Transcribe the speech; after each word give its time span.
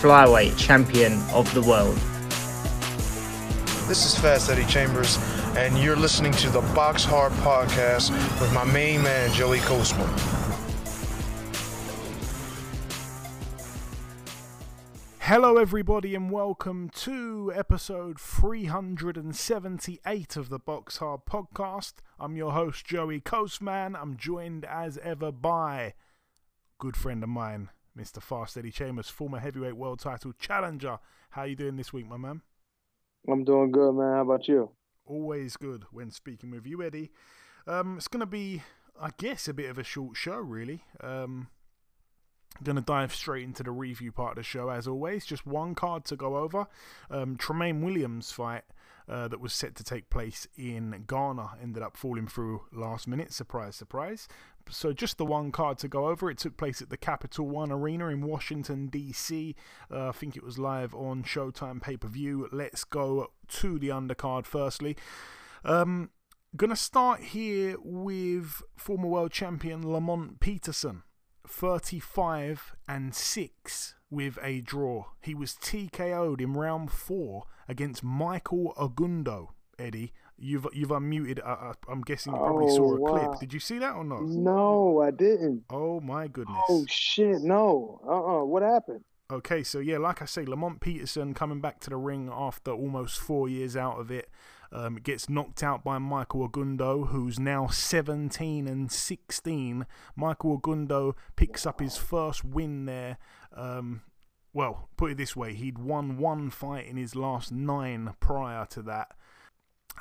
flyweight 0.00 0.56
champion 0.58 1.14
of 1.32 1.52
the 1.54 1.62
world. 1.62 1.96
This 3.88 4.04
is 4.04 4.18
Fast 4.18 4.50
Eddie 4.50 4.66
Chambers, 4.66 5.16
and 5.56 5.78
you're 5.78 5.96
listening 5.96 6.32
to 6.32 6.50
the 6.50 6.60
Box 6.74 7.02
Hard 7.02 7.32
Podcast 7.34 8.10
with 8.38 8.52
my 8.52 8.64
main 8.64 9.02
man, 9.02 9.32
Joey 9.32 9.60
Coastman. 9.60 10.06
Hello, 15.20 15.56
everybody, 15.56 16.14
and 16.14 16.30
welcome 16.30 16.90
to 16.90 17.50
episode 17.54 18.20
378 18.20 20.36
of 20.36 20.50
the 20.50 20.58
Box 20.58 20.98
Hard 20.98 21.24
Podcast. 21.24 21.94
I'm 22.20 22.36
your 22.36 22.52
host, 22.52 22.84
Joey 22.84 23.20
Coastman. 23.20 23.98
I'm 24.00 24.18
joined 24.18 24.66
as 24.66 24.98
ever 24.98 25.32
by 25.32 25.94
good 26.78 26.98
friend 26.98 27.22
of 27.22 27.30
mine, 27.30 27.70
Mr. 27.96 28.22
Fast 28.22 28.56
Eddie 28.58 28.70
Chambers, 28.70 29.08
former 29.08 29.38
heavyweight 29.38 29.76
world 29.76 30.00
title 30.00 30.32
challenger. 30.38 30.98
How 31.30 31.44
you 31.44 31.56
doing 31.56 31.76
this 31.76 31.92
week, 31.92 32.06
my 32.06 32.16
man? 32.16 32.42
I'm 33.28 33.44
doing 33.44 33.72
good, 33.72 33.92
man. 33.92 34.12
How 34.14 34.22
about 34.22 34.46
you? 34.48 34.70
Always 35.06 35.56
good 35.56 35.84
when 35.90 36.10
speaking 36.10 36.50
with 36.50 36.66
you, 36.66 36.82
Eddie. 36.82 37.10
Um, 37.66 37.96
it's 37.96 38.08
going 38.08 38.20
to 38.20 38.26
be, 38.26 38.62
I 39.00 39.10
guess, 39.16 39.48
a 39.48 39.54
bit 39.54 39.70
of 39.70 39.78
a 39.78 39.84
short 39.84 40.16
show, 40.16 40.36
really. 40.36 40.84
Um, 41.00 41.48
Going 42.62 42.76
to 42.76 42.82
dive 42.82 43.14
straight 43.14 43.44
into 43.44 43.62
the 43.62 43.70
review 43.70 44.12
part 44.12 44.32
of 44.32 44.36
the 44.36 44.42
show, 44.42 44.70
as 44.70 44.88
always. 44.88 45.26
Just 45.26 45.46
one 45.46 45.74
card 45.74 46.04
to 46.06 46.16
go 46.16 46.36
over. 46.36 46.66
Um, 47.10 47.36
Tremaine 47.36 47.82
Williams' 47.82 48.32
fight 48.32 48.62
uh, 49.08 49.28
that 49.28 49.40
was 49.40 49.52
set 49.52 49.74
to 49.76 49.84
take 49.84 50.10
place 50.10 50.46
in 50.56 51.04
Ghana 51.06 51.50
ended 51.62 51.82
up 51.82 51.96
falling 51.96 52.26
through 52.26 52.62
last 52.72 53.06
minute. 53.06 53.32
Surprise, 53.32 53.76
surprise. 53.76 54.28
So, 54.68 54.92
just 54.92 55.16
the 55.16 55.24
one 55.24 55.52
card 55.52 55.78
to 55.78 55.88
go 55.88 56.08
over. 56.08 56.28
It 56.28 56.38
took 56.38 56.56
place 56.56 56.82
at 56.82 56.90
the 56.90 56.96
Capital 56.96 57.48
One 57.48 57.70
Arena 57.70 58.08
in 58.08 58.22
Washington, 58.22 58.88
D.C. 58.88 59.54
Uh, 59.88 60.08
I 60.08 60.12
think 60.12 60.36
it 60.36 60.42
was 60.42 60.58
live 60.58 60.92
on 60.92 61.22
Showtime 61.22 61.80
pay 61.80 61.96
per 61.96 62.08
view. 62.08 62.48
Let's 62.50 62.82
go 62.82 63.28
to 63.48 63.78
the 63.78 63.88
undercard 63.90 64.44
firstly. 64.44 64.96
Um, 65.64 66.10
Gonna 66.56 66.76
start 66.76 67.20
here 67.20 67.76
with 67.82 68.62
former 68.76 69.08
world 69.08 69.30
champion 69.30 69.86
Lamont 69.92 70.40
Peterson. 70.40 71.02
35 71.46 72.74
and 72.88 73.14
6 73.14 73.94
with 74.10 74.38
a 74.42 74.60
draw. 74.60 75.04
He 75.20 75.34
was 75.34 75.54
TKO'd 75.54 76.40
in 76.40 76.52
round 76.54 76.90
4 76.90 77.44
against 77.68 78.02
Michael 78.04 78.72
Agundo. 78.76 79.48
Eddie, 79.78 80.14
you've 80.38 80.66
you've 80.72 80.88
unmuted. 80.88 81.38
Uh, 81.44 81.74
I'm 81.86 82.00
guessing 82.00 82.32
you 82.32 82.38
probably 82.38 82.64
Oh, 82.70 82.76
saw 82.76 82.96
a 82.96 83.00
wow. 83.00 83.10
clip. 83.28 83.40
Did 83.40 83.52
you 83.52 83.60
see 83.60 83.78
that 83.78 83.94
or 83.94 84.04
not? 84.04 84.22
No, 84.22 85.02
I 85.02 85.10
didn't. 85.10 85.64
Oh 85.68 86.00
my 86.00 86.28
goodness. 86.28 86.56
Oh 86.70 86.86
shit, 86.88 87.42
no. 87.42 88.00
Uh 88.06 88.40
uh 88.40 88.44
What 88.44 88.62
happened? 88.62 89.04
Okay, 89.30 89.62
so 89.62 89.80
yeah, 89.80 89.98
like 89.98 90.22
I 90.22 90.24
say, 90.24 90.46
Lamont 90.46 90.80
Peterson 90.80 91.34
coming 91.34 91.60
back 91.60 91.80
to 91.80 91.90
the 91.90 91.96
ring 91.98 92.30
after 92.32 92.70
almost 92.70 93.18
four 93.20 93.50
years 93.50 93.76
out 93.76 93.98
of 94.00 94.10
it. 94.10 94.30
Um, 94.72 94.96
gets 94.96 95.28
knocked 95.28 95.62
out 95.62 95.84
by 95.84 95.98
Michael 95.98 96.48
Agundo, 96.48 97.08
who's 97.08 97.38
now 97.38 97.68
17 97.68 98.66
and 98.66 98.90
16. 98.90 99.86
Michael 100.14 100.58
Agundo 100.58 101.14
picks 101.36 101.66
up 101.66 101.80
his 101.80 101.96
first 101.96 102.44
win 102.44 102.86
there. 102.86 103.18
Um, 103.54 104.02
well, 104.52 104.88
put 104.96 105.12
it 105.12 105.18
this 105.18 105.36
way, 105.36 105.54
he'd 105.54 105.78
won 105.78 106.18
one 106.18 106.50
fight 106.50 106.86
in 106.86 106.96
his 106.96 107.14
last 107.14 107.52
nine 107.52 108.14
prior 108.20 108.64
to 108.66 108.82
that, 108.82 109.12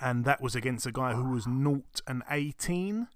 and 0.02 0.24
that 0.26 0.42
was 0.42 0.56
against 0.56 0.86
a 0.86 0.92
guy 0.92 1.14
who 1.14 1.30
was 1.30 1.44
0 1.44 1.84
and 2.08 2.24
18 2.30 3.08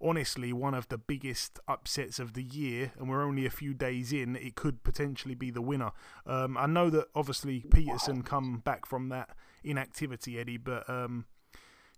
honestly 0.00 0.52
one 0.52 0.74
of 0.74 0.88
the 0.88 0.98
biggest 0.98 1.58
upsets 1.66 2.18
of 2.18 2.34
the 2.34 2.42
year, 2.42 2.92
and 2.98 3.08
we're 3.08 3.24
only 3.24 3.46
a 3.46 3.50
few 3.50 3.74
days 3.74 4.12
in. 4.12 4.36
It 4.36 4.54
could 4.54 4.82
potentially 4.82 5.34
be 5.34 5.50
the 5.50 5.62
winner. 5.62 5.92
Um, 6.26 6.56
I 6.56 6.66
know 6.66 6.90
that 6.90 7.06
obviously 7.14 7.60
Peterson 7.60 8.22
come 8.22 8.58
back 8.58 8.86
from 8.86 9.08
that 9.10 9.30
inactivity, 9.66 10.38
Eddie, 10.38 10.56
but 10.58 10.88
um, 10.88 11.26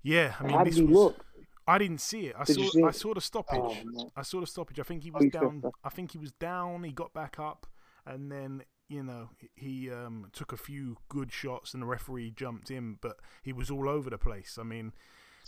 yeah, 0.03 0.35
I 0.41 0.45
mean 0.45 0.57
How 0.57 0.65
this 0.65 0.79
was. 0.79 0.91
look? 0.91 1.25
I 1.67 1.77
didn't 1.79 2.01
see 2.01 2.27
it. 2.29 2.35
I 2.39 2.45
Did 2.45 2.57
saw. 2.57 2.71
see 2.71 2.83
I 2.83 2.91
saw 2.93 3.15
the 3.15 3.21
stoppage. 3.21 3.85
Oh. 3.99 4.11
I 4.17 4.23
saw 4.23 4.41
the 4.41 4.47
stoppage. 4.47 4.81
I 4.81 4.85
think 4.85 5.03
he 5.03 5.11
Oh, 5.15 5.19
was 5.19 5.31
down. 5.31 5.63
I 5.85 5.91
think 5.91 6.13
he 6.13 6.19
was 6.19 6.33
down. 6.33 6.83
He 6.85 6.93
got 6.93 7.13
back 7.13 7.39
up, 7.39 7.67
and 8.07 8.33
then 8.33 8.63
you 8.89 9.03
know 9.03 9.29
he 9.55 9.91
um, 9.91 10.29
took 10.33 10.53
a 10.53 10.57
few 10.57 10.97
good 11.11 11.31
shots, 11.31 11.75
and 11.75 11.83
the 11.83 11.87
referee 11.87 12.31
jumped 12.31 12.71
in, 12.71 12.97
but 13.03 13.17
he 13.43 13.53
was 13.53 13.71
all 13.71 13.87
over 13.89 14.09
the 14.09 14.17
place. 14.17 14.57
I 14.59 14.63
mean, 14.63 14.93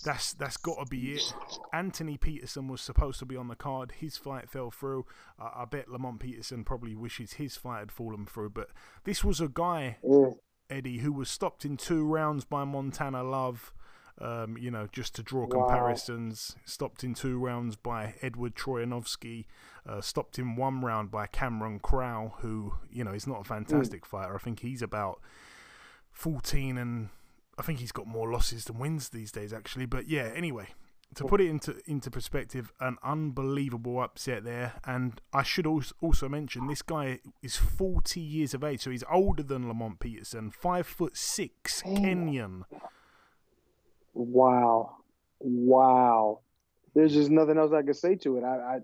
that's 0.04 0.34
that's 0.34 0.58
got 0.58 0.78
to 0.78 0.84
be 0.84 1.12
it. 1.12 1.32
Anthony 1.72 2.18
Peterson 2.18 2.68
was 2.68 2.82
supposed 2.82 3.18
to 3.20 3.24
be 3.24 3.36
on 3.36 3.48
the 3.48 3.56
card. 3.56 3.92
His 3.98 4.18
fight 4.18 4.50
fell 4.50 4.70
through. 4.70 5.06
Uh, 5.40 5.48
I 5.56 5.64
bet 5.64 5.88
Lamont 5.90 6.20
Peterson 6.20 6.64
probably 6.64 6.94
wishes 6.94 7.34
his 7.34 7.56
fight 7.56 7.78
had 7.78 7.92
fallen 7.92 8.26
through. 8.26 8.50
But 8.50 8.68
this 9.04 9.24
was 9.24 9.40
a 9.40 9.48
guy, 9.48 9.96
Yeah. 10.04 10.32
Eddie, 10.70 10.98
who 10.98 11.12
was 11.12 11.28
stopped 11.28 11.64
in 11.64 11.76
two 11.76 12.04
rounds 12.06 12.44
by 12.44 12.64
Montana 12.64 13.22
Love. 13.22 13.72
Um, 14.22 14.58
you 14.58 14.70
know, 14.70 14.86
just 14.92 15.14
to 15.14 15.22
draw 15.22 15.42
Wow. 15.46 15.48
comparisons, 15.66 16.54
stopped 16.66 17.02
in 17.04 17.14
two 17.14 17.38
rounds 17.38 17.74
by 17.76 18.16
Edward 18.20 18.54
Troyanovsky, 18.54 19.46
uh, 19.86 20.02
stopped 20.02 20.38
in 20.38 20.56
one 20.56 20.82
round 20.82 21.10
by 21.10 21.26
Cameron 21.26 21.78
Crow, 21.78 22.34
who, 22.40 22.74
you 22.90 23.02
know, 23.02 23.12
is 23.12 23.26
not 23.26 23.40
a 23.40 23.44
fantastic 23.44 24.04
fighter. 24.04 24.34
I 24.34 24.38
think 24.38 24.60
he's 24.60 24.82
about 24.82 25.20
14 26.10 26.76
and 26.76 27.08
I 27.58 27.62
think 27.62 27.78
he's 27.78 27.92
got 27.92 28.06
more 28.06 28.30
losses 28.30 28.66
than 28.66 28.78
wins 28.78 29.08
these 29.08 29.32
days, 29.32 29.54
actually. 29.54 29.86
But 29.86 30.06
yeah, 30.08 30.30
anyway, 30.34 30.68
to 31.14 31.24
put 31.24 31.40
it 31.40 31.48
into 31.48 31.76
into 31.86 32.10
perspective, 32.10 32.72
an 32.80 32.96
unbelievable 33.02 34.00
upset 34.00 34.44
there. 34.44 34.74
And 34.84 35.20
I 35.32 35.42
should 35.42 35.66
also 35.66 35.94
also 36.00 36.28
mention 36.28 36.66
this 36.66 36.82
guy 36.82 37.18
is 37.42 37.56
40 37.56 38.20
years 38.20 38.54
of 38.54 38.62
age, 38.62 38.82
so 38.82 38.90
he's 38.90 39.04
older 39.10 39.42
than 39.42 39.66
Lamont 39.68 39.98
Peterson, 40.00 40.50
five 40.50 40.86
foot 40.86 41.16
six, 41.16 41.82
oh. 41.84 41.90
Kenyan. 41.90 42.62
Wow. 44.14 44.96
Wow. 45.40 46.40
There's 46.94 47.12
just 47.12 47.30
nothing 47.30 47.58
else 47.58 47.72
I 47.72 47.82
can 47.82 47.94
say 47.94 48.16
to 48.16 48.36
it. 48.38 48.44
I, 48.44 48.76
I 48.76 48.78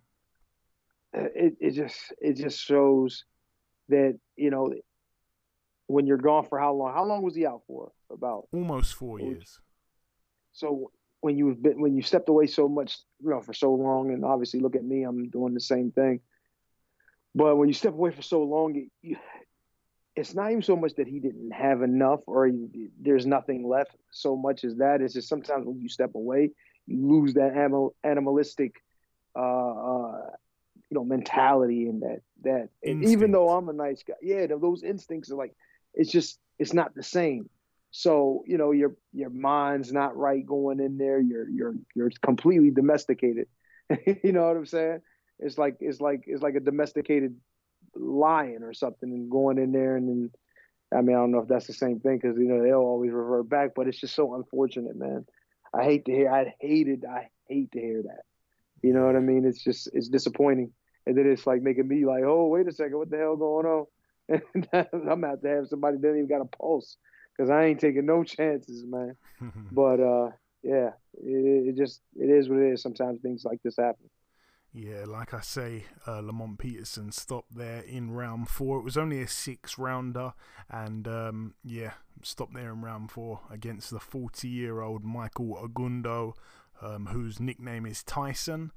it 1.12 1.56
it 1.60 1.70
just 1.72 2.12
it 2.20 2.34
just 2.34 2.58
shows 2.60 3.24
that, 3.88 4.18
you 4.36 4.50
know, 4.50 4.72
when 5.86 6.06
you're 6.06 6.16
gone 6.16 6.44
for 6.44 6.58
how 6.58 6.74
long? 6.74 6.92
How 6.92 7.04
long 7.04 7.22
was 7.22 7.36
he 7.36 7.46
out 7.46 7.62
for? 7.66 7.92
About 8.10 8.48
Almost 8.52 8.94
four 8.94 9.20
years. 9.20 9.60
so 10.52 10.90
when 11.26 11.36
you've 11.36 11.60
been 11.60 11.80
when 11.80 11.96
you 11.96 12.02
stepped 12.02 12.28
away 12.28 12.46
so 12.46 12.68
much, 12.68 12.98
you 13.20 13.30
know, 13.30 13.40
for 13.40 13.52
so 13.52 13.74
long, 13.74 14.12
and 14.12 14.24
obviously 14.24 14.60
look 14.60 14.76
at 14.76 14.84
me, 14.84 15.02
I'm 15.02 15.28
doing 15.28 15.54
the 15.54 15.60
same 15.60 15.90
thing. 15.90 16.20
But 17.34 17.56
when 17.56 17.66
you 17.68 17.74
step 17.74 17.94
away 17.94 18.12
for 18.12 18.22
so 18.22 18.44
long, 18.44 18.76
it, 18.76 18.88
you, 19.02 19.16
it's 20.14 20.36
not 20.36 20.52
even 20.52 20.62
so 20.62 20.76
much 20.76 20.94
that 20.94 21.08
he 21.08 21.18
didn't 21.18 21.50
have 21.50 21.82
enough 21.82 22.20
or 22.28 22.46
he, 22.46 22.90
there's 23.00 23.26
nothing 23.26 23.68
left 23.68 23.90
so 24.12 24.36
much 24.36 24.62
as 24.62 24.76
that. 24.76 25.02
It's 25.02 25.14
just 25.14 25.28
sometimes 25.28 25.66
when 25.66 25.80
you 25.80 25.88
step 25.88 26.14
away, 26.14 26.52
you 26.86 27.04
lose 27.04 27.34
that 27.34 27.54
animal, 27.56 27.96
animalistic, 28.04 28.76
uh, 29.36 29.40
uh, 29.42 30.30
you 30.88 30.94
know, 30.94 31.04
mentality 31.04 31.88
and 31.88 32.02
that 32.02 32.20
that. 32.44 32.68
And 32.84 33.04
even 33.04 33.32
though 33.32 33.48
I'm 33.48 33.68
a 33.68 33.72
nice 33.72 34.04
guy, 34.04 34.14
yeah, 34.22 34.46
those 34.46 34.84
instincts 34.84 35.32
are 35.32 35.36
like, 35.36 35.56
it's 35.92 36.12
just 36.12 36.38
it's 36.56 36.72
not 36.72 36.94
the 36.94 37.02
same. 37.02 37.50
So 37.96 38.44
you 38.46 38.58
know 38.58 38.72
your 38.72 38.94
your 39.14 39.30
mind's 39.30 39.90
not 39.90 40.18
right 40.18 40.44
going 40.44 40.80
in 40.80 40.98
there. 40.98 41.18
You're 41.18 41.48
you're 41.48 41.74
you're 41.94 42.10
completely 42.20 42.70
domesticated. 42.70 43.48
you 44.22 44.32
know 44.32 44.46
what 44.46 44.58
I'm 44.58 44.66
saying? 44.66 45.00
It's 45.38 45.56
like 45.56 45.78
it's 45.80 45.98
like 45.98 46.24
it's 46.26 46.42
like 46.42 46.56
a 46.56 46.60
domesticated 46.60 47.36
lion 47.94 48.64
or 48.64 48.74
something, 48.74 49.10
and 49.10 49.30
going 49.30 49.56
in 49.58 49.72
there 49.72 49.96
and 49.96 50.08
then. 50.08 50.30
I 50.94 51.00
mean, 51.00 51.16
I 51.16 51.18
don't 51.18 51.32
know 51.32 51.40
if 51.40 51.48
that's 51.48 51.66
the 51.66 51.72
same 51.72 51.98
thing 51.98 52.18
because 52.22 52.38
you 52.38 52.44
know 52.44 52.62
they'll 52.62 52.74
always 52.74 53.10
revert 53.10 53.48
back, 53.48 53.70
but 53.74 53.88
it's 53.88 53.98
just 53.98 54.14
so 54.14 54.34
unfortunate, 54.34 54.94
man. 54.94 55.24
I 55.74 55.82
hate 55.82 56.04
to 56.04 56.12
hear. 56.12 56.30
I 56.30 56.54
hated. 56.60 57.04
I 57.04 57.30
hate 57.48 57.72
to 57.72 57.80
hear 57.80 58.02
that. 58.02 58.22
You 58.82 58.92
know 58.92 59.04
what 59.04 59.16
I 59.16 59.20
mean? 59.20 59.46
It's 59.46 59.64
just 59.64 59.88
it's 59.94 60.08
disappointing, 60.08 60.70
and 61.06 61.16
then 61.16 61.26
it's 61.26 61.46
like 61.46 61.62
making 61.62 61.88
me 61.88 62.04
like, 62.04 62.22
oh, 62.24 62.46
wait 62.48 62.68
a 62.68 62.72
second, 62.72 62.98
what 62.98 63.10
the 63.10 63.16
hell 63.16 63.36
going 63.36 63.66
on? 63.66 63.86
And 64.72 65.08
I'm 65.10 65.24
out 65.24 65.42
to 65.42 65.48
have 65.48 65.68
somebody 65.68 65.96
that 65.96 66.10
even 66.10 66.28
got 66.28 66.42
a 66.42 66.56
pulse 66.56 66.98
because 67.36 67.50
I 67.50 67.64
ain't 67.64 67.80
taking 67.80 68.06
no 68.06 68.24
chances, 68.24 68.84
man. 68.84 69.16
but 69.72 70.00
uh, 70.00 70.30
yeah, 70.62 70.90
it, 71.14 71.68
it 71.68 71.76
just 71.76 72.00
it 72.16 72.30
is 72.30 72.48
what 72.48 72.58
it 72.58 72.72
is. 72.72 72.82
Sometimes 72.82 73.20
things 73.20 73.44
like 73.44 73.62
this 73.62 73.76
happen. 73.76 74.08
Yeah, 74.72 75.04
like 75.06 75.32
I 75.32 75.40
say, 75.40 75.84
uh, 76.06 76.20
Lamont 76.20 76.58
Peterson 76.58 77.10
stopped 77.10 77.56
there 77.56 77.80
in 77.80 78.10
round 78.10 78.50
four. 78.50 78.78
It 78.78 78.84
was 78.84 78.98
only 78.98 79.22
a 79.22 79.28
six 79.28 79.78
rounder, 79.78 80.34
and 80.68 81.08
um, 81.08 81.54
yeah, 81.64 81.92
stopped 82.22 82.52
there 82.52 82.72
in 82.72 82.82
round 82.82 83.10
four 83.10 83.40
against 83.50 83.90
the 83.90 84.00
40 84.00 84.48
year 84.48 84.82
old 84.82 85.02
Michael 85.02 85.56
Agundo, 85.66 86.34
um, 86.82 87.06
whose 87.06 87.40
nickname 87.40 87.86
is 87.86 88.02
Tyson. 88.02 88.70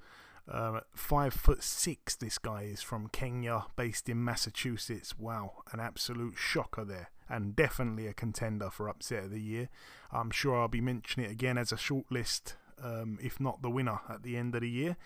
Uh, 0.49 0.79
five 0.95 1.33
foot 1.33 1.61
six, 1.61 2.15
this 2.15 2.37
guy 2.37 2.63
is 2.63 2.81
from 2.81 3.09
Kenya, 3.09 3.65
based 3.75 4.07
in 4.07 4.23
Massachusetts. 4.23 5.19
Wow, 5.19 5.63
an 5.73 5.81
absolute 5.81 6.37
shocker 6.37 6.85
there, 6.85 7.09
and 7.29 7.55
definitely 7.55 8.07
a 8.07 8.13
contender 8.13 8.69
for 8.69 8.89
upset 8.89 9.25
of 9.25 9.31
the 9.31 9.41
year. 9.41 9.69
I'm 10.11 10.31
sure 10.31 10.59
I'll 10.59 10.67
be 10.67 10.81
mentioning 10.81 11.29
it 11.29 11.31
again 11.31 11.57
as 11.57 11.71
a 11.71 11.75
shortlist 11.75 12.53
um, 12.83 13.19
if 13.21 13.39
not 13.39 13.61
the 13.61 13.69
winner 13.69 13.99
at 14.09 14.23
the 14.23 14.37
end 14.37 14.55
of 14.55 14.61
the 14.61 14.69
year. 14.69 14.97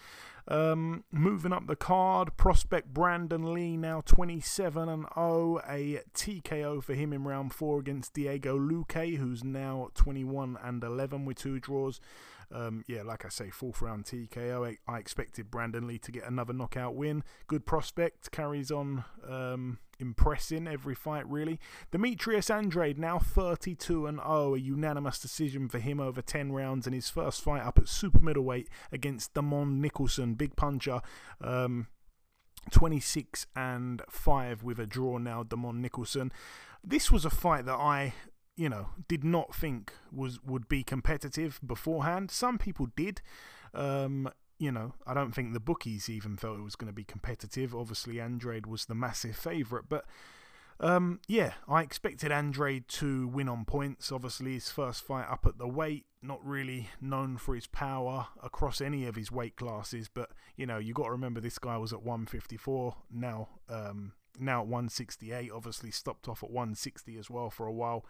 Um, 0.47 1.05
moving 1.09 1.53
up 1.53 1.67
the 1.67 1.75
card, 1.75 2.35
prospect 2.35 2.93
Brandun 2.93 3.53
Lee 3.53 3.77
now 3.77 4.01
27 4.01 4.89
and 4.89 5.05
0, 5.15 5.61
a 5.67 6.01
TKO 6.13 6.83
for 6.83 6.93
him 6.93 7.13
in 7.13 7.23
round 7.23 7.53
four 7.53 7.79
against 7.79 8.13
Diego 8.13 8.57
Luque, 8.57 9.17
who's 9.17 9.43
now 9.43 9.89
21 9.95 10.57
and 10.61 10.83
11 10.83 11.23
with 11.25 11.37
two 11.37 11.59
draws. 11.59 12.01
Um, 12.53 12.83
yeah, 12.87 13.01
like 13.01 13.25
I 13.25 13.29
say, 13.29 13.49
fourth 13.49 13.81
round 13.81 14.05
TKO. 14.05 14.67
I, 14.67 14.91
I, 14.91 14.99
expected 14.99 15.49
Brandun 15.49 15.87
Lee 15.87 15.97
to 15.99 16.11
get 16.11 16.27
another 16.27 16.53
knockout 16.53 16.93
win. 16.93 17.23
Good 17.47 17.65
prospect, 17.65 18.31
carries 18.31 18.69
on 18.69 19.05
um, 19.27 19.79
impressing 19.99 20.67
every 20.67 20.93
fight, 20.93 21.27
really. 21.27 21.59
Demetrius 21.91 22.51
Andrade, 22.51 22.99
now 22.99 23.17
32 23.17 24.05
and 24.05 24.19
0, 24.19 24.53
a 24.53 24.59
unanimous 24.59 25.17
decision 25.17 25.67
for 25.67 25.79
him 25.79 25.99
over 25.99 26.21
10 26.21 26.51
rounds 26.51 26.85
in 26.85 26.93
his 26.93 27.09
first 27.09 27.41
fight 27.41 27.63
up 27.63 27.79
at 27.79 27.87
super 27.87 28.19
middleweight 28.19 28.69
against 28.91 29.33
Demond 29.33 29.77
Nicholson, 29.77 30.35
big 30.35 30.55
puncher. 30.55 31.01
Um, 31.41 31.87
26 32.71 33.47
and 33.55 34.01
5 34.09 34.63
with 34.63 34.79
a 34.79 34.85
draw 34.85 35.17
now, 35.17 35.43
Demond 35.43 35.77
Nicholson. 35.77 36.31
This 36.83 37.11
was 37.11 37.25
a 37.25 37.29
fight 37.29 37.65
that 37.65 37.75
I 37.75 38.13
you 38.55 38.69
know, 38.69 38.89
did 39.07 39.23
not 39.23 39.55
think 39.55 39.93
was 40.11 40.39
would 40.43 40.67
be 40.67 40.83
competitive 40.83 41.59
beforehand. 41.65 42.31
Some 42.31 42.57
people 42.57 42.87
did. 42.95 43.21
Um, 43.73 44.29
you 44.59 44.71
know, 44.71 44.93
I 45.05 45.13
don't 45.13 45.33
think 45.33 45.53
the 45.53 45.59
bookies 45.59 46.09
even 46.09 46.37
felt 46.37 46.59
it 46.59 46.63
was 46.63 46.75
going 46.75 46.87
to 46.87 46.95
be 46.95 47.03
competitive. 47.03 47.75
Obviously, 47.75 48.21
Andrade 48.21 48.67
was 48.67 48.85
the 48.85 48.95
massive 48.95 49.35
favourite, 49.35 49.85
but 49.89 50.05
um, 50.79 51.19
yeah, 51.27 51.53
I 51.67 51.81
expected 51.81 52.31
Andrade 52.31 52.87
to 52.89 53.27
win 53.27 53.49
on 53.49 53.65
points. 53.65 54.11
Obviously, 54.11 54.53
his 54.53 54.69
first 54.69 55.03
fight 55.03 55.27
up 55.29 55.45
at 55.45 55.57
the 55.57 55.67
weight, 55.67 56.05
not 56.21 56.45
really 56.45 56.89
known 57.01 57.37
for 57.37 57.55
his 57.55 57.67
power 57.67 58.27
across 58.41 58.79
any 58.79 59.05
of 59.05 59.15
his 59.15 59.31
weight 59.31 59.55
classes, 59.55 60.09
but 60.13 60.29
you 60.55 60.65
know, 60.65 60.77
you 60.77 60.93
got 60.93 61.05
to 61.05 61.11
remember 61.11 61.41
this 61.41 61.59
guy 61.59 61.77
was 61.77 61.93
at 61.93 62.03
154 62.03 62.95
now. 63.11 63.49
Um, 63.69 64.13
now 64.39 64.61
at 64.61 64.67
168, 64.67 65.51
obviously 65.53 65.91
stopped 65.91 66.27
off 66.27 66.43
at 66.43 66.49
160 66.49 67.17
as 67.17 67.29
well 67.29 67.49
for 67.49 67.67
a 67.67 67.73
while. 67.73 68.05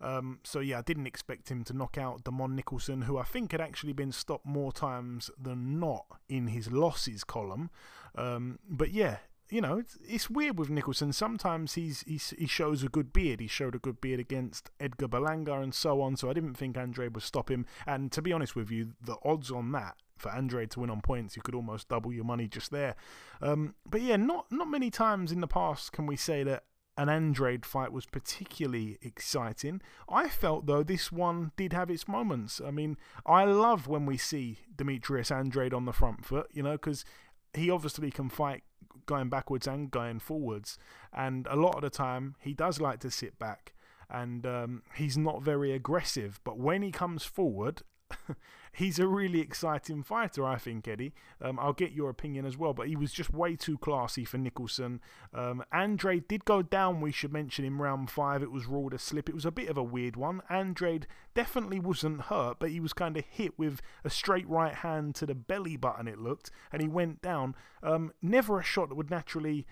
Um, 0.00 0.40
so 0.44 0.60
yeah, 0.60 0.78
I 0.78 0.82
didn't 0.82 1.06
expect 1.06 1.50
him 1.50 1.64
to 1.64 1.74
knock 1.74 1.98
out 1.98 2.24
Demond 2.24 2.54
Nicholson, 2.54 3.02
who 3.02 3.18
I 3.18 3.24
think 3.24 3.52
had 3.52 3.60
actually 3.60 3.92
been 3.92 4.12
stopped 4.12 4.46
more 4.46 4.72
times 4.72 5.30
than 5.40 5.78
not 5.78 6.06
in 6.28 6.48
his 6.48 6.70
losses 6.70 7.24
column. 7.24 7.70
Um, 8.14 8.58
but 8.68 8.92
yeah, 8.92 9.18
you 9.50 9.60
know, 9.60 9.78
it's, 9.78 9.98
it's 10.08 10.30
weird 10.30 10.58
with 10.58 10.70
Nicholson. 10.70 11.12
Sometimes 11.12 11.74
he's, 11.74 12.02
he's 12.02 12.32
he 12.38 12.46
shows 12.46 12.82
a 12.82 12.88
good 12.88 13.12
beard. 13.12 13.40
He 13.40 13.46
showed 13.46 13.74
a 13.74 13.78
good 13.78 14.00
beard 14.00 14.20
against 14.20 14.70
Edgar 14.78 15.08
Berlanga 15.08 15.62
and 15.62 15.74
so 15.74 16.00
on. 16.00 16.16
So 16.16 16.30
I 16.30 16.32
didn't 16.32 16.54
think 16.54 16.78
Andre 16.78 17.08
would 17.08 17.22
stop 17.22 17.50
him. 17.50 17.66
And 17.86 18.12
to 18.12 18.22
be 18.22 18.32
honest 18.32 18.54
with 18.56 18.70
you, 18.70 18.92
the 19.02 19.16
odds 19.24 19.50
on 19.50 19.72
that 19.72 19.96
for 20.16 20.30
Andre 20.30 20.66
to 20.66 20.80
win 20.80 20.90
on 20.90 21.00
points, 21.00 21.34
you 21.34 21.42
could 21.42 21.54
almost 21.54 21.88
double 21.88 22.12
your 22.12 22.24
money 22.24 22.46
just 22.46 22.70
there. 22.70 22.94
Um, 23.42 23.74
but 23.88 24.02
yeah, 24.02 24.16
not 24.16 24.46
not 24.50 24.68
many 24.68 24.90
times 24.90 25.32
in 25.32 25.40
the 25.40 25.48
past 25.48 25.92
can 25.92 26.06
we 26.06 26.16
say 26.16 26.42
that 26.44 26.64
an 26.96 27.08
Andrade 27.08 27.64
fight 27.64 27.92
was 27.92 28.06
particularly 28.06 28.98
exciting. 29.02 29.80
I 30.08 30.28
felt, 30.28 30.66
though, 30.66 30.82
this 30.82 31.10
one 31.10 31.52
did 31.56 31.72
have 31.72 31.90
its 31.90 32.06
moments. 32.06 32.60
I 32.64 32.70
mean, 32.70 32.96
I 33.24 33.44
love 33.44 33.86
when 33.86 34.06
we 34.06 34.16
see 34.16 34.58
Demetrius 34.74 35.30
Andrade 35.30 35.72
on 35.72 35.84
the 35.84 35.92
front 35.92 36.24
foot, 36.24 36.48
you 36.52 36.62
know, 36.62 36.72
because 36.72 37.04
he 37.54 37.70
obviously 37.70 38.10
can 38.10 38.28
fight 38.28 38.64
going 39.06 39.28
backwards 39.28 39.66
and 39.66 39.90
going 39.90 40.18
forwards. 40.18 40.78
And 41.12 41.46
a 41.48 41.56
lot 41.56 41.76
of 41.76 41.82
the 41.82 41.90
time, 41.90 42.36
he 42.40 42.52
does 42.52 42.80
like 42.80 43.00
to 43.00 43.10
sit 43.10 43.38
back 43.38 43.72
and 44.10 44.44
um, 44.44 44.82
he's 44.94 45.16
not 45.16 45.42
very 45.42 45.72
aggressive. 45.72 46.40
But 46.44 46.58
when 46.58 46.82
he 46.82 46.90
comes 46.90 47.24
forward, 47.24 47.82
he's 48.72 48.98
a 48.98 49.06
really 49.06 49.40
exciting 49.40 50.02
fighter, 50.02 50.44
I 50.44 50.56
think, 50.56 50.86
Eddie. 50.86 51.12
Um, 51.40 51.58
I'll 51.58 51.72
get 51.72 51.92
your 51.92 52.10
opinion 52.10 52.46
as 52.46 52.56
well, 52.56 52.72
but 52.72 52.88
he 52.88 52.96
was 52.96 53.12
just 53.12 53.32
way 53.32 53.56
too 53.56 53.78
classy 53.78 54.24
for 54.24 54.38
Nicholson. 54.38 55.00
Um, 55.34 55.64
Andrade 55.72 56.28
did 56.28 56.44
go 56.44 56.62
down, 56.62 57.00
we 57.00 57.12
should 57.12 57.32
mention, 57.32 57.64
in 57.64 57.78
round 57.78 58.10
five. 58.10 58.42
It 58.42 58.52
was 58.52 58.66
ruled 58.66 58.94
a 58.94 58.98
slip. 58.98 59.28
It 59.28 59.34
was 59.34 59.46
a 59.46 59.50
bit 59.50 59.68
of 59.68 59.76
a 59.76 59.82
weird 59.82 60.16
one. 60.16 60.42
Andrade 60.48 61.06
definitely 61.34 61.80
wasn't 61.80 62.22
hurt, 62.22 62.58
but 62.58 62.70
he 62.70 62.80
was 62.80 62.92
kind 62.92 63.16
of 63.16 63.24
hit 63.24 63.58
with 63.58 63.80
a 64.04 64.10
straight 64.10 64.48
right 64.48 64.74
hand 64.74 65.14
to 65.16 65.26
the 65.26 65.34
belly 65.34 65.76
button, 65.76 66.08
it 66.08 66.18
looked, 66.18 66.50
and 66.72 66.82
he 66.82 66.88
went 66.88 67.22
down. 67.22 67.54
Um, 67.82 68.12
never 68.22 68.58
a 68.58 68.64
shot 68.64 68.88
that 68.88 68.94
would 68.94 69.10
naturally 69.10 69.66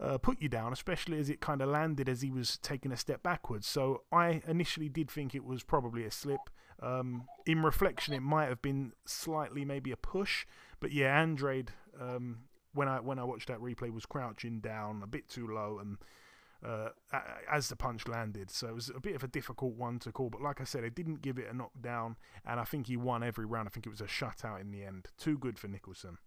uh, 0.00 0.18
put 0.18 0.40
you 0.40 0.48
down, 0.48 0.72
especially 0.72 1.18
as 1.18 1.28
it 1.28 1.40
kind 1.40 1.60
of 1.60 1.68
landed 1.68 2.08
as 2.08 2.22
he 2.22 2.30
was 2.30 2.58
taking 2.58 2.90
a 2.90 2.96
step 2.96 3.22
backwards. 3.22 3.66
So 3.66 4.02
I 4.10 4.42
initially 4.46 4.88
did 4.88 5.10
think 5.10 5.34
it 5.34 5.44
was 5.44 5.62
probably 5.62 6.04
a 6.04 6.10
slip. 6.10 6.40
Um, 6.82 7.26
in 7.46 7.62
reflection, 7.62 8.14
it 8.14 8.20
might 8.20 8.48
have 8.48 8.62
been 8.62 8.92
slightly 9.04 9.64
maybe 9.64 9.92
a 9.92 9.96
push, 9.96 10.46
but 10.80 10.92
yeah, 10.92 11.20
Andrade. 11.20 11.72
Um, 12.00 12.44
when 12.72 12.88
I 12.88 13.00
when 13.00 13.18
I 13.18 13.24
watched 13.24 13.48
that 13.48 13.58
replay, 13.58 13.92
was 13.92 14.06
crouching 14.06 14.60
down 14.60 15.02
a 15.02 15.06
bit 15.06 15.28
too 15.28 15.46
low, 15.46 15.78
and 15.80 15.98
uh, 16.64 16.90
as 17.50 17.68
the 17.68 17.76
punch 17.76 18.06
landed, 18.06 18.50
so 18.50 18.68
it 18.68 18.74
was 18.74 18.90
a 18.94 19.00
bit 19.00 19.14
of 19.14 19.24
a 19.24 19.28
difficult 19.28 19.74
one 19.74 19.98
to 20.00 20.12
call. 20.12 20.30
But 20.30 20.42
like 20.42 20.60
I 20.60 20.64
said, 20.64 20.84
it 20.84 20.94
didn't 20.94 21.22
give 21.22 21.38
it 21.38 21.48
a 21.50 21.56
knockdown, 21.56 22.16
and 22.44 22.60
I 22.60 22.64
think 22.64 22.86
he 22.86 22.96
won 22.96 23.22
every 23.22 23.46
round. 23.46 23.68
I 23.68 23.70
think 23.70 23.86
it 23.86 23.90
was 23.90 24.00
a 24.00 24.04
shutout 24.04 24.60
in 24.60 24.70
the 24.70 24.84
end. 24.84 25.08
Too 25.18 25.38
good 25.38 25.58
for 25.58 25.68
Nicholson. 25.68 26.18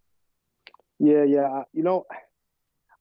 Yeah, 1.00 1.24
yeah. 1.24 1.64
You 1.72 1.84
know, 1.84 2.06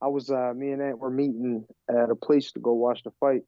I 0.01 0.09
was 0.09 0.31
uh, 0.31 0.53
me 0.55 0.73
and 0.73 0.83
Ant 0.83 0.99
were 0.99 1.11
meeting 1.11 1.65
at 1.89 2.11
a 2.11 2.17
place 2.17 2.53
to 2.53 2.61
go 2.61 2.75
watch 2.75 3.03
the 3.03 3.13
fight, 3.19 3.43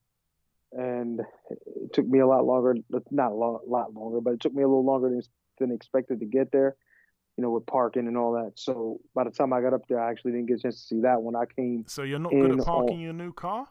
and 0.75 1.21
it 1.47 1.93
took 1.93 2.07
me 2.07 2.21
a 2.21 2.27
lot 2.27 2.45
longer. 2.45 2.75
Not 3.11 3.33
a 3.33 3.35
lot, 3.35 3.69
lot 3.69 3.95
longer, 3.95 4.21
but 4.21 4.35
it 4.35 4.41
took 4.41 4.55
me 4.55 4.63
a 4.63 4.69
little 4.69 4.85
longer 4.85 5.11
than, 5.11 5.23
than 5.59 5.71
expected 5.73 6.21
to 6.21 6.27
get 6.27 6.53
there. 6.53 6.77
You 7.37 7.43
know, 7.43 7.51
with 7.51 7.67
parking 7.67 8.07
and 8.07 8.17
all 8.17 8.33
that. 8.35 8.53
So 8.55 9.01
by 9.13 9.25
the 9.25 9.31
time 9.31 9.53
I 9.53 9.61
got 9.61 9.75
up 9.75 9.89
there, 9.89 10.01
I 10.01 10.09
actually 10.09 10.33
didn't 10.33 10.47
get 10.47 10.59
a 10.59 10.63
chance 10.63 10.77
to 10.83 10.87
see 10.87 11.01
that 11.01 11.21
when 11.21 11.35
I 11.35 11.47
came. 11.47 11.85
So 11.89 12.05
you're 12.05 12.21
not 12.21 12.31
good 12.31 12.61
at 12.61 12.65
parking 12.65 12.99
on, 12.99 13.01
your 13.01 13.13
new 13.13 13.33
car. 13.33 13.67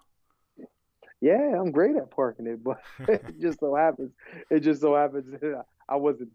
Yeah, 1.21 1.57
I'm 1.57 1.71
great 1.71 1.95
at 1.95 2.11
parking 2.11 2.47
it, 2.47 2.61
but 2.61 2.81
it 3.07 3.39
just 3.39 3.61
so 3.61 3.73
happens. 3.73 4.11
It 4.49 4.59
just 4.59 4.81
so 4.81 4.95
happens 4.95 5.33
I 5.87 5.95
wasn't. 5.95 6.29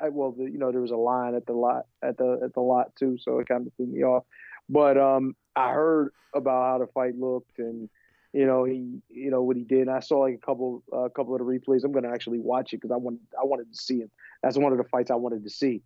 I, 0.00 0.10
well, 0.10 0.32
the, 0.32 0.44
you 0.44 0.58
know, 0.58 0.70
there 0.70 0.80
was 0.80 0.90
a 0.90 0.96
line 0.96 1.34
at 1.34 1.46
the 1.46 1.54
lot 1.54 1.86
at 2.02 2.18
the 2.18 2.40
at 2.44 2.54
the 2.54 2.60
lot 2.60 2.94
too, 2.96 3.16
so 3.18 3.38
it 3.38 3.48
kind 3.48 3.66
of 3.66 3.72
threw 3.74 3.86
me 3.86 4.04
off. 4.04 4.24
But 4.68 4.98
um, 4.98 5.34
I 5.56 5.72
heard 5.72 6.10
about 6.34 6.70
how 6.70 6.78
the 6.78 6.92
fight 6.92 7.18
looked 7.18 7.58
and 7.58 7.88
you 8.32 8.46
know 8.46 8.64
he 8.64 9.00
you 9.08 9.30
know 9.30 9.42
what 9.42 9.56
he 9.56 9.64
did. 9.64 9.82
And 9.82 9.90
I 9.90 10.00
saw 10.00 10.18
like 10.18 10.34
a 10.34 10.46
couple 10.46 10.82
a 10.92 10.96
uh, 10.96 11.08
couple 11.08 11.34
of 11.34 11.38
the 11.40 11.44
replays. 11.44 11.84
I'm 11.84 11.92
gonna 11.92 12.12
actually 12.12 12.38
watch 12.38 12.72
it 12.72 12.78
because 12.78 12.92
I 12.92 12.96
wanted 12.96 13.20
I 13.40 13.44
wanted 13.44 13.72
to 13.72 13.78
see 13.78 13.98
him. 13.98 14.10
That's 14.42 14.58
one 14.58 14.72
of 14.72 14.78
the 14.78 14.84
fights 14.84 15.10
I 15.10 15.16
wanted 15.16 15.44
to 15.44 15.50
see. 15.50 15.82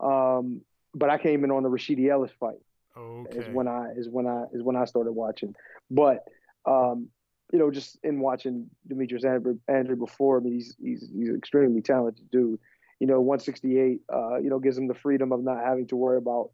Um, 0.00 0.62
but 0.94 1.10
I 1.10 1.18
came 1.18 1.44
in 1.44 1.50
on 1.50 1.62
the 1.62 1.68
Rashidi 1.68 2.10
Ellis 2.10 2.32
fight. 2.38 2.58
Okay. 2.96 3.38
Is 3.38 3.46
when 3.52 3.66
I 3.66 3.90
is 3.96 4.08
when 4.08 4.26
I 4.26 4.44
is 4.52 4.62
when 4.62 4.76
I 4.76 4.84
started 4.84 5.12
watching. 5.12 5.54
But 5.90 6.24
um, 6.66 7.08
you 7.52 7.58
know, 7.58 7.70
just 7.70 7.98
in 8.02 8.20
watching 8.20 8.70
Demetrius 8.88 9.24
Andrew, 9.24 9.58
Andrew 9.68 9.96
before, 9.96 10.38
I 10.38 10.40
mean, 10.40 10.54
he's 10.54 10.76
he's 10.80 11.10
he's 11.14 11.28
an 11.28 11.36
extremely 11.36 11.82
talented 11.82 12.30
dude. 12.30 12.58
You 13.00 13.08
know, 13.08 13.20
168, 13.20 14.00
uh, 14.12 14.38
you 14.38 14.48
know, 14.48 14.58
gives 14.58 14.78
him 14.78 14.86
the 14.86 14.94
freedom 14.94 15.32
of 15.32 15.42
not 15.42 15.58
having 15.64 15.86
to 15.88 15.96
worry 15.96 16.16
about 16.16 16.50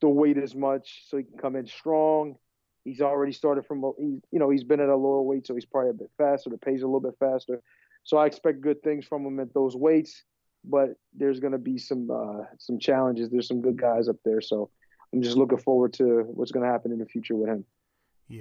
the 0.00 0.08
weight 0.08 0.38
as 0.38 0.54
much, 0.54 1.04
so 1.08 1.16
he 1.16 1.24
can 1.24 1.38
come 1.38 1.56
in 1.56 1.66
strong. 1.66 2.36
He's 2.84 3.00
already 3.00 3.32
started 3.32 3.66
from, 3.66 3.82
you 3.98 4.22
know, 4.32 4.50
he's 4.50 4.64
been 4.64 4.80
at 4.80 4.88
a 4.88 4.96
lower 4.96 5.22
weight, 5.22 5.46
so 5.46 5.54
he's 5.54 5.66
probably 5.66 5.90
a 5.90 5.94
bit 5.94 6.10
faster. 6.16 6.50
The 6.50 6.58
pace 6.58 6.82
a 6.82 6.86
little 6.86 7.00
bit 7.00 7.16
faster. 7.18 7.60
So 8.04 8.16
I 8.16 8.26
expect 8.26 8.60
good 8.60 8.82
things 8.82 9.04
from 9.06 9.26
him 9.26 9.38
at 9.40 9.52
those 9.52 9.76
weights, 9.76 10.24
but 10.64 10.90
there's 11.14 11.40
going 11.40 11.52
to 11.52 11.58
be 11.58 11.78
some 11.78 12.10
uh, 12.10 12.44
some 12.58 12.78
challenges. 12.78 13.30
There's 13.30 13.48
some 13.48 13.60
good 13.60 13.76
guys 13.76 14.08
up 14.08 14.16
there, 14.24 14.40
so 14.40 14.70
I'm 15.12 15.22
just 15.22 15.36
looking 15.36 15.58
forward 15.58 15.92
to 15.94 16.24
what's 16.28 16.52
going 16.52 16.64
to 16.64 16.72
happen 16.72 16.92
in 16.92 16.98
the 16.98 17.06
future 17.06 17.36
with 17.36 17.48
him. 17.48 17.64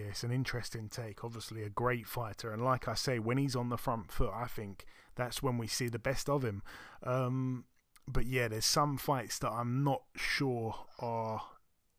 It's 0.10 0.24
an 0.24 0.32
interesting 0.32 0.88
take. 0.88 1.24
Obviously, 1.24 1.64
a 1.64 1.70
great 1.70 2.08
fighter, 2.08 2.52
and 2.52 2.64
like 2.64 2.88
I 2.88 2.94
say, 2.94 3.20
when 3.20 3.38
he's 3.38 3.56
on 3.56 3.70
the 3.70 3.78
front 3.78 4.12
foot, 4.12 4.32
I 4.34 4.46
think 4.46 4.86
that's 5.16 5.44
when 5.44 5.58
we 5.58 5.68
see 5.68 5.90
the 5.90 6.00
best 6.00 6.30
of 6.30 6.44
him. 6.44 6.62
Um, 7.04 7.66
but 8.08 8.26
yeah, 8.26 8.48
there's 8.48 8.66
some 8.66 8.98
fights 8.98 9.40
that 9.40 9.52
I'm 9.52 9.84
not 9.84 10.04
sure 10.16 10.76
are 11.00 11.42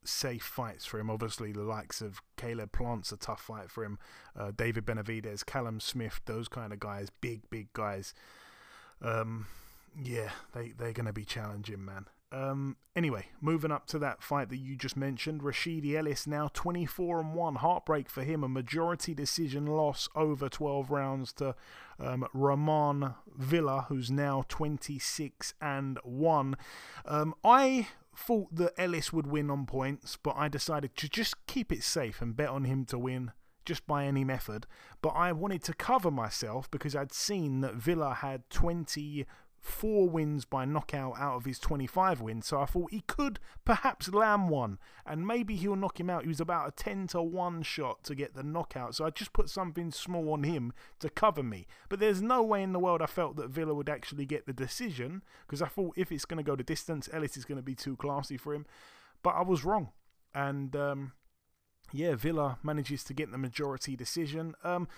safe 0.04 0.42
fights 0.42 0.86
for 0.86 0.98
him. 0.98 1.10
Obviously, 1.10 1.52
the 1.52 1.62
likes 1.62 2.00
of 2.00 2.20
Caleb 2.36 2.72
Plant's 2.72 3.12
a 3.12 3.16
tough 3.16 3.42
fight 3.42 3.70
for 3.70 3.84
him. 3.84 3.98
Uh, 4.38 4.52
David 4.54 4.86
Benavidez, 4.86 5.44
Callum 5.44 5.80
Smith, 5.80 6.20
those 6.24 6.48
kind 6.48 6.72
of 6.72 6.80
guys, 6.80 7.08
big, 7.20 7.42
big 7.50 7.72
guys. 7.72 8.14
Um, 9.02 9.46
yeah, 10.00 10.30
they 10.54 10.72
they're 10.76 10.92
going 10.92 11.06
to 11.06 11.12
be 11.12 11.24
challenging, 11.24 11.84
man. 11.84 12.06
Um, 12.32 12.76
anyway, 12.94 13.26
moving 13.40 13.72
up 13.72 13.86
to 13.88 13.98
that 13.98 14.22
fight 14.22 14.50
that 14.50 14.58
you 14.58 14.76
just 14.76 14.96
mentioned, 14.96 15.42
Rashidi 15.42 15.96
Ellis 15.96 16.28
now 16.28 16.48
24 16.52 17.20
and 17.20 17.34
1. 17.34 17.54
Heartbreak 17.56 18.08
for 18.08 18.22
him. 18.22 18.44
A 18.44 18.48
majority 18.48 19.14
decision 19.14 19.66
loss 19.66 20.08
over 20.14 20.48
12 20.48 20.90
rounds 20.90 21.32
to 21.34 21.56
um, 21.98 22.26
Roiman 22.34 23.16
Villa, 23.36 23.86
who's 23.88 24.12
now 24.12 24.44
26 24.48 25.54
and 25.60 25.98
1. 26.04 26.56
Um, 27.04 27.34
I 27.44 27.88
thought 28.20 28.54
that 28.54 28.74
Ellis 28.78 29.12
would 29.12 29.26
win 29.26 29.50
on 29.50 29.66
points, 29.66 30.18
but 30.22 30.36
I 30.36 30.48
decided 30.48 30.96
to 30.96 31.08
just 31.08 31.46
keep 31.46 31.72
it 31.72 31.82
safe 31.82 32.20
and 32.20 32.36
bet 32.36 32.50
on 32.50 32.64
him 32.64 32.84
to 32.86 32.98
win 32.98 33.32
just 33.64 33.86
by 33.86 34.04
any 34.04 34.24
method. 34.24 34.66
But 35.02 35.10
I 35.10 35.32
wanted 35.32 35.62
to 35.64 35.74
cover 35.74 36.10
myself 36.10 36.70
because 36.70 36.94
I'd 36.94 37.12
seen 37.12 37.60
that 37.60 37.74
Villa 37.74 38.14
had 38.14 38.48
20 38.50 39.26
four 39.60 40.08
wins 40.08 40.44
by 40.44 40.64
knockout 40.64 41.18
out 41.18 41.36
of 41.36 41.44
his 41.44 41.58
25 41.58 42.20
wins, 42.20 42.46
so 42.46 42.60
I 42.60 42.64
thought 42.64 42.90
he 42.90 43.02
could 43.06 43.38
perhaps 43.64 44.08
land 44.12 44.48
one, 44.48 44.78
and 45.06 45.26
maybe 45.26 45.54
he'll 45.54 45.76
knock 45.76 46.00
him 46.00 46.08
out. 46.08 46.22
He 46.22 46.28
was 46.28 46.40
about 46.40 46.68
a 46.68 46.72
10 46.72 47.08
to 47.08 47.22
1 47.22 47.62
shot 47.62 48.02
to 48.04 48.14
get 48.14 48.34
the 48.34 48.42
knockout, 48.42 48.94
so 48.94 49.04
I 49.04 49.10
just 49.10 49.32
put 49.32 49.50
something 49.50 49.90
small 49.90 50.32
on 50.32 50.44
him 50.44 50.72
to 51.00 51.10
cover 51.10 51.42
me. 51.42 51.66
But 51.88 52.00
there's 52.00 52.22
no 52.22 52.42
way 52.42 52.62
in 52.62 52.72
the 52.72 52.78
world 52.78 53.02
I 53.02 53.06
felt 53.06 53.36
that 53.36 53.50
Villa 53.50 53.74
would 53.74 53.90
actually 53.90 54.24
get 54.24 54.46
the 54.46 54.52
decision, 54.52 55.22
because 55.46 55.60
I 55.60 55.68
thought 55.68 55.94
if 55.96 56.10
it's 56.10 56.24
going 56.24 56.42
to 56.42 56.48
go 56.48 56.56
the 56.56 56.64
distance, 56.64 57.08
Ellis 57.12 57.36
is 57.36 57.44
going 57.44 57.58
to 57.58 57.62
be 57.62 57.74
too 57.74 57.96
classy 57.96 58.38
for 58.38 58.54
him. 58.54 58.66
But 59.22 59.34
I 59.34 59.42
was 59.42 59.64
wrong, 59.64 59.90
and 60.34 60.74
um, 60.74 61.12
yeah, 61.92 62.14
Villa 62.14 62.58
manages 62.62 63.04
to 63.04 63.14
get 63.14 63.30
the 63.30 63.38
majority 63.38 63.94
decision. 63.94 64.54
Um, 64.64 64.88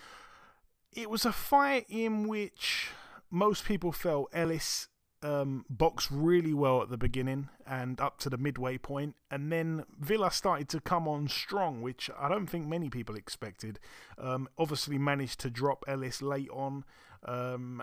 it 0.93 1.11
was 1.11 1.25
a 1.25 1.33
fight 1.33 1.87
in 1.89 2.29
which 2.29 2.91
most 3.33 3.65
people 3.65 3.91
felt 3.91 4.29
Ellis 4.33 4.89
um, 5.23 5.65
boxed 5.71 6.11
really 6.11 6.53
well 6.53 6.83
at 6.83 6.91
the 6.91 6.99
beginning 6.99 7.49
and 7.67 8.01
up 8.01 8.19
to 8.19 8.31
the 8.31 8.37
midway 8.37 8.77
point, 8.77 9.17
and 9.31 9.51
then 9.51 9.85
Villa 9.99 10.31
started 10.31 10.69
to 10.71 10.81
come 10.81 11.09
on 11.09 11.29
strong, 11.29 11.81
which 11.81 12.11
I 12.19 12.29
don't 12.29 12.47
think 12.47 12.67
many 12.67 12.91
people 12.91 13.15
expected. 13.15 13.79
Um, 14.19 14.49
obviously, 14.59 14.99
managed 14.99 15.41
to 15.41 15.51
drop 15.51 15.85
Ellis 15.89 16.21
late 16.21 16.51
on. 16.51 16.85
Um, 17.25 17.83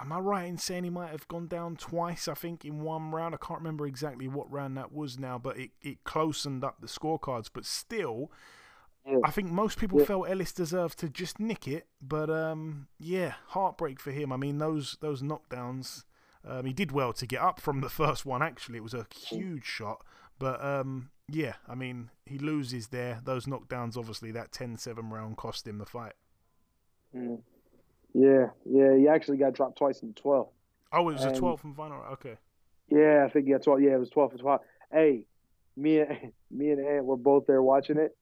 am 0.00 0.12
I 0.12 0.18
right 0.18 0.48
in 0.48 0.58
saying 0.58 0.84
he 0.84 0.90
might 0.90 1.10
have 1.10 1.28
gone 1.28 1.46
down 1.46 1.76
twice? 1.76 2.26
I 2.26 2.34
think 2.34 2.64
in 2.64 2.80
one 2.80 3.10
round. 3.10 3.34
I 3.34 3.38
can't 3.38 3.60
remember 3.60 3.86
exactly 3.86 4.26
what 4.26 4.50
round 4.50 4.76
that 4.76 4.92
was 4.92 5.18
now, 5.18 5.38
but 5.38 5.58
it, 5.58 5.70
it 5.82 6.02
closened 6.04 6.64
up 6.64 6.80
the 6.80 6.88
scorecards. 6.88 7.50
But 7.52 7.66
still, 7.66 8.32
yeah. 9.06 9.18
I 9.24 9.30
think 9.30 9.50
most 9.50 9.78
people 9.78 10.00
yeah. 10.00 10.06
felt 10.06 10.28
Ellis 10.28 10.52
deserved 10.52 10.98
to 11.00 11.08
just 11.08 11.40
nick 11.40 11.66
it, 11.66 11.86
but 12.00 12.30
um, 12.30 12.88
yeah, 12.98 13.34
heartbreak 13.48 14.00
for 14.00 14.10
him. 14.10 14.32
I 14.32 14.36
mean, 14.36 14.58
those 14.58 14.96
those 15.00 15.22
knockdowns. 15.22 16.04
Um, 16.42 16.64
he 16.64 16.72
did 16.72 16.90
well 16.90 17.12
to 17.12 17.26
get 17.26 17.42
up 17.42 17.60
from 17.60 17.82
the 17.82 17.88
first 17.90 18.24
one. 18.24 18.42
Actually, 18.42 18.78
it 18.78 18.82
was 18.82 18.94
a 18.94 19.06
huge 19.14 19.64
shot, 19.64 20.02
but 20.38 20.62
um, 20.64 21.10
yeah, 21.28 21.54
I 21.68 21.74
mean, 21.74 22.10
he 22.24 22.38
loses 22.38 22.88
there. 22.88 23.20
Those 23.24 23.46
knockdowns, 23.46 23.96
obviously, 23.96 24.30
that 24.32 24.52
10-7 24.52 25.10
round 25.10 25.36
cost 25.36 25.66
him 25.66 25.78
the 25.78 25.86
fight. 25.86 26.14
Mm. 27.14 27.40
Yeah, 28.14 28.46
yeah, 28.64 28.96
he 28.96 29.06
actually 29.06 29.36
got 29.36 29.52
dropped 29.52 29.78
twice 29.78 30.00
in 30.00 30.08
the 30.08 30.14
12. 30.14 30.48
Oh, 30.92 31.08
it 31.08 31.12
was 31.12 31.24
and, 31.24 31.36
a 31.36 31.38
12 31.38 31.60
from 31.60 31.74
final. 31.74 32.02
Okay. 32.12 32.36
Yeah, 32.88 33.24
I 33.26 33.30
think 33.30 33.46
yeah, 33.46 33.58
12. 33.58 33.82
Yeah, 33.82 33.94
it 33.94 34.00
was 34.00 34.10
12 34.10 34.32
for 34.32 34.38
12. 34.38 34.60
Hey, 34.92 35.26
me 35.76 36.00
and 36.00 36.32
me 36.50 36.70
and 36.70 36.84
Ant 36.84 37.04
were 37.04 37.16
both 37.16 37.46
there 37.46 37.62
watching 37.62 37.98
it 37.98 38.16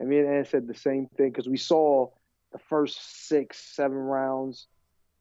and 0.00 0.08
me 0.08 0.18
and 0.18 0.28
Ann 0.28 0.44
said 0.44 0.66
the 0.66 0.74
same 0.74 1.06
thing 1.16 1.30
because 1.30 1.48
we 1.48 1.56
saw 1.56 2.08
the 2.52 2.58
first 2.58 3.28
six, 3.28 3.58
seven 3.74 3.96
rounds, 3.96 4.66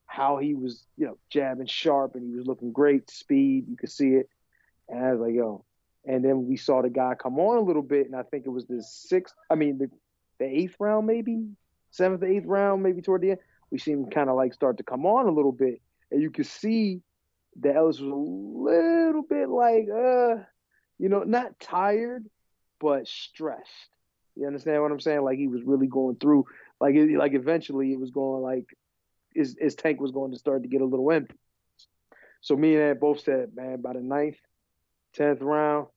how 0.05 0.37
he 0.37 0.53
was, 0.53 0.85
you 0.97 1.05
know, 1.05 1.17
jabbing 1.29 1.67
sharp 1.67 2.15
and 2.15 2.23
he 2.23 2.35
was 2.37 2.47
looking 2.47 2.71
great, 2.71 3.09
speed, 3.09 3.65
you 3.67 3.75
could 3.75 3.91
see 3.91 4.09
it. 4.09 4.29
And 4.87 5.03
I 5.03 5.11
was 5.11 5.21
like, 5.21 5.33
yo. 5.33 5.65
And 6.05 6.23
then 6.23 6.47
we 6.47 6.55
saw 6.55 6.81
the 6.81 6.89
guy 6.89 7.15
come 7.15 7.37
on 7.37 7.57
a 7.57 7.61
little 7.61 7.81
bit, 7.81 8.05
and 8.05 8.15
I 8.15 8.23
think 8.23 8.45
it 8.45 8.49
was 8.49 8.65
the 8.65 8.81
sixth, 8.81 9.35
I 9.49 9.55
mean, 9.55 9.77
the, 9.77 9.89
the 10.39 10.45
eighth 10.45 10.75
round, 10.79 11.05
maybe, 11.05 11.49
seventh, 11.91 12.23
eighth 12.23 12.45
round, 12.45 12.81
maybe 12.81 13.01
toward 13.01 13.21
the 13.21 13.31
end. 13.31 13.39
We 13.71 13.77
seen 13.77 14.03
him 14.03 14.09
kind 14.09 14.29
of 14.29 14.37
like 14.37 14.53
start 14.53 14.77
to 14.77 14.83
come 14.83 15.05
on 15.05 15.27
a 15.27 15.31
little 15.31 15.51
bit. 15.51 15.81
And 16.09 16.21
you 16.21 16.31
could 16.31 16.45
see 16.45 17.01
that 17.59 17.75
Ellis 17.75 17.99
was 17.99 18.09
a 18.09 18.15
little 18.15 19.23
bit 19.23 19.49
like, 19.49 19.87
uh, 19.93 20.43
you 20.97 21.09
know, 21.09 21.23
not 21.23 21.59
tired, 21.59 22.25
but 22.79 23.07
stressed. 23.07 23.89
You 24.37 24.47
understand 24.47 24.81
what 24.81 24.91
I'm 24.91 24.99
saying? 24.99 25.23
Like 25.23 25.37
he 25.37 25.47
was 25.47 25.63
really 25.63 25.87
going 25.87 26.15
through, 26.17 26.45
like 26.79 26.95
it, 26.95 27.17
like 27.17 27.33
eventually 27.33 27.91
it 27.91 27.99
was 27.99 28.11
going 28.11 28.43
like 28.43 28.65
his 29.33 29.55
his 29.59 29.75
tank 29.75 29.99
was 29.99 30.11
going 30.11 30.31
to 30.31 30.37
start 30.37 30.63
to 30.63 30.69
get 30.69 30.81
a 30.81 30.85
little 30.85 31.11
empty. 31.11 31.35
So 32.41 32.55
me 32.55 32.75
and 32.75 32.83
Ed 32.83 32.99
both 32.99 33.21
said, 33.21 33.55
man, 33.55 33.81
by 33.81 33.93
the 33.93 33.99
ninth, 33.99 34.37
tenth 35.13 35.41
round, 35.41 35.87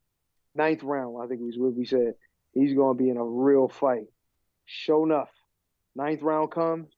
ninth 0.54 0.82
round, 0.82 1.16
I 1.22 1.26
think 1.26 1.40
was 1.40 1.58
what 1.58 1.74
we 1.74 1.84
said, 1.84 2.14
he's 2.52 2.74
to 2.74 2.94
be 2.94 3.10
in 3.10 3.18
a 3.18 3.24
real 3.24 3.68
fight. 3.68 4.06
Sure 4.64 5.04
enough, 5.04 5.30
ninth 5.94 6.22
round 6.22 6.50
comes, 6.50 6.88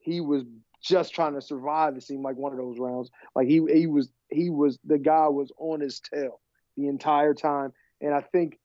he 0.00 0.20
was 0.20 0.42
just 0.82 1.14
trying 1.14 1.34
to 1.34 1.42
survive. 1.42 1.96
It 1.96 2.02
seemed 2.02 2.24
like 2.24 2.36
one 2.36 2.52
of 2.52 2.58
those 2.58 2.78
rounds. 2.78 3.10
Like 3.34 3.46
he 3.46 3.62
he 3.72 3.86
was 3.86 4.10
he 4.30 4.50
was 4.50 4.78
the 4.84 4.98
guy 4.98 5.28
was 5.28 5.52
on 5.58 5.80
his 5.80 6.00
tail 6.00 6.40
the 6.76 6.88
entire 6.88 7.34
time, 7.34 7.72
and 8.00 8.14
I 8.14 8.20
think 8.20 8.58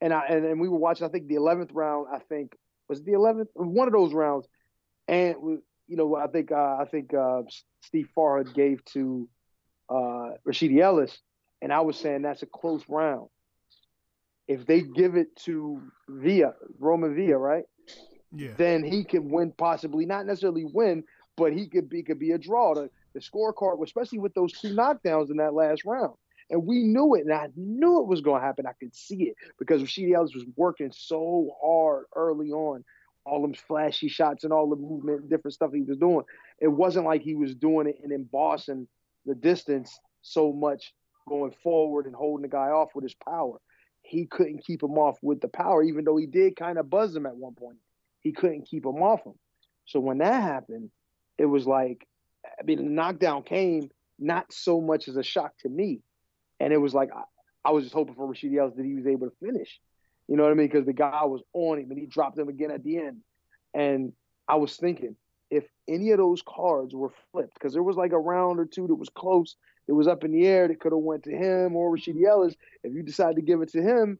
and 0.00 0.12
I 0.12 0.26
and, 0.26 0.44
and 0.44 0.60
we 0.60 0.68
were 0.68 0.78
watching. 0.78 1.06
I 1.06 1.10
think 1.10 1.28
the 1.28 1.34
eleventh 1.34 1.70
round. 1.72 2.06
I 2.12 2.18
think 2.18 2.56
was 2.88 3.02
the 3.02 3.12
eleventh 3.12 3.48
one 3.54 3.88
of 3.88 3.92
those 3.92 4.12
rounds, 4.12 4.46
and 5.06 5.36
you 5.86 5.96
know 5.96 6.16
I 6.16 6.26
think 6.28 6.52
uh, 6.52 6.76
I 6.80 6.86
think 6.90 7.12
uh, 7.14 7.42
Steve 7.82 8.08
Farhood 8.16 8.54
gave 8.54 8.84
to 8.86 9.28
uh, 9.88 10.30
Rashidi 10.46 10.80
Ellis, 10.80 11.18
and 11.62 11.72
I 11.72 11.80
was 11.80 11.96
saying 11.98 12.22
that's 12.22 12.42
a 12.42 12.46
close 12.46 12.82
round. 12.88 13.28
If 14.46 14.66
they 14.66 14.80
give 14.80 15.14
it 15.14 15.36
to 15.44 15.82
Via 16.08 16.54
Roman 16.78 17.14
Via, 17.14 17.36
right? 17.36 17.64
Yeah. 18.34 18.52
Then 18.56 18.82
he 18.82 19.04
could 19.04 19.24
win, 19.24 19.52
possibly 19.52 20.06
not 20.06 20.26
necessarily 20.26 20.64
win, 20.64 21.04
but 21.36 21.52
he 21.52 21.68
could 21.68 21.88
be 21.88 22.02
could 22.02 22.18
be 22.18 22.32
a 22.32 22.38
draw. 22.38 22.74
The, 22.74 22.90
the 23.14 23.20
scorecard, 23.20 23.82
especially 23.82 24.18
with 24.18 24.34
those 24.34 24.52
two 24.52 24.74
knockdowns 24.74 25.30
in 25.30 25.38
that 25.38 25.54
last 25.54 25.84
round. 25.84 26.14
And 26.50 26.66
we 26.66 26.82
knew 26.82 27.14
it, 27.14 27.24
and 27.26 27.32
I 27.32 27.48
knew 27.56 28.00
it 28.00 28.06
was 28.06 28.20
going 28.20 28.40
to 28.40 28.46
happen. 28.46 28.66
I 28.66 28.72
could 28.72 28.94
see 28.94 29.24
it 29.24 29.36
because 29.58 29.82
Rashidi 29.82 30.14
Ellis 30.14 30.34
was 30.34 30.46
working 30.56 30.92
so 30.92 31.50
hard 31.62 32.06
early 32.14 32.50
on. 32.50 32.84
All 33.24 33.42
them 33.42 33.52
flashy 33.52 34.08
shots 34.08 34.44
and 34.44 34.52
all 34.52 34.70
the 34.70 34.76
movement, 34.76 35.28
different 35.28 35.54
stuff 35.54 35.72
he 35.74 35.82
was 35.82 35.98
doing. 35.98 36.24
It 36.58 36.68
wasn't 36.68 37.04
like 37.04 37.20
he 37.20 37.34
was 37.34 37.54
doing 37.54 37.86
it 37.86 37.98
and 38.02 38.12
embossing 38.12 38.88
the 39.26 39.34
distance 39.34 39.98
so 40.22 40.52
much 40.52 40.94
going 41.28 41.52
forward 41.62 42.06
and 42.06 42.14
holding 42.14 42.42
the 42.42 42.48
guy 42.48 42.68
off 42.68 42.94
with 42.94 43.04
his 43.04 43.14
power. 43.14 43.58
He 44.00 44.24
couldn't 44.24 44.64
keep 44.64 44.82
him 44.82 44.96
off 44.96 45.18
with 45.20 45.42
the 45.42 45.48
power, 45.48 45.82
even 45.82 46.04
though 46.04 46.16
he 46.16 46.24
did 46.24 46.56
kind 46.56 46.78
of 46.78 46.88
buzz 46.88 47.14
him 47.14 47.26
at 47.26 47.36
one 47.36 47.54
point. 47.54 47.76
He 48.20 48.32
couldn't 48.32 48.66
keep 48.66 48.86
him 48.86 49.02
off 49.02 49.24
him. 49.24 49.34
So 49.84 50.00
when 50.00 50.18
that 50.18 50.42
happened, 50.42 50.90
it 51.36 51.44
was 51.44 51.66
like, 51.66 52.06
I 52.46 52.62
mean, 52.64 52.78
the 52.78 52.84
knockdown 52.84 53.42
came 53.42 53.90
not 54.18 54.52
so 54.52 54.80
much 54.80 55.08
as 55.08 55.16
a 55.16 55.22
shock 55.22 55.52
to 55.60 55.68
me, 55.68 56.00
and 56.60 56.72
it 56.72 56.78
was 56.78 56.94
like 56.94 57.10
I, 57.14 57.22
I 57.64 57.70
was 57.72 57.84
just 57.84 57.94
hoping 57.94 58.14
for 58.14 58.26
Rashidi 58.26 58.58
Ellis 58.58 58.74
that 58.76 58.84
he 58.84 58.94
was 58.94 59.06
able 59.06 59.28
to 59.28 59.36
finish. 59.44 59.80
You 60.28 60.36
know 60.36 60.42
what 60.42 60.52
I 60.52 60.54
mean? 60.54 60.66
Because 60.66 60.86
the 60.86 60.92
guy 60.92 61.24
was 61.24 61.42
on 61.54 61.78
him 61.78 61.90
and 61.90 61.98
he 61.98 62.06
dropped 62.06 62.38
him 62.38 62.48
again 62.48 62.70
at 62.70 62.84
the 62.84 62.98
end. 62.98 63.22
And 63.74 64.12
I 64.46 64.56
was 64.56 64.76
thinking, 64.76 65.16
if 65.50 65.64
any 65.86 66.10
of 66.10 66.18
those 66.18 66.42
cards 66.46 66.94
were 66.94 67.12
flipped, 67.32 67.54
because 67.54 67.72
there 67.72 67.82
was 67.82 67.96
like 67.96 68.12
a 68.12 68.18
round 68.18 68.60
or 68.60 68.66
two 68.66 68.86
that 68.86 68.94
was 68.94 69.08
close, 69.08 69.56
it 69.86 69.92
was 69.92 70.06
up 70.06 70.24
in 70.24 70.32
the 70.32 70.46
air 70.46 70.68
that 70.68 70.80
could 70.80 70.92
have 70.92 71.00
went 71.00 71.24
to 71.24 71.30
him 71.30 71.74
or 71.74 71.94
Rashidi 71.94 72.26
Ellis. 72.28 72.54
If 72.82 72.92
you 72.92 73.02
decide 73.02 73.36
to 73.36 73.42
give 73.42 73.62
it 73.62 73.70
to 73.70 73.82
him, 73.82 74.18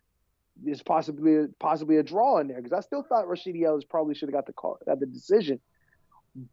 there's 0.62 0.82
possibly 0.82 1.46
possibly 1.58 1.98
a 1.98 2.02
draw 2.02 2.38
in 2.38 2.48
there. 2.48 2.56
Because 2.56 2.72
I 2.72 2.80
still 2.80 3.02
thought 3.02 3.26
Rashidi 3.26 3.64
Ellis 3.64 3.84
probably 3.84 4.14
should 4.14 4.28
have 4.28 4.34
got 4.34 4.46
the 4.46 4.52
call, 4.54 4.78
got 4.86 5.00
the 5.00 5.06
decision, 5.06 5.60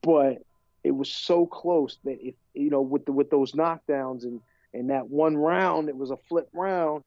but 0.01 0.43
it 0.83 0.91
was 0.91 1.09
so 1.09 1.45
close 1.45 1.97
that 2.03 2.17
if 2.21 2.35
you 2.53 2.69
know 2.69 2.81
with 2.81 3.05
the 3.05 3.11
with 3.11 3.29
those 3.29 3.53
knockdowns 3.53 4.23
and 4.23 4.41
and 4.75 4.89
that 4.89 5.09
one 5.09 5.37
round, 5.37 5.89
it 5.89 5.95
was 5.95 6.11
a 6.11 6.17
flip 6.27 6.49
round. 6.53 7.03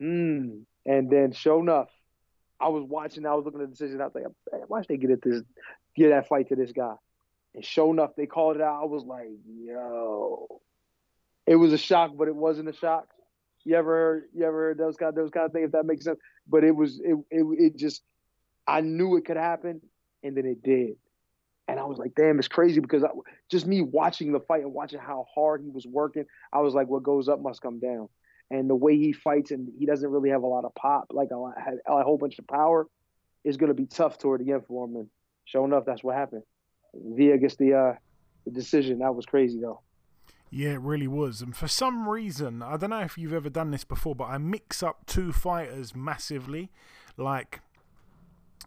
Mm. 0.00 0.62
And 0.86 1.10
then, 1.10 1.32
sure 1.32 1.60
enough, 1.60 1.88
I 2.60 2.68
was 2.68 2.84
watching. 2.84 3.26
I 3.26 3.34
was 3.34 3.44
looking 3.44 3.60
at 3.60 3.68
the 3.68 3.72
decision. 3.72 4.00
I 4.00 4.06
was 4.06 4.14
like, 4.14 4.68
why 4.68 4.80
should 4.80 4.88
they 4.88 4.96
get 4.98 5.10
it 5.10 5.22
this, 5.22 5.42
get 5.96 6.10
that 6.10 6.28
fight 6.28 6.48
to 6.48 6.56
this 6.56 6.72
guy? 6.72 6.94
And 7.54 7.64
sure 7.64 7.90
enough, 7.90 8.10
they 8.16 8.26
called 8.26 8.56
it 8.56 8.62
out. 8.62 8.82
I 8.82 8.84
was 8.84 9.04
like, 9.04 9.30
yo, 9.46 10.60
it 11.46 11.56
was 11.56 11.72
a 11.72 11.78
shock, 11.78 12.12
but 12.16 12.28
it 12.28 12.36
wasn't 12.36 12.68
a 12.68 12.72
shock. 12.72 13.08
You 13.64 13.76
ever 13.76 14.26
you 14.34 14.44
ever 14.44 14.58
heard 14.58 14.78
those 14.78 14.96
kind 14.96 15.14
those 15.14 15.30
kind 15.30 15.46
of 15.46 15.52
things? 15.52 15.66
If 15.66 15.72
that 15.72 15.84
makes 15.84 16.04
sense. 16.04 16.18
But 16.46 16.64
it 16.64 16.74
was 16.74 17.00
it, 17.02 17.16
it 17.30 17.44
it 17.58 17.76
just 17.76 18.02
I 18.66 18.80
knew 18.80 19.16
it 19.16 19.24
could 19.24 19.36
happen, 19.36 19.80
and 20.22 20.36
then 20.36 20.46
it 20.46 20.62
did. 20.62 20.96
And 21.70 21.78
I 21.78 21.84
was 21.84 21.98
like, 21.98 22.16
damn, 22.16 22.40
it's 22.40 22.48
crazy 22.48 22.80
because 22.80 23.04
I, 23.04 23.10
just 23.48 23.64
me 23.64 23.80
watching 23.80 24.32
the 24.32 24.40
fight 24.40 24.62
and 24.62 24.74
watching 24.74 24.98
how 24.98 25.26
hard 25.32 25.62
he 25.62 25.70
was 25.70 25.86
working, 25.86 26.24
I 26.52 26.60
was 26.62 26.74
like, 26.74 26.88
what 26.88 27.04
goes 27.04 27.28
up 27.28 27.40
must 27.40 27.62
come 27.62 27.78
down. 27.78 28.08
And 28.50 28.68
the 28.68 28.74
way 28.74 28.96
he 28.96 29.12
fights 29.12 29.52
and 29.52 29.68
he 29.78 29.86
doesn't 29.86 30.10
really 30.10 30.30
have 30.30 30.42
a 30.42 30.48
lot 30.48 30.64
of 30.64 30.74
pop, 30.74 31.06
like 31.12 31.28
a, 31.30 31.36
lot, 31.36 31.54
a 31.86 32.02
whole 32.02 32.18
bunch 32.18 32.40
of 32.40 32.48
power, 32.48 32.88
is 33.44 33.56
going 33.56 33.68
to 33.68 33.74
be 33.74 33.86
tough 33.86 34.18
toward 34.18 34.44
the 34.44 34.50
end 34.50 34.66
for 34.66 34.84
him. 34.84 34.96
And 34.96 35.06
sure 35.44 35.64
enough, 35.64 35.84
that's 35.86 36.02
what 36.02 36.16
happened. 36.16 36.42
Villa 36.92 37.38
gets 37.38 37.54
the 37.54 37.74
uh, 37.74 37.94
the 38.44 38.50
decision. 38.50 38.98
That 38.98 39.14
was 39.14 39.24
crazy 39.24 39.60
though. 39.60 39.80
Yeah, 40.50 40.70
it 40.70 40.80
really 40.80 41.06
was. 41.06 41.40
And 41.40 41.56
for 41.56 41.68
some 41.68 42.08
reason, 42.08 42.60
I 42.62 42.76
don't 42.78 42.90
know 42.90 42.98
if 42.98 43.16
you've 43.16 43.32
ever 43.32 43.48
done 43.48 43.70
this 43.70 43.84
before, 43.84 44.16
but 44.16 44.24
I 44.24 44.38
mix 44.38 44.82
up 44.82 45.06
two 45.06 45.30
fighters 45.30 45.94
massively. 45.94 46.72
Like, 47.16 47.60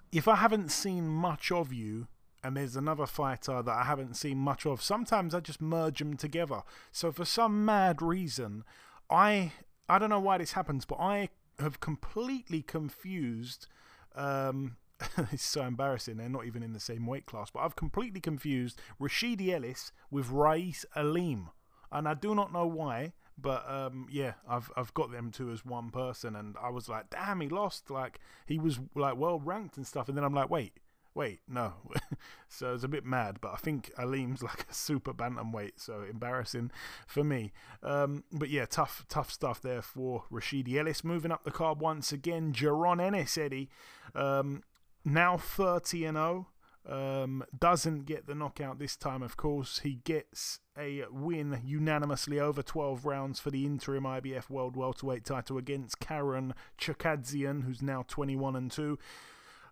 if 0.09 0.29
I 0.29 0.37
haven't 0.37 0.71
seen 0.71 1.09
much 1.09 1.51
of 1.51 1.73
you 1.73 2.07
and 2.43 2.57
there's 2.57 2.75
another 2.75 3.05
fighter 3.05 3.61
that 3.61 3.75
I 3.75 3.83
haven't 3.83 4.15
seen 4.15 4.37
much 4.37 4.65
of, 4.65 4.81
sometimes 4.81 5.33
I 5.33 5.39
just 5.39 5.61
merge 5.61 5.99
them 5.99 6.17
together. 6.17 6.63
So 6.91 7.11
for 7.11 7.25
some 7.25 7.65
mad 7.65 8.01
reason, 8.01 8.63
I 9.09 9.53
I 9.87 9.99
don't 9.99 10.09
know 10.09 10.19
why 10.19 10.37
this 10.37 10.53
happens, 10.53 10.85
but 10.85 10.99
I 10.99 11.29
have 11.59 11.79
completely 11.79 12.61
confused 12.61 13.67
um, 14.15 14.77
it's 15.31 15.43
so 15.43 15.63
embarrassing. 15.63 16.17
They're 16.17 16.29
not 16.29 16.45
even 16.45 16.63
in 16.63 16.73
the 16.73 16.79
same 16.79 17.05
weight 17.05 17.25
class. 17.25 17.49
But 17.51 17.61
I've 17.61 17.75
completely 17.75 18.19
confused 18.19 18.79
Rashidi 18.99 19.49
Ellis 19.49 19.91
with 20.11 20.29
Raeese 20.29 20.85
Aleem, 20.95 21.49
and 21.91 22.07
I 22.07 22.13
do 22.13 22.35
not 22.35 22.53
know 22.53 22.67
why. 22.67 23.13
But 23.37 23.69
um, 23.69 24.07
yeah, 24.11 24.33
I've 24.47 24.71
I've 24.77 24.93
got 24.93 25.11
them 25.11 25.31
two 25.31 25.51
as 25.51 25.65
one 25.65 25.89
person, 25.89 26.35
and 26.35 26.55
I 26.61 26.69
was 26.69 26.87
like, 26.87 27.09
damn, 27.09 27.41
he 27.41 27.49
lost. 27.49 27.89
Like 27.89 28.19
he 28.45 28.59
was 28.59 28.79
like 28.95 29.17
well 29.17 29.39
ranked 29.39 29.77
and 29.77 29.87
stuff, 29.87 30.07
and 30.07 30.17
then 30.17 30.23
I'm 30.23 30.33
like, 30.33 30.49
wait, 30.49 30.73
wait, 31.15 31.41
no. 31.47 31.73
so 32.47 32.73
it's 32.73 32.83
a 32.83 32.87
bit 32.87 33.05
mad, 33.05 33.37
but 33.41 33.53
I 33.53 33.57
think 33.57 33.91
Aleem's 33.97 34.43
like 34.43 34.65
a 34.69 34.73
super 34.73 35.13
bantamweight, 35.13 35.73
so 35.77 36.03
embarrassing 36.09 36.71
for 37.07 37.23
me. 37.23 37.53
Um, 37.81 38.23
but 38.31 38.49
yeah, 38.49 38.65
tough, 38.65 39.05
tough 39.09 39.31
stuff 39.31 39.61
there 39.61 39.81
for 39.81 40.23
Rashidi 40.31 40.75
Ellis. 40.75 41.03
Moving 41.03 41.31
up 41.31 41.43
the 41.43 41.51
card 41.51 41.79
once 41.79 42.11
again, 42.11 42.53
Jaron 42.53 43.01
Ennis, 43.01 43.37
Eddie, 43.37 43.69
um, 44.15 44.63
now 45.05 45.37
30 45.37 46.05
and 46.05 46.17
0. 46.17 46.47
Um, 46.85 47.45
doesn't 47.57 48.05
get 48.05 48.27
the 48.27 48.35
knockout 48.35 48.77
this 48.77 48.97
time, 48.97 49.21
of 49.21 49.37
course. 49.37 49.79
He 49.79 50.01
gets 50.03 50.59
a 50.77 51.05
win 51.09 51.61
unanimously 51.63 52.41
over 52.41 52.61
12 52.61 53.05
rounds 53.05 53.39
for 53.39 53.51
the 53.51 53.65
interim 53.65 54.03
IBF 54.03 54.49
World 54.49 54.75
Welterweight 54.75 55.23
title 55.23 55.57
against 55.57 56.01
Karen 56.01 56.53
Chukhadzhian, 56.77 57.63
who's 57.63 57.81
now 57.81 58.03
21 58.09 58.57
and 58.57 58.69
2. 58.69 58.99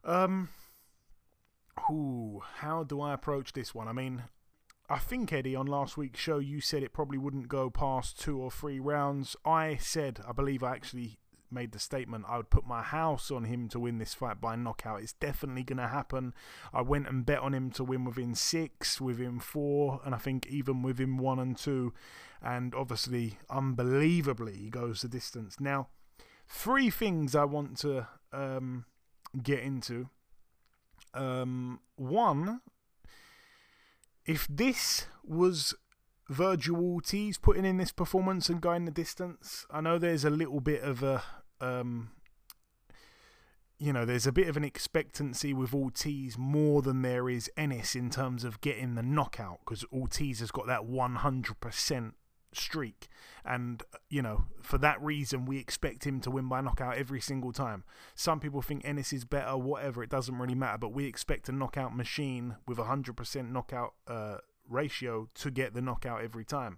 Um, 0.05 0.49
ooh, 1.89 2.41
how 2.57 2.83
do 2.83 3.01
I 3.01 3.13
approach 3.13 3.53
this 3.53 3.73
one? 3.73 3.87
I 3.87 3.93
mean, 3.93 4.23
I 4.89 4.99
think, 4.99 5.31
Eddie, 5.31 5.55
on 5.55 5.67
last 5.67 5.95
week's 5.95 6.19
show, 6.19 6.39
you 6.39 6.59
said 6.59 6.83
it 6.83 6.93
probably 6.93 7.17
wouldn't 7.17 7.47
go 7.47 7.69
past 7.69 8.19
two 8.19 8.39
or 8.39 8.51
three 8.51 8.79
rounds. 8.79 9.35
I 9.45 9.77
said, 9.77 10.19
I 10.27 10.33
believe 10.33 10.63
I 10.63 10.71
actually 10.71 11.17
made 11.51 11.71
the 11.71 11.79
statement 11.79 12.25
I 12.27 12.37
would 12.37 12.49
put 12.49 12.65
my 12.65 12.81
house 12.81 13.29
on 13.29 13.43
him 13.43 13.67
to 13.69 13.79
win 13.79 13.97
this 13.97 14.13
fight 14.13 14.39
by 14.39 14.55
knockout. 14.55 15.01
It's 15.01 15.13
definitely 15.13 15.63
going 15.63 15.77
to 15.77 15.87
happen. 15.87 16.33
I 16.73 16.81
went 16.81 17.07
and 17.07 17.25
bet 17.25 17.39
on 17.39 17.53
him 17.53 17.71
to 17.71 17.83
win 17.83 18.05
within 18.05 18.35
six, 18.35 19.01
within 19.01 19.39
four, 19.39 20.01
and 20.05 20.15
I 20.15 20.17
think 20.17 20.47
even 20.47 20.81
within 20.81 21.17
one 21.17 21.39
and 21.39 21.57
two. 21.57 21.93
And 22.41 22.73
obviously, 22.73 23.37
unbelievably, 23.49 24.57
he 24.57 24.69
goes 24.69 25.01
the 25.01 25.07
distance. 25.07 25.59
Now, 25.59 25.89
three 26.47 26.89
things 26.89 27.35
I 27.35 27.45
want 27.45 27.77
to 27.79 28.07
um, 28.33 28.85
get 29.41 29.59
into. 29.59 30.09
Um, 31.13 31.79
one, 31.95 32.61
if 34.25 34.47
this 34.47 35.07
was 35.23 35.73
Vergil 36.29 36.81
Ortiz 36.81 37.37
putting 37.37 37.65
in 37.65 37.77
this 37.77 37.91
performance 37.91 38.47
and 38.47 38.61
going 38.61 38.85
the 38.85 38.91
distance. 38.91 39.65
I 39.69 39.81
know 39.81 39.97
there's 39.97 40.23
a 40.23 40.29
little 40.29 40.61
bit 40.61 40.81
of 40.81 41.03
a 41.03 41.21
um, 41.59 42.11
you 43.81 43.91
know, 43.91 44.05
there's 44.05 44.27
a 44.27 44.31
bit 44.31 44.47
of 44.47 44.57
an 44.57 44.63
expectancy 44.63 45.55
with 45.55 45.73
Ortiz 45.73 46.37
more 46.37 46.83
than 46.83 47.01
there 47.01 47.27
is 47.27 47.49
Ennis 47.57 47.95
in 47.95 48.11
terms 48.11 48.43
of 48.43 48.61
getting 48.61 48.93
the 48.93 49.01
knockout 49.01 49.61
because 49.65 49.83
Ortiz 49.91 50.39
has 50.39 50.51
got 50.51 50.67
that 50.67 50.81
100% 50.81 52.11
streak. 52.53 53.07
And, 53.43 53.81
you 54.09 54.21
know, 54.21 54.45
for 54.61 54.77
that 54.79 55.01
reason, 55.01 55.45
we 55.45 55.57
expect 55.57 56.05
him 56.05 56.19
to 56.21 56.31
win 56.31 56.47
by 56.47 56.61
knockout 56.61 56.97
every 56.97 57.21
single 57.21 57.51
time. 57.51 57.83
Some 58.15 58.39
people 58.39 58.61
think 58.61 58.85
Ennis 58.85 59.13
is 59.13 59.25
better, 59.25 59.57
whatever, 59.57 60.03
it 60.03 60.09
doesn't 60.09 60.37
really 60.37 60.55
matter. 60.55 60.77
But 60.77 60.93
we 60.93 61.05
expect 61.05 61.49
a 61.49 61.51
knockout 61.51 61.95
machine 61.95 62.57
with 62.67 62.77
a 62.77 62.83
100% 62.83 63.51
knockout 63.51 63.93
uh, 64.07 64.37
ratio 64.69 65.27
to 65.35 65.51
get 65.51 65.73
the 65.73 65.81
knockout 65.81 66.21
every 66.21 66.45
time. 66.45 66.77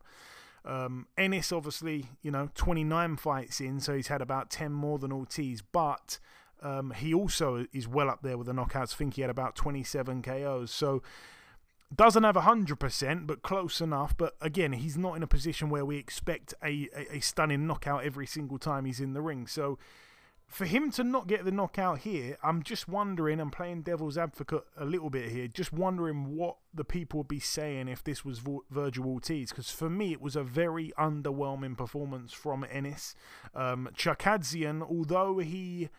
Um, 0.65 1.07
Ennis, 1.17 1.51
obviously, 1.51 2.05
you 2.21 2.31
know, 2.31 2.49
29 2.55 3.17
fights 3.17 3.59
in, 3.59 3.79
so 3.81 3.93
he's 3.93 4.07
had 4.07 4.21
about 4.21 4.49
10 4.49 4.71
more 4.71 4.97
than 4.97 5.11
Ortiz, 5.11 5.61
but 5.61 6.19
um, 6.61 6.91
he 6.91 7.13
also 7.13 7.65
is 7.73 7.87
well 7.87 8.09
up 8.09 8.21
there 8.23 8.37
with 8.37 8.47
the 8.47 8.53
knockouts. 8.53 8.93
I 8.93 8.95
think 8.95 9.15
he 9.15 9.21
had 9.21 9.29
about 9.29 9.55
27 9.55 10.21
KOs. 10.21 10.71
So 10.71 11.03
doesn't 11.95 12.23
have 12.23 12.35
100%, 12.35 13.27
but 13.27 13.41
close 13.41 13.81
enough. 13.81 14.15
But 14.17 14.35
again, 14.41 14.73
he's 14.73 14.97
not 14.97 15.15
in 15.15 15.23
a 15.23 15.27
position 15.27 15.69
where 15.69 15.85
we 15.85 15.97
expect 15.97 16.53
a, 16.63 16.89
a, 16.95 17.17
a 17.17 17.19
stunning 17.19 17.67
knockout 17.67 18.03
every 18.03 18.27
single 18.27 18.57
time 18.57 18.85
he's 18.85 18.99
in 18.99 19.13
the 19.13 19.21
ring. 19.21 19.47
So 19.47 19.77
for 20.53 20.65
him 20.65 20.91
to 20.91 21.03
not 21.03 21.25
get 21.25 21.45
the 21.45 21.51
knockout 21.51 21.99
here, 21.99 22.37
I'm 22.43 22.61
just 22.61 22.87
wondering, 22.87 23.39
I'm 23.39 23.49
playing 23.49 23.81
devil's 23.81 24.19
advocate 24.19 24.63
a 24.77 24.85
little 24.85 25.09
bit 25.09 25.31
here, 25.31 25.47
just 25.47 25.73
wondering 25.73 26.35
what 26.35 26.57
the 26.71 26.83
people 26.83 27.21
would 27.21 27.27
be 27.27 27.39
saying 27.39 27.87
if 27.87 28.03
this 28.03 28.23
was 28.23 28.39
Vergil 28.39 29.05
Ortiz. 29.05 29.49
Because 29.49 29.71
for 29.71 29.89
me, 29.89 30.11
it 30.11 30.21
was 30.21 30.35
a 30.35 30.43
very 30.43 30.93
underwhelming 30.97 31.75
performance 31.75 32.33
from 32.33 32.65
Ennis. 32.71 33.15
Um, 33.55 33.89
Chukhadzhian, 33.95 34.81
although 34.87 35.39
he. 35.39 35.89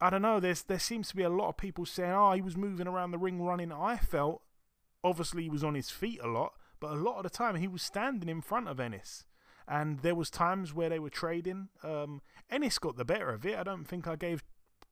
I 0.00 0.08
don't 0.08 0.22
know. 0.22 0.40
There's 0.40 0.62
there 0.62 0.78
seems 0.78 1.08
to 1.08 1.16
be 1.16 1.22
a 1.22 1.28
lot 1.28 1.50
of 1.50 1.58
people 1.58 1.84
saying, 1.84 2.10
"Oh, 2.10 2.32
he 2.32 2.40
was 2.40 2.56
moving 2.56 2.86
around 2.86 3.10
the 3.10 3.18
ring, 3.18 3.42
running." 3.42 3.70
I 3.70 3.98
felt, 3.98 4.40
obviously, 5.02 5.44
he 5.44 5.50
was 5.50 5.64
on 5.64 5.74
his 5.74 5.90
feet 5.90 6.20
a 6.22 6.28
lot, 6.28 6.54
but 6.80 6.92
a 6.92 6.94
lot 6.94 7.16
of 7.16 7.22
the 7.24 7.30
time 7.30 7.56
he 7.56 7.68
was 7.68 7.82
standing 7.82 8.28
in 8.28 8.40
front 8.40 8.68
of 8.68 8.80
Ennis 8.80 9.24
and 9.70 10.00
there 10.00 10.16
was 10.16 10.30
times 10.30 10.74
where 10.74 10.88
they 10.88 10.98
were 10.98 11.10
trading. 11.10 11.68
Um, 11.84 12.22
Ennis 12.50 12.78
got 12.80 12.96
the 12.96 13.04
better 13.04 13.30
of 13.30 13.46
it. 13.46 13.56
I 13.56 13.62
don't 13.62 13.84
think 13.84 14.08
I 14.08 14.16
gave. 14.16 14.42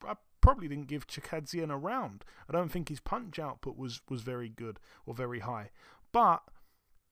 I 0.06 0.14
probably 0.40 0.68
didn't 0.68 0.86
give 0.86 1.08
Chukhadzhian 1.08 1.70
a 1.70 1.76
round. 1.76 2.24
I 2.48 2.52
don't 2.52 2.70
think 2.70 2.88
his 2.88 3.00
punch 3.00 3.40
output 3.40 3.76
was 3.76 4.00
was 4.08 4.22
very 4.22 4.48
good 4.48 4.78
or 5.04 5.14
very 5.14 5.40
high, 5.40 5.70
but 6.12 6.42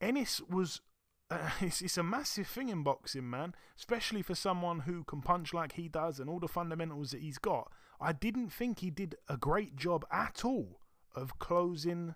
Ennis 0.00 0.40
was. 0.48 0.80
Uh, 1.28 1.50
it's, 1.60 1.82
it's 1.82 1.98
a 1.98 2.04
massive 2.04 2.46
thing 2.46 2.68
in 2.68 2.84
boxing, 2.84 3.28
man. 3.28 3.52
Especially 3.76 4.22
for 4.22 4.36
someone 4.36 4.80
who 4.80 5.02
can 5.02 5.20
punch 5.20 5.52
like 5.52 5.72
he 5.72 5.88
does 5.88 6.20
and 6.20 6.30
all 6.30 6.38
the 6.38 6.46
fundamentals 6.46 7.10
that 7.10 7.20
he's 7.20 7.38
got. 7.38 7.72
I 8.00 8.12
didn't 8.12 8.50
think 8.50 8.78
he 8.78 8.90
did 8.90 9.16
a 9.28 9.36
great 9.36 9.74
job 9.74 10.04
at 10.12 10.44
all 10.44 10.82
of 11.16 11.40
closing. 11.40 12.14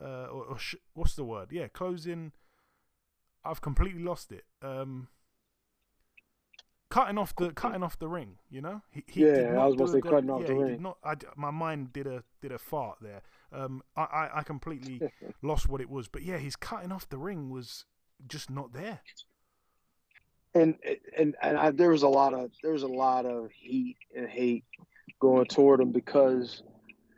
Uh, 0.00 0.26
or, 0.26 0.44
or 0.44 0.58
sh- 0.58 0.76
what's 0.94 1.14
the 1.14 1.24
word? 1.24 1.48
Yeah, 1.50 1.68
closing 1.68 2.32
I've 3.44 3.60
completely 3.60 4.02
lost 4.02 4.32
it. 4.32 4.44
Um, 4.62 5.08
cutting 6.90 7.18
off 7.18 7.34
the 7.36 7.50
cutting 7.50 7.82
off 7.82 7.98
the 7.98 8.08
ring, 8.08 8.36
you 8.50 8.60
know. 8.60 8.82
He, 8.90 9.04
he 9.08 9.20
yeah, 9.22 9.58
I 9.58 9.66
was 9.66 9.74
about 9.74 9.86
to 9.86 9.92
say 9.92 10.00
cutting 10.00 10.30
off 10.30 10.42
yeah, 10.42 10.48
the 10.48 10.54
ring. 10.54 10.82
Not, 10.82 10.98
I, 11.02 11.14
my 11.36 11.50
mind 11.50 11.92
did 11.92 12.06
a 12.06 12.22
did 12.40 12.52
a 12.52 12.58
fart 12.58 12.98
there. 13.00 13.22
Um, 13.52 13.82
I, 13.96 14.02
I, 14.02 14.30
I 14.38 14.42
completely 14.42 15.00
lost 15.42 15.68
what 15.68 15.80
it 15.80 15.90
was, 15.90 16.08
but 16.08 16.22
yeah, 16.22 16.38
his 16.38 16.56
cutting 16.56 16.92
off 16.92 17.08
the 17.08 17.18
ring 17.18 17.50
was 17.50 17.84
just 18.28 18.50
not 18.50 18.72
there. 18.72 19.00
And 20.54 20.76
and 21.18 21.34
and 21.42 21.56
I, 21.56 21.70
there 21.70 21.90
was 21.90 22.02
a 22.02 22.08
lot 22.08 22.34
of 22.34 22.50
there 22.62 22.72
was 22.72 22.82
a 22.82 22.88
lot 22.88 23.26
of 23.26 23.50
heat 23.52 23.96
and 24.14 24.28
hate 24.28 24.64
going 25.18 25.46
toward 25.46 25.80
him 25.80 25.92
because, 25.92 26.62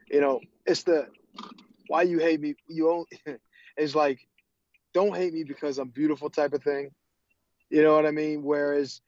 you 0.08 0.20
know, 0.20 0.40
it's 0.66 0.84
the 0.84 1.08
why 1.86 2.02
you 2.02 2.18
hate 2.18 2.40
me. 2.40 2.54
You 2.68 2.90
only 2.90 3.06
it's 3.76 3.94
like 3.94 4.26
don't 4.92 5.16
hate 5.16 5.34
me 5.34 5.44
because 5.44 5.78
I'm 5.78 5.88
beautiful 5.88 6.30
type 6.30 6.52
of 6.52 6.62
thing. 6.62 6.90
You 7.68 7.82
know 7.82 7.94
what 7.94 8.06
I 8.06 8.12
mean? 8.12 8.42
Whereas 8.42 9.00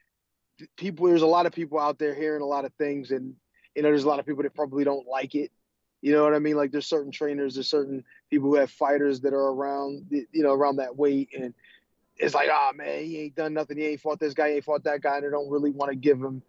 people, 0.76 1.06
there's 1.06 1.22
a 1.22 1.26
lot 1.26 1.46
of 1.46 1.52
people 1.52 1.78
out 1.78 1.98
there 1.98 2.14
hearing 2.14 2.42
a 2.42 2.46
lot 2.46 2.64
of 2.64 2.72
things, 2.74 3.10
and 3.10 3.34
you 3.74 3.82
know, 3.82 3.88
there's 3.88 4.04
a 4.04 4.08
lot 4.08 4.18
of 4.18 4.26
people 4.26 4.42
that 4.42 4.54
probably 4.54 4.84
don't 4.84 5.06
like 5.06 5.34
it. 5.34 5.52
You 6.02 6.12
know 6.12 6.24
what 6.24 6.34
I 6.34 6.38
mean? 6.38 6.56
Like 6.56 6.72
there's 6.72 6.86
certain 6.86 7.12
trainers, 7.12 7.54
there's 7.54 7.68
certain 7.68 8.04
people 8.30 8.48
who 8.48 8.56
have 8.56 8.70
fighters 8.70 9.20
that 9.20 9.32
are 9.32 9.48
around, 9.52 10.06
you 10.10 10.42
know, 10.42 10.52
around 10.52 10.76
that 10.76 10.96
weight, 10.96 11.30
and 11.36 11.54
it's 12.16 12.34
like, 12.34 12.48
oh 12.50 12.72
man, 12.74 13.04
he 13.04 13.20
ain't 13.20 13.36
done 13.36 13.54
nothing. 13.54 13.76
He 13.78 13.86
ain't 13.86 14.00
fought 14.00 14.18
this 14.18 14.34
guy, 14.34 14.50
he 14.50 14.54
ain't 14.56 14.64
fought 14.64 14.84
that 14.84 15.02
guy, 15.02 15.16
and 15.16 15.24
they 15.24 15.30
don't 15.30 15.50
really 15.50 15.70
want 15.70 15.90
to 15.90 15.96
give 15.96 16.18
him 16.18 16.42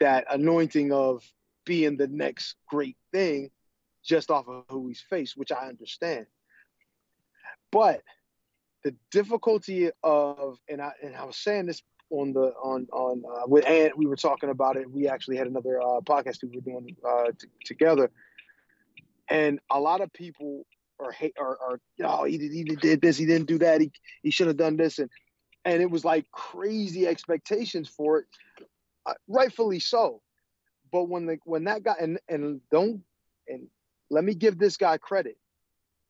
that 0.00 0.24
anointing 0.30 0.92
of 0.92 1.24
being 1.64 1.96
the 1.96 2.06
next 2.06 2.54
great 2.66 2.96
thing 3.12 3.50
just 4.08 4.30
off 4.30 4.48
of 4.48 4.64
who 4.68 4.88
he's 4.88 5.00
faced, 5.00 5.36
which 5.36 5.52
I 5.52 5.68
understand. 5.68 6.26
But 7.70 8.02
the 8.84 8.94
difficulty 9.10 9.90
of 10.02 10.58
and 10.68 10.80
I 10.80 10.92
and 11.02 11.14
I 11.14 11.24
was 11.24 11.36
saying 11.36 11.66
this 11.66 11.82
on 12.10 12.32
the 12.32 12.52
on 12.62 12.86
on 12.92 13.22
uh, 13.24 13.46
with 13.46 13.66
Ant 13.66 13.98
we 13.98 14.06
were 14.06 14.16
talking 14.16 14.48
about 14.48 14.76
it. 14.76 14.90
We 14.90 15.08
actually 15.08 15.36
had 15.36 15.46
another 15.46 15.80
uh, 15.80 16.00
podcast 16.00 16.42
we 16.42 16.56
were 16.56 16.62
doing 16.62 16.96
uh, 17.06 17.32
t- 17.38 17.48
together, 17.64 18.10
and 19.28 19.60
a 19.70 19.78
lot 19.78 20.00
of 20.00 20.12
people 20.12 20.66
are 21.00 21.12
hate 21.12 21.34
are, 21.38 21.58
are 21.60 21.80
oh 22.04 22.24
he 22.24 22.38
did, 22.38 22.52
he 22.52 22.64
did 22.64 23.00
this 23.02 23.16
he 23.16 23.26
didn't 23.26 23.46
do 23.46 23.58
that 23.58 23.80
he 23.80 23.92
he 24.22 24.30
should 24.30 24.48
have 24.48 24.56
done 24.56 24.76
this 24.76 24.98
and 24.98 25.08
and 25.64 25.82
it 25.82 25.90
was 25.90 26.04
like 26.04 26.30
crazy 26.32 27.06
expectations 27.06 27.88
for 27.88 28.20
it, 28.20 28.26
uh, 29.06 29.14
rightfully 29.28 29.80
so. 29.80 30.22
But 30.90 31.04
when 31.04 31.26
the 31.26 31.38
when 31.44 31.64
that 31.64 31.82
guy 31.82 31.96
and 32.00 32.18
and 32.28 32.60
don't 32.70 33.02
and 33.46 33.68
let 34.10 34.24
me 34.24 34.34
give 34.34 34.58
this 34.58 34.76
guy 34.76 34.98
credit, 34.98 35.36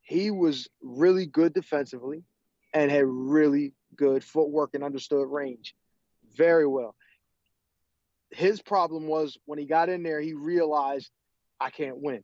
he 0.02 0.30
was 0.30 0.68
really 0.82 1.26
good 1.26 1.52
defensively 1.52 2.24
and 2.72 2.90
had 2.90 3.04
really 3.06 3.72
good 3.96 4.22
footwork 4.22 4.70
and 4.74 4.84
understood 4.84 5.28
range 5.28 5.74
very 6.37 6.66
well. 6.66 6.94
His 8.30 8.61
problem 8.61 9.06
was 9.06 9.38
when 9.46 9.58
he 9.58 9.64
got 9.64 9.88
in 9.88 10.02
there, 10.02 10.20
he 10.20 10.34
realized 10.34 11.11
I 11.61 11.70
can't 11.70 11.98
win. 11.98 12.22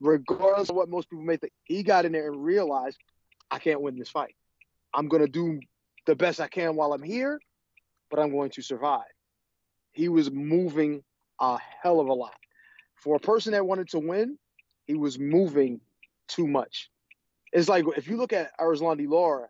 Regardless 0.00 0.68
of 0.68 0.76
what 0.76 0.88
most 0.88 1.08
people 1.08 1.24
may 1.24 1.36
think, 1.36 1.52
he 1.64 1.82
got 1.82 2.04
in 2.04 2.12
there 2.12 2.30
and 2.30 2.44
realized 2.44 2.98
I 3.50 3.58
can't 3.58 3.80
win 3.80 3.98
this 3.98 4.10
fight. 4.10 4.34
I'm 4.92 5.08
going 5.08 5.24
to 5.24 5.30
do 5.30 5.60
the 6.06 6.16
best 6.16 6.40
I 6.40 6.48
can 6.48 6.76
while 6.76 6.92
I'm 6.92 7.02
here, 7.02 7.40
but 8.10 8.20
I'm 8.20 8.30
going 8.30 8.50
to 8.50 8.62
survive. 8.62 9.02
He 9.92 10.08
was 10.08 10.30
moving 10.30 11.02
a 11.40 11.58
hell 11.82 12.00
of 12.00 12.08
a 12.08 12.12
lot. 12.12 12.36
For 12.96 13.16
a 13.16 13.20
person 13.20 13.52
that 13.52 13.66
wanted 13.66 13.88
to 13.90 13.98
win, 13.98 14.38
he 14.86 14.94
was 14.94 15.18
moving 15.18 15.80
too 16.28 16.46
much. 16.46 16.90
It's 17.52 17.68
like 17.68 17.84
if 17.96 18.08
you 18.08 18.16
look 18.16 18.32
at 18.32 18.56
Erislandy 18.58 19.08
Lara, 19.08 19.48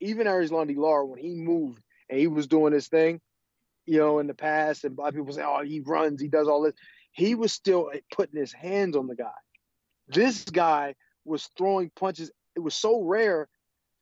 even 0.00 0.26
Erislandy 0.26 0.76
Lara, 0.76 1.06
when 1.06 1.18
he 1.18 1.34
moved 1.34 1.82
and 2.08 2.18
he 2.18 2.26
was 2.26 2.46
doing 2.46 2.72
his 2.72 2.88
thing, 2.88 3.20
you 3.86 3.98
know, 3.98 4.18
in 4.18 4.26
the 4.26 4.34
past, 4.34 4.84
and 4.84 4.96
people 4.96 5.32
say, 5.32 5.42
oh, 5.42 5.62
he 5.64 5.80
runs, 5.80 6.20
he 6.20 6.28
does 6.28 6.48
all 6.48 6.62
this. 6.62 6.74
He 7.12 7.34
was 7.34 7.52
still 7.52 7.90
eh, 7.92 8.00
putting 8.12 8.38
his 8.38 8.52
hands 8.52 8.96
on 8.96 9.06
the 9.06 9.16
guy. 9.16 9.30
This 10.08 10.44
guy 10.44 10.94
was 11.24 11.48
throwing 11.56 11.90
punches. 11.96 12.30
It 12.54 12.60
was 12.60 12.74
so 12.74 13.02
rare 13.02 13.48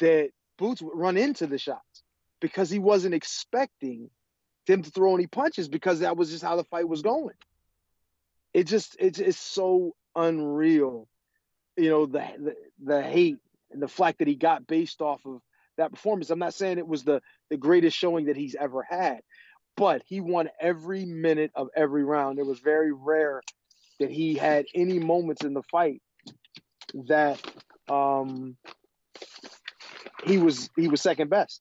that 0.01 0.31
Boots 0.59 0.83
would 0.83 0.97
run 0.97 1.17
into 1.17 1.47
the 1.47 1.59
shots 1.59 2.03
because 2.41 2.71
he 2.71 2.79
wasn't 2.79 3.15
expecting 3.15 4.11
them 4.67 4.83
to 4.83 4.91
throw 4.91 5.15
any 5.15 5.27
punches 5.27 5.69
because 5.69 6.01
that 6.01 6.17
was 6.17 6.31
just 6.31 6.43
how 6.43 6.57
the 6.57 6.65
fight 6.65 6.89
was 6.89 7.03
going. 7.03 7.35
It 8.57 8.67
just 8.67 8.97
it's 8.99 9.19
it's 9.19 9.37
so 9.37 9.95
unreal, 10.15 11.09
you 11.77 11.91
know, 11.91 12.07
the 12.07 12.25
the, 12.39 12.55
the 12.83 13.03
hate 13.03 13.37
and 13.71 13.83
the 13.83 13.87
flack 13.87 14.17
that 14.17 14.29
he 14.29 14.35
got 14.35 14.67
based 14.67 15.03
off 15.03 15.21
of 15.27 15.43
that 15.77 15.91
performance. 15.91 16.31
I'm 16.31 16.39
not 16.39 16.55
saying 16.55 16.79
it 16.79 16.89
was 16.89 17.05
the 17.05 17.21
the 17.51 17.59
greatest 17.59 17.95
showing 17.99 18.25
that 18.27 18.37
he's 18.37 18.55
ever 18.55 18.83
had, 18.83 19.21
but 19.77 20.01
he 20.07 20.23
won 20.23 20.49
every 20.59 21.05
minute 21.05 21.51
of 21.55 21.69
every 21.77 22.03
round. 22.03 22.39
It 22.39 22.47
was 22.47 22.61
very 22.61 22.95
rare 22.95 23.43
that 24.01 24.11
he 24.11 24.33
had 24.33 24.65
any 24.75 24.99
moments 24.99 25.45
in 25.45 25.53
the 25.53 25.63
fight 25.65 26.01
that 27.09 27.39
um 27.91 28.57
he 30.25 30.39
was 30.39 30.71
he 30.77 30.89
was 30.89 31.03
second 31.03 31.29
best. 31.29 31.61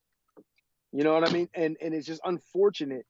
You 0.94 1.04
know 1.04 1.14
what 1.14 1.30
I 1.30 1.34
mean? 1.34 1.50
And 1.54 1.76
and 1.82 1.94
it's 1.94 2.08
just 2.08 2.22
unfortunate 2.24 3.06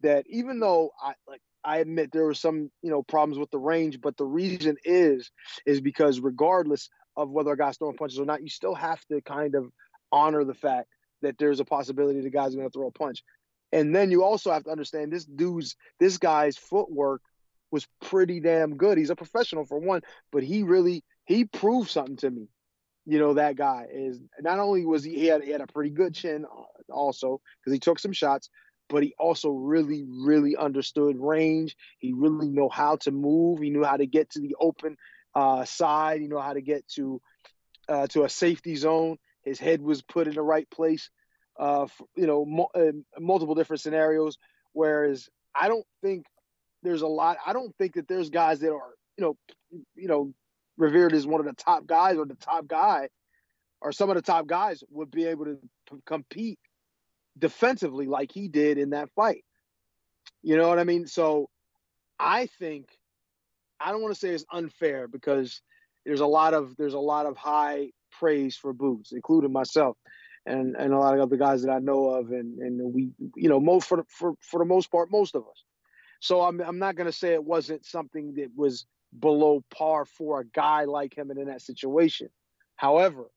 that 0.00 0.24
even 0.30 0.60
though 0.60 0.92
I 0.98 1.12
like 1.26 1.42
I 1.64 1.78
admit 1.78 2.12
there 2.12 2.24
were 2.24 2.34
some, 2.34 2.70
you 2.82 2.90
know, 2.90 3.02
problems 3.02 3.38
with 3.38 3.50
the 3.50 3.58
range, 3.58 4.00
but 4.00 4.16
the 4.16 4.24
reason 4.24 4.76
is 4.84 5.30
is 5.66 5.80
because 5.80 6.20
regardless 6.20 6.88
of 7.16 7.30
whether 7.30 7.52
a 7.52 7.56
guy's 7.56 7.76
throwing 7.76 7.96
punches 7.96 8.18
or 8.18 8.24
not, 8.24 8.42
you 8.42 8.48
still 8.48 8.74
have 8.74 9.04
to 9.06 9.20
kind 9.22 9.54
of 9.54 9.70
honor 10.12 10.44
the 10.44 10.54
fact 10.54 10.88
that 11.22 11.36
there's 11.38 11.60
a 11.60 11.64
possibility 11.64 12.20
the 12.20 12.30
guy's 12.30 12.54
gonna 12.54 12.70
throw 12.70 12.86
a 12.86 12.92
punch. 12.92 13.22
And 13.72 13.94
then 13.94 14.10
you 14.10 14.24
also 14.24 14.50
have 14.50 14.64
to 14.64 14.70
understand 14.70 15.12
this 15.12 15.24
dude's 15.24 15.76
this 16.00 16.18
guy's 16.18 16.56
footwork 16.56 17.22
was 17.70 17.86
pretty 18.00 18.40
damn 18.40 18.76
good. 18.76 18.96
He's 18.96 19.10
a 19.10 19.16
professional 19.16 19.66
for 19.66 19.78
one, 19.78 20.02
but 20.32 20.42
he 20.42 20.62
really 20.62 21.04
he 21.26 21.44
proved 21.44 21.90
something 21.90 22.16
to 22.18 22.30
me. 22.30 22.48
You 23.04 23.18
know 23.18 23.34
that 23.34 23.56
guy 23.56 23.86
is 23.90 24.20
not 24.40 24.58
only 24.58 24.84
was 24.84 25.02
he, 25.02 25.14
he 25.14 25.26
had 25.26 25.42
he 25.42 25.50
had 25.50 25.60
a 25.60 25.66
pretty 25.66 25.90
good 25.90 26.14
chin 26.14 26.44
uh, 26.44 26.92
also 26.92 27.40
because 27.60 27.72
he 27.72 27.78
took 27.78 27.98
some 27.98 28.12
shots, 28.12 28.50
but 28.88 29.02
he 29.02 29.14
also 29.18 29.50
really 29.50 30.04
really 30.08 30.56
understood 30.56 31.16
range. 31.18 31.76
He 31.98 32.12
really 32.12 32.48
know 32.48 32.68
how 32.68 32.96
to 32.96 33.10
move. 33.10 33.60
He 33.60 33.70
knew 33.70 33.84
how 33.84 33.96
to 33.96 34.06
get 34.06 34.30
to 34.30 34.40
the 34.40 34.56
open 34.60 34.96
uh, 35.34 35.64
side. 35.64 36.20
He 36.20 36.28
knew 36.28 36.38
how 36.38 36.54
to 36.54 36.62
get 36.62 36.86
to 36.96 37.20
uh, 37.88 38.06
to 38.08 38.24
a 38.24 38.28
safety 38.28 38.76
zone. 38.76 39.18
His 39.42 39.58
head 39.58 39.80
was 39.80 40.02
put 40.02 40.26
in 40.28 40.34
the 40.34 40.42
right 40.42 40.68
place. 40.70 41.10
Uh, 41.58 41.86
for, 41.86 42.06
you 42.16 42.26
know, 42.26 42.44
mo- 42.44 42.70
uh, 42.74 42.92
multiple 43.18 43.54
different 43.54 43.80
scenarios. 43.80 44.38
Whereas 44.72 45.28
I 45.54 45.68
don't 45.68 45.86
think 46.02 46.26
there's 46.82 47.02
a 47.02 47.08
lot. 47.08 47.38
I 47.44 47.52
don't 47.52 47.74
think 47.76 47.94
that 47.94 48.08
there's 48.08 48.30
guys 48.30 48.60
that 48.60 48.72
are 48.72 48.94
you 49.16 49.24
know 49.24 49.36
you 49.96 50.08
know 50.08 50.32
revered 50.76 51.14
as 51.14 51.26
one 51.26 51.40
of 51.40 51.46
the 51.46 51.54
top 51.54 51.86
guys 51.86 52.16
or 52.16 52.26
the 52.26 52.36
top 52.36 52.66
guy 52.66 53.08
or 53.80 53.92
some 53.92 54.10
of 54.10 54.16
the 54.16 54.22
top 54.22 54.46
guys 54.46 54.82
would 54.90 55.10
be 55.10 55.26
able 55.26 55.44
to 55.46 55.58
p- 55.90 55.96
compete 56.06 56.58
defensively 57.38 58.06
like 58.06 58.32
he 58.32 58.48
did 58.48 58.78
in 58.78 58.90
that 58.90 59.10
fight. 59.14 59.44
You 60.42 60.56
know 60.56 60.68
what 60.68 60.78
I 60.78 60.84
mean? 60.84 61.06
So 61.06 61.48
I 62.18 62.46
think 62.58 62.86
I 63.80 63.92
don't 63.92 64.02
want 64.02 64.14
to 64.14 64.20
say 64.20 64.30
it's 64.30 64.44
unfair 64.52 65.08
because 65.08 65.60
there's 66.04 66.20
a 66.20 66.26
lot 66.26 66.54
of 66.54 66.76
there's 66.76 66.94
a 66.94 66.98
lot 66.98 67.26
of 67.26 67.36
high 67.36 67.90
praise 68.18 68.56
for 68.56 68.72
Boots, 68.72 69.12
including 69.12 69.52
myself 69.52 69.96
and 70.46 70.76
and 70.76 70.92
a 70.92 70.98
lot 70.98 71.14
of 71.14 71.20
other 71.20 71.36
guys 71.36 71.62
that 71.62 71.70
I 71.70 71.78
know 71.78 72.08
of 72.10 72.30
and 72.30 72.58
and 72.58 72.92
we 72.92 73.10
you 73.36 73.48
know 73.48 73.60
most 73.60 73.88
for 73.88 74.04
for 74.08 74.34
for 74.40 74.58
the 74.58 74.64
most 74.64 74.90
part 74.90 75.10
most 75.10 75.34
of 75.34 75.42
us. 75.42 75.64
So 76.20 76.42
I'm 76.42 76.60
I'm 76.60 76.78
not 76.78 76.96
going 76.96 77.06
to 77.06 77.16
say 77.16 77.34
it 77.34 77.44
wasn't 77.44 77.84
something 77.84 78.34
that 78.34 78.50
was 78.56 78.86
below 79.18 79.62
par 79.70 80.04
for 80.04 80.40
a 80.40 80.46
guy 80.46 80.84
like 80.84 81.16
him 81.16 81.30
and 81.30 81.38
in 81.38 81.46
that 81.46 81.62
situation. 81.62 82.28
However, 82.76 83.30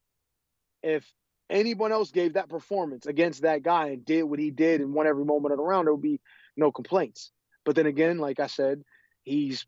if 0.84 1.06
anyone 1.52 1.92
else 1.92 2.12
gave 2.12 2.34
that 2.34 2.50
performance 2.50 3.06
against 3.06 3.44
that 3.44 3.62
guy 3.62 3.90
and 3.90 4.06
did 4.06 4.24
what 4.24 4.40
he 4.40 4.50
did 4.50 4.82
and 4.82 4.94
won 4.94 5.06
every 5.06 5.26
moment 5.26 5.52
of 5.52 5.58
the 5.58 5.64
round, 5.64 5.86
there 5.86 5.94
would 5.94 6.02
be 6.02 6.20
no 6.56 6.72
complaints. 6.72 7.32
But 7.66 7.76
then 7.76 7.86
again, 7.86 8.18
like 8.18 8.40
I 8.40 8.48
said, 8.48 8.84
he's 9.24 9.66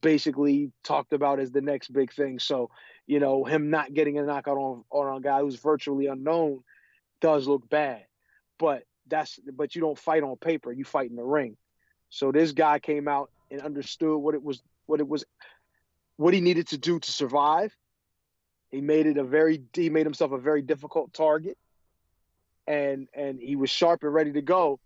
basically 0.00 0.72
talked 0.82 1.12
about 1.12 1.38
as 1.38 1.50
the 1.50 1.60
next 1.60 1.92
big 1.92 2.12
thing. 2.12 2.38
So, 2.38 2.70
you 3.06 3.20
know, 3.20 3.44
him 3.44 3.70
not 3.70 3.92
getting 3.92 4.18
a 4.18 4.22
knockout 4.22 4.56
on 4.56 4.84
on 4.90 5.16
a 5.16 5.20
guy 5.20 5.40
who's 5.40 5.56
virtually 5.56 6.06
unknown 6.06 6.60
does 7.20 7.46
look 7.46 7.68
bad. 7.68 8.04
But 8.58 8.84
that's 9.06 9.38
but 9.54 9.74
you 9.74 9.80
don't 9.80 9.98
fight 9.98 10.22
on 10.22 10.36
paper, 10.36 10.72
you 10.72 10.84
fight 10.84 11.10
in 11.10 11.16
the 11.16 11.22
ring. 11.22 11.56
So 12.08 12.32
this 12.32 12.52
guy 12.52 12.78
came 12.78 13.06
out 13.06 13.30
and 13.50 13.60
understood 13.60 14.18
what 14.18 14.34
it 14.34 14.42
was 14.42 14.62
what 14.86 15.00
it 15.00 15.08
was 15.08 15.24
what 16.16 16.34
he 16.34 16.40
needed 16.40 16.68
to 16.68 16.78
do 16.78 16.98
to 16.98 17.12
survive. 17.12 17.74
He 18.72 18.80
made 18.80 19.06
it 19.06 19.18
a 19.18 19.24
very 19.24 19.62
he 19.74 19.90
made 19.90 20.06
himself 20.06 20.32
a 20.32 20.38
very 20.38 20.62
difficult 20.62 21.12
target. 21.12 21.56
And 22.66 23.06
and 23.14 23.38
he 23.38 23.54
was 23.54 23.70
sharp 23.70 24.02
and 24.02 24.12
ready 24.12 24.32
to 24.32 24.42
go. 24.42 24.80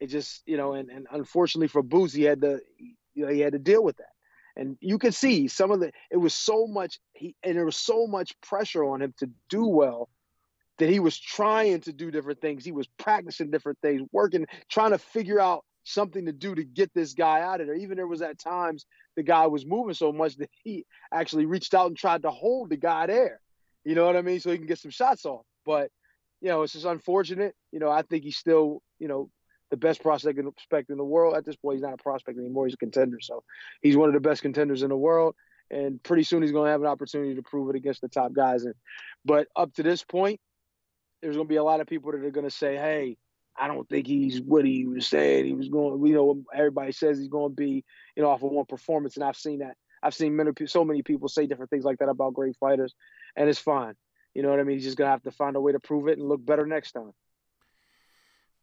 It 0.00 0.06
just, 0.06 0.42
you 0.46 0.56
know, 0.56 0.74
and, 0.74 0.88
and 0.90 1.08
unfortunately 1.10 1.66
for 1.66 1.82
Boots, 1.82 2.14
he 2.14 2.22
had 2.22 2.40
to 2.42 2.60
you 3.14 3.26
know, 3.26 3.32
he 3.32 3.40
had 3.40 3.52
to 3.52 3.58
deal 3.58 3.82
with 3.82 3.96
that. 3.96 4.12
And 4.56 4.76
you 4.80 4.98
could 4.98 5.14
see 5.14 5.48
some 5.48 5.72
of 5.72 5.80
the 5.80 5.92
it 6.10 6.16
was 6.16 6.32
so 6.32 6.68
much 6.68 7.00
he 7.12 7.34
and 7.42 7.56
there 7.56 7.64
was 7.64 7.76
so 7.76 8.06
much 8.06 8.40
pressure 8.40 8.84
on 8.84 9.02
him 9.02 9.12
to 9.18 9.28
do 9.50 9.66
well 9.66 10.08
that 10.78 10.88
he 10.88 11.00
was 11.00 11.18
trying 11.18 11.80
to 11.80 11.92
do 11.92 12.12
different 12.12 12.40
things. 12.40 12.64
He 12.64 12.72
was 12.72 12.86
practicing 12.98 13.50
different 13.50 13.78
things, 13.82 14.02
working, 14.12 14.46
trying 14.68 14.92
to 14.92 14.98
figure 14.98 15.40
out 15.40 15.64
something 15.82 16.26
to 16.26 16.32
do 16.32 16.54
to 16.54 16.62
get 16.62 16.94
this 16.94 17.14
guy 17.14 17.40
out 17.40 17.60
of 17.60 17.66
there. 17.66 17.74
Even 17.74 17.96
there 17.96 18.06
was 18.06 18.22
at 18.22 18.38
times 18.38 18.86
the 19.18 19.24
guy 19.24 19.48
was 19.48 19.66
moving 19.66 19.94
so 19.94 20.12
much 20.12 20.36
that 20.36 20.48
he 20.62 20.86
actually 21.12 21.44
reached 21.44 21.74
out 21.74 21.88
and 21.88 21.96
tried 21.96 22.22
to 22.22 22.30
hold 22.30 22.70
the 22.70 22.76
guy 22.76 23.04
there. 23.06 23.40
You 23.84 23.96
know 23.96 24.06
what 24.06 24.14
I 24.14 24.22
mean? 24.22 24.38
So 24.38 24.52
he 24.52 24.58
can 24.58 24.68
get 24.68 24.78
some 24.78 24.92
shots 24.92 25.26
off. 25.26 25.44
But 25.66 25.90
you 26.40 26.48
know, 26.50 26.62
it's 26.62 26.74
just 26.74 26.84
unfortunate. 26.84 27.56
You 27.72 27.80
know, 27.80 27.90
I 27.90 28.02
think 28.02 28.22
he's 28.22 28.36
still, 28.36 28.80
you 29.00 29.08
know, 29.08 29.28
the 29.72 29.76
best 29.76 30.02
prospect 30.02 30.38
in 30.38 30.96
the 30.96 31.04
world. 31.04 31.34
At 31.36 31.44
this 31.44 31.56
point, 31.56 31.78
he's 31.78 31.82
not 31.82 31.94
a 31.94 32.02
prospect 32.02 32.38
anymore. 32.38 32.66
He's 32.66 32.74
a 32.74 32.78
contender. 32.78 33.18
So 33.20 33.42
he's 33.82 33.96
one 33.96 34.08
of 34.08 34.14
the 34.14 34.20
best 34.20 34.40
contenders 34.40 34.84
in 34.84 34.90
the 34.90 34.96
world. 34.96 35.34
And 35.68 36.00
pretty 36.00 36.22
soon 36.22 36.42
he's 36.42 36.52
going 36.52 36.66
to 36.66 36.70
have 36.70 36.80
an 36.80 36.86
opportunity 36.86 37.34
to 37.34 37.42
prove 37.42 37.70
it 37.70 37.76
against 37.76 38.00
the 38.00 38.08
top 38.08 38.32
guys. 38.32 38.62
And 38.66 38.74
but 39.24 39.48
up 39.56 39.74
to 39.74 39.82
this 39.82 40.04
point, 40.04 40.38
there's 41.22 41.34
going 41.34 41.48
to 41.48 41.52
be 41.52 41.56
a 41.56 41.64
lot 41.64 41.80
of 41.80 41.88
people 41.88 42.12
that 42.12 42.24
are 42.24 42.30
going 42.30 42.48
to 42.48 42.54
say, 42.54 42.76
"Hey, 42.76 43.16
I 43.60 43.66
don't 43.66 43.88
think 43.88 44.06
he's 44.06 44.40
what 44.40 44.64
he 44.64 44.86
was 44.86 45.06
saying. 45.06 45.46
He 45.46 45.52
was 45.52 45.68
going, 45.68 46.06
you 46.06 46.14
know, 46.14 46.42
everybody 46.54 46.92
says 46.92 47.18
he's 47.18 47.28
going 47.28 47.52
to 47.52 47.56
be, 47.56 47.84
you 48.16 48.22
know, 48.22 48.30
off 48.30 48.42
of 48.42 48.50
one 48.50 48.66
performance, 48.66 49.16
and 49.16 49.24
I've 49.24 49.36
seen 49.36 49.60
that. 49.60 49.76
I've 50.02 50.14
seen 50.14 50.36
many, 50.36 50.52
so 50.66 50.84
many 50.84 51.02
people 51.02 51.28
say 51.28 51.46
different 51.46 51.70
things 51.70 51.84
like 51.84 51.98
that 51.98 52.08
about 52.08 52.34
great 52.34 52.56
fighters, 52.56 52.94
and 53.36 53.48
it's 53.48 53.58
fine. 53.58 53.94
You 54.34 54.42
know 54.42 54.50
what 54.50 54.60
I 54.60 54.62
mean? 54.62 54.76
He's 54.76 54.84
just 54.84 54.96
gonna 54.96 55.10
have 55.10 55.22
to 55.24 55.32
find 55.32 55.56
a 55.56 55.60
way 55.60 55.72
to 55.72 55.80
prove 55.80 56.06
it 56.08 56.18
and 56.18 56.28
look 56.28 56.44
better 56.44 56.66
next 56.66 56.92
time. 56.92 57.12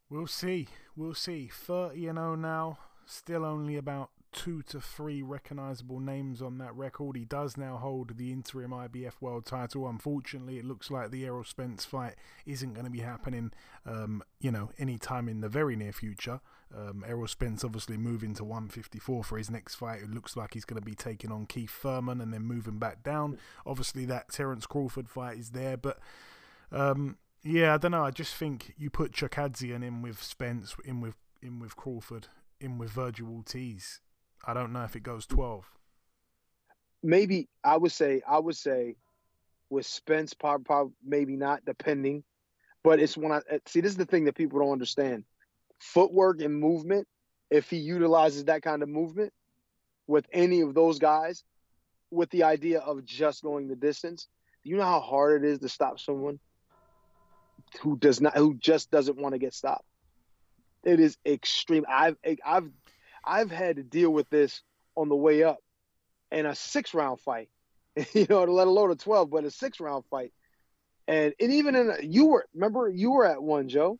We'll 0.08 0.26
see. 0.26 0.68
We'll 0.96 1.14
see. 1.14 1.50
Thirty 1.52 2.06
and 2.06 2.16
zero 2.16 2.36
now. 2.36 2.78
Still 3.04 3.44
only 3.44 3.76
about 3.76 4.10
two 4.36 4.62
to 4.62 4.80
three 4.80 5.22
recognizable 5.22 5.98
names 5.98 6.42
on 6.42 6.58
that 6.58 6.74
record. 6.76 7.16
He 7.16 7.24
does 7.24 7.56
now 7.56 7.78
hold 7.78 8.18
the 8.18 8.30
interim 8.30 8.70
IBF 8.70 9.14
world 9.20 9.46
title. 9.46 9.88
Unfortunately, 9.88 10.58
it 10.58 10.64
looks 10.64 10.90
like 10.90 11.10
the 11.10 11.24
Errol 11.24 11.42
Spence 11.42 11.84
fight 11.86 12.14
isn't 12.44 12.74
going 12.74 12.84
to 12.84 12.90
be 12.90 13.00
happening, 13.00 13.50
um, 13.86 14.22
you 14.38 14.52
know, 14.52 14.70
anytime 14.78 15.28
in 15.28 15.40
the 15.40 15.48
very 15.48 15.74
near 15.74 15.92
future. 15.92 16.40
Um, 16.76 17.02
Errol 17.08 17.26
Spence 17.26 17.64
obviously 17.64 17.96
moving 17.96 18.34
to 18.34 18.44
154 18.44 19.24
for 19.24 19.38
his 19.38 19.50
next 19.50 19.76
fight. 19.76 20.02
It 20.02 20.10
looks 20.10 20.36
like 20.36 20.52
he's 20.52 20.66
going 20.66 20.80
to 20.80 20.84
be 20.84 20.94
taking 20.94 21.32
on 21.32 21.46
Keith 21.46 21.70
Thurman 21.70 22.20
and 22.20 22.32
then 22.32 22.42
moving 22.42 22.78
back 22.78 23.02
down. 23.02 23.38
Obviously, 23.64 24.04
that 24.04 24.30
Terence 24.30 24.66
Crawford 24.66 25.08
fight 25.08 25.38
is 25.38 25.50
there, 25.50 25.76
but. 25.76 25.98
Um, 26.70 27.16
yeah, 27.44 27.74
I 27.74 27.76
don't 27.78 27.92
know. 27.92 28.02
I 28.02 28.10
just 28.10 28.34
think 28.34 28.74
you 28.76 28.90
put 28.90 29.12
Chukhadzhian 29.12 29.84
in 29.84 30.02
with 30.02 30.20
Spence, 30.20 30.74
in 30.84 31.00
with 31.00 31.14
in 31.40 31.60
with 31.60 31.76
Crawford, 31.76 32.26
in 32.60 32.76
with 32.76 32.90
Vergil 32.90 33.32
Ortiz. 33.36 34.00
I 34.44 34.54
don't 34.54 34.72
know 34.72 34.84
if 34.84 34.96
it 34.96 35.02
goes 35.02 35.26
12. 35.26 35.64
Maybe 37.02 37.48
I 37.62 37.76
would 37.76 37.92
say 37.92 38.22
I 38.26 38.38
would 38.38 38.56
say 38.56 38.96
with 39.70 39.86
Spence, 39.86 40.34
probably, 40.34 40.92
maybe 41.04 41.36
not, 41.36 41.64
depending. 41.64 42.24
But 42.82 43.00
it's 43.00 43.16
when 43.16 43.32
I 43.32 43.40
eh, 43.50 43.58
see 43.66 43.80
this 43.80 43.92
is 43.92 43.96
the 43.96 44.06
thing 44.06 44.24
that 44.24 44.36
people 44.36 44.60
don't 44.60 44.72
understand. 44.72 45.24
Footwork 45.78 46.40
and 46.40 46.58
movement, 46.58 47.06
if 47.50 47.68
he 47.68 47.78
utilizes 47.78 48.44
that 48.44 48.62
kind 48.62 48.82
of 48.82 48.88
movement 48.88 49.32
with 50.06 50.26
any 50.32 50.60
of 50.60 50.74
those 50.74 50.98
guys, 50.98 51.42
with 52.10 52.30
the 52.30 52.44
idea 52.44 52.78
of 52.78 53.04
just 53.04 53.42
going 53.42 53.68
the 53.68 53.76
distance, 53.76 54.28
you 54.62 54.76
know 54.76 54.84
how 54.84 55.00
hard 55.00 55.44
it 55.44 55.48
is 55.48 55.58
to 55.58 55.68
stop 55.68 55.98
someone 55.98 56.38
who 57.82 57.96
does 57.96 58.20
not 58.20 58.36
who 58.36 58.54
just 58.54 58.90
doesn't 58.90 59.20
want 59.20 59.34
to 59.34 59.38
get 59.38 59.54
stopped? 59.54 59.84
It 60.84 61.00
is 61.00 61.18
extreme. 61.26 61.84
I've 61.88 62.16
eh, 62.22 62.36
I've 62.44 62.70
I've 63.26 63.50
had 63.50 63.76
to 63.76 63.82
deal 63.82 64.10
with 64.10 64.28
this 64.30 64.62
on 64.96 65.08
the 65.08 65.16
way 65.16 65.42
up 65.42 65.58
in 66.30 66.46
a 66.46 66.54
six 66.54 66.94
round 66.94 67.20
fight, 67.20 67.48
you 68.12 68.26
know, 68.28 68.44
let 68.44 68.68
alone 68.68 68.90
a 68.90 68.96
12, 68.96 69.30
but 69.30 69.44
a 69.44 69.50
six 69.50 69.80
round 69.80 70.04
fight. 70.10 70.32
And, 71.08 71.34
and 71.40 71.52
even 71.52 71.74
in, 71.74 71.90
a, 71.90 72.02
you 72.02 72.26
were, 72.26 72.46
remember, 72.54 72.88
you 72.88 73.12
were 73.12 73.26
at 73.26 73.42
one, 73.42 73.68
Joe, 73.68 73.98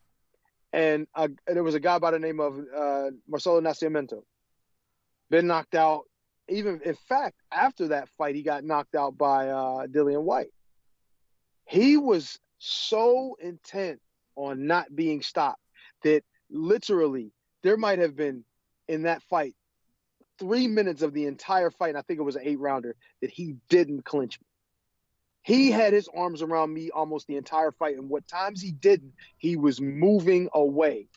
and, 0.72 1.06
and 1.14 1.38
there 1.46 1.62
was 1.62 1.74
a 1.74 1.80
guy 1.80 1.98
by 1.98 2.10
the 2.10 2.18
name 2.18 2.40
of 2.40 2.58
uh, 2.76 3.10
Marcelo 3.28 3.60
Nascimento. 3.60 4.22
Been 5.30 5.46
knocked 5.46 5.74
out. 5.74 6.02
Even, 6.48 6.80
in 6.84 6.94
fact, 7.08 7.36
after 7.50 7.88
that 7.88 8.08
fight, 8.16 8.36
he 8.36 8.42
got 8.42 8.64
knocked 8.64 8.94
out 8.94 9.18
by 9.18 9.48
uh, 9.48 9.86
Dillian 9.86 10.22
Whyte. 10.22 10.52
He 11.64 11.96
was 11.96 12.38
so 12.58 13.36
intent 13.40 14.00
on 14.36 14.66
not 14.66 14.94
being 14.94 15.22
stopped 15.22 15.60
that 16.02 16.22
literally 16.50 17.32
there 17.62 17.76
might 17.76 17.98
have 17.98 18.14
been 18.14 18.44
in 18.88 19.02
that 19.02 19.22
fight 19.22 19.54
three 20.38 20.68
minutes 20.68 21.02
of 21.02 21.12
the 21.14 21.26
entire 21.26 21.70
fight, 21.70 21.90
and 21.90 21.98
I 21.98 22.02
think 22.02 22.20
it 22.20 22.24
was 22.24 22.36
an 22.36 22.42
eight 22.44 22.58
rounder, 22.58 22.94
that 23.22 23.30
he 23.30 23.56
didn't 23.68 24.04
clinch 24.04 24.38
me. 24.40 24.46
He 25.42 25.70
had 25.70 25.92
his 25.92 26.08
arms 26.14 26.42
around 26.42 26.74
me 26.74 26.90
almost 26.90 27.26
the 27.26 27.36
entire 27.36 27.72
fight, 27.72 27.96
and 27.96 28.08
what 28.08 28.26
times 28.26 28.60
he 28.60 28.72
didn't, 28.72 29.14
he 29.38 29.56
was 29.56 29.80
moving 29.80 30.48
away. 30.52 31.08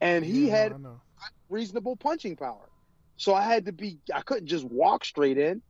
And 0.00 0.24
he 0.24 0.48
Yeah, 0.48 0.56
had 0.56 0.76
reasonable 1.48 1.96
punching 1.96 2.36
power. 2.36 2.68
So 3.16 3.34
I 3.34 3.42
had 3.42 3.66
to 3.66 3.72
be, 3.72 3.98
I 4.12 4.20
couldn't 4.20 4.46
just 4.46 4.64
walk 4.64 5.04
straight 5.04 5.38
in. 5.38 5.62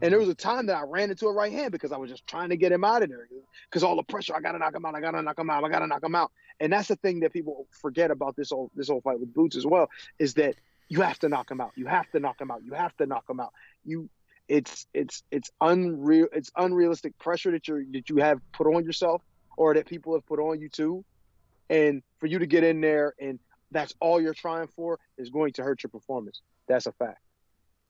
And 0.00 0.12
there 0.12 0.18
mm-hmm. 0.18 0.20
was 0.20 0.28
a 0.28 0.34
time 0.34 0.66
that 0.66 0.76
I 0.76 0.82
ran 0.82 1.10
into 1.10 1.26
a 1.26 1.32
right 1.32 1.52
hand 1.52 1.72
because 1.72 1.92
I 1.92 1.96
was 1.96 2.10
just 2.10 2.26
trying 2.26 2.48
to 2.48 2.56
get 2.56 2.72
him 2.72 2.84
out 2.84 3.02
of 3.02 3.08
there. 3.08 3.28
Because 3.64 3.82
all 3.82 3.96
the 3.96 4.02
pressure, 4.02 4.34
I 4.34 4.40
gotta 4.40 4.58
knock 4.58 4.74
him 4.74 4.84
out, 4.84 4.94
I 4.94 5.00
gotta 5.00 5.22
knock 5.22 5.38
him 5.38 5.50
out, 5.50 5.64
I 5.64 5.68
gotta 5.68 5.86
knock 5.86 6.02
him 6.02 6.14
out. 6.14 6.32
And 6.60 6.72
that's 6.72 6.88
the 6.88 6.96
thing 6.96 7.20
that 7.20 7.32
people 7.32 7.66
forget 7.80 8.10
about 8.10 8.36
this 8.36 8.50
whole 8.50 8.70
this 8.74 8.88
whole 8.88 9.00
fight 9.00 9.20
with 9.20 9.32
Boots 9.32 9.56
as 9.56 9.66
well, 9.66 9.90
is 10.18 10.34
that 10.34 10.56
you 10.88 11.00
have 11.00 11.18
to 11.20 11.28
knock 11.28 11.50
him 11.50 11.60
out. 11.60 11.72
You 11.76 11.86
have 11.86 12.10
to 12.12 12.20
knock 12.20 12.40
him 12.40 12.50
out. 12.50 12.64
You 12.64 12.72
have 12.74 12.96
to 12.98 13.06
knock 13.06 13.28
him 13.28 13.40
out. 13.40 13.52
You 13.84 14.08
it's 14.48 14.86
it's 14.92 15.22
it's 15.30 15.50
unreal 15.60 16.26
it's 16.32 16.50
unrealistic 16.56 17.16
pressure 17.18 17.52
that 17.52 17.68
you 17.68 17.86
that 17.92 18.10
you 18.10 18.16
have 18.16 18.40
put 18.52 18.66
on 18.66 18.84
yourself 18.84 19.22
or 19.56 19.74
that 19.74 19.86
people 19.86 20.14
have 20.14 20.26
put 20.26 20.40
on 20.40 20.60
you 20.60 20.68
too. 20.68 21.04
And 21.70 22.02
for 22.18 22.26
you 22.26 22.38
to 22.40 22.46
get 22.46 22.64
in 22.64 22.80
there 22.80 23.14
and 23.20 23.38
that's 23.70 23.94
all 24.00 24.20
you're 24.20 24.34
trying 24.34 24.66
for 24.68 24.98
is 25.16 25.30
going 25.30 25.52
to 25.54 25.62
hurt 25.62 25.82
your 25.82 25.90
performance. 25.90 26.42
That's 26.68 26.86
a 26.86 26.92
fact. 26.92 27.20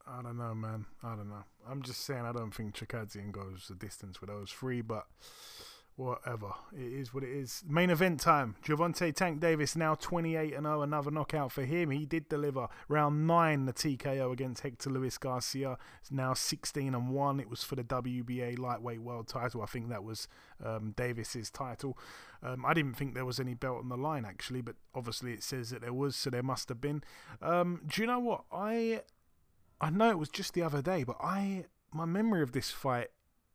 I 0.06 0.22
don't 0.22 0.38
know, 0.38 0.54
man. 0.54 0.86
I 1.02 1.14
don't 1.14 1.28
know. 1.28 1.44
I'm 1.68 1.82
just 1.82 2.04
saying 2.04 2.24
I 2.24 2.32
don't 2.32 2.52
think 2.52 2.74
Chukhadzhian 2.74 3.32
goes 3.32 3.66
the 3.68 3.74
distance 3.74 4.20
with 4.20 4.30
those 4.30 4.50
three, 4.50 4.80
but 4.80 5.06
whatever. 5.96 6.52
It 6.72 6.92
is 6.92 7.12
what 7.12 7.22
it 7.22 7.30
is. 7.30 7.62
Main 7.68 7.90
event 7.90 8.20
time. 8.20 8.56
Gervonta 8.64 9.14
Tank 9.14 9.40
Davis 9.40 9.76
now 9.76 9.94
28 9.94 10.54
and 10.54 10.64
0. 10.64 10.82
Another 10.82 11.10
knockout 11.10 11.52
for 11.52 11.64
him. 11.64 11.90
He 11.90 12.06
did 12.06 12.28
deliver 12.28 12.68
round 12.88 13.26
nine 13.26 13.66
the 13.66 13.72
TKO 13.72 14.32
against 14.32 14.62
Hector 14.62 14.90
Luis 14.90 15.18
Garcia. 15.18 15.76
It's 16.00 16.10
now 16.10 16.34
16 16.34 16.94
and 16.94 17.10
1. 17.10 17.40
It 17.40 17.50
was 17.50 17.62
for 17.62 17.76
the 17.76 17.84
WBA 17.84 18.58
lightweight 18.58 19.00
world 19.00 19.28
title. 19.28 19.62
I 19.62 19.66
think 19.66 19.88
that 19.90 20.04
was 20.04 20.28
um, 20.64 20.94
Davis's 20.96 21.50
title. 21.50 21.98
Um, 22.42 22.64
I 22.66 22.74
didn't 22.74 22.94
think 22.94 23.14
there 23.14 23.24
was 23.24 23.38
any 23.38 23.54
belt 23.54 23.78
on 23.78 23.88
the 23.88 23.96
line 23.96 24.24
actually, 24.24 24.62
but 24.62 24.74
obviously 24.94 25.32
it 25.32 25.42
says 25.42 25.70
that 25.70 25.82
there 25.82 25.92
was, 25.92 26.16
so 26.16 26.30
there 26.30 26.42
must 26.42 26.68
have 26.70 26.80
been. 26.80 27.04
Um, 27.40 27.82
do 27.86 28.00
you 28.00 28.06
know 28.06 28.18
what 28.18 28.44
I? 28.50 29.02
I 29.82 29.90
know 29.90 30.10
it 30.10 30.18
was 30.18 30.28
just 30.28 30.54
the 30.54 30.62
other 30.62 30.80
day, 30.80 31.02
but 31.02 31.16
I 31.20 31.64
my 31.92 32.04
memory 32.04 32.42
of 32.42 32.52
this 32.52 32.70
fight 32.70 33.08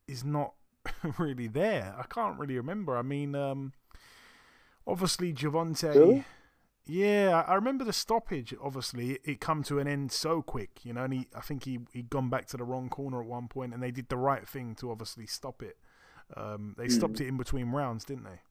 is 0.07 0.23
not 0.23 0.53
really 1.17 1.47
there. 1.47 1.95
I 1.97 2.03
can't 2.03 2.37
really 2.37 2.57
remember. 2.57 2.97
I 2.97 3.01
mean, 3.01 3.33
um, 3.33 3.73
obviously 4.85 5.33
Gervonta. 5.33 5.95
Really? 5.95 6.25
Yeah, 6.85 7.43
I 7.45 7.55
remember 7.55 7.83
the 7.83 7.91
stoppage. 7.91 8.53
Obviously, 8.61 9.19
it, 9.25 9.41
come 9.41 9.61
to 9.63 9.79
an 9.79 9.87
end 9.89 10.11
so 10.11 10.41
quick, 10.41 10.85
you 10.85 10.93
know. 10.93 11.03
And 11.03 11.13
he, 11.13 11.27
I 11.35 11.41
think 11.41 11.65
he 11.65 11.79
he'd 11.91 12.09
gone 12.09 12.29
back 12.29 12.45
to 12.47 12.57
the 12.57 12.63
wrong 12.63 12.89
corner 12.89 13.21
at 13.21 13.27
one 13.27 13.47
point, 13.47 13.73
and 13.73 13.81
they 13.81 13.91
did 13.91 14.09
the 14.09 14.17
right 14.17 14.47
thing 14.47 14.75
to 14.75 14.91
obviously 14.91 15.27
stop 15.27 15.61
it. 15.61 15.77
Um, 16.35 16.75
they 16.77 16.87
stopped 16.89 17.21
it 17.21 17.27
in 17.27 17.37
between 17.37 17.71
rounds, 17.71 18.05
didn't 18.05 18.25
they? 18.25 18.41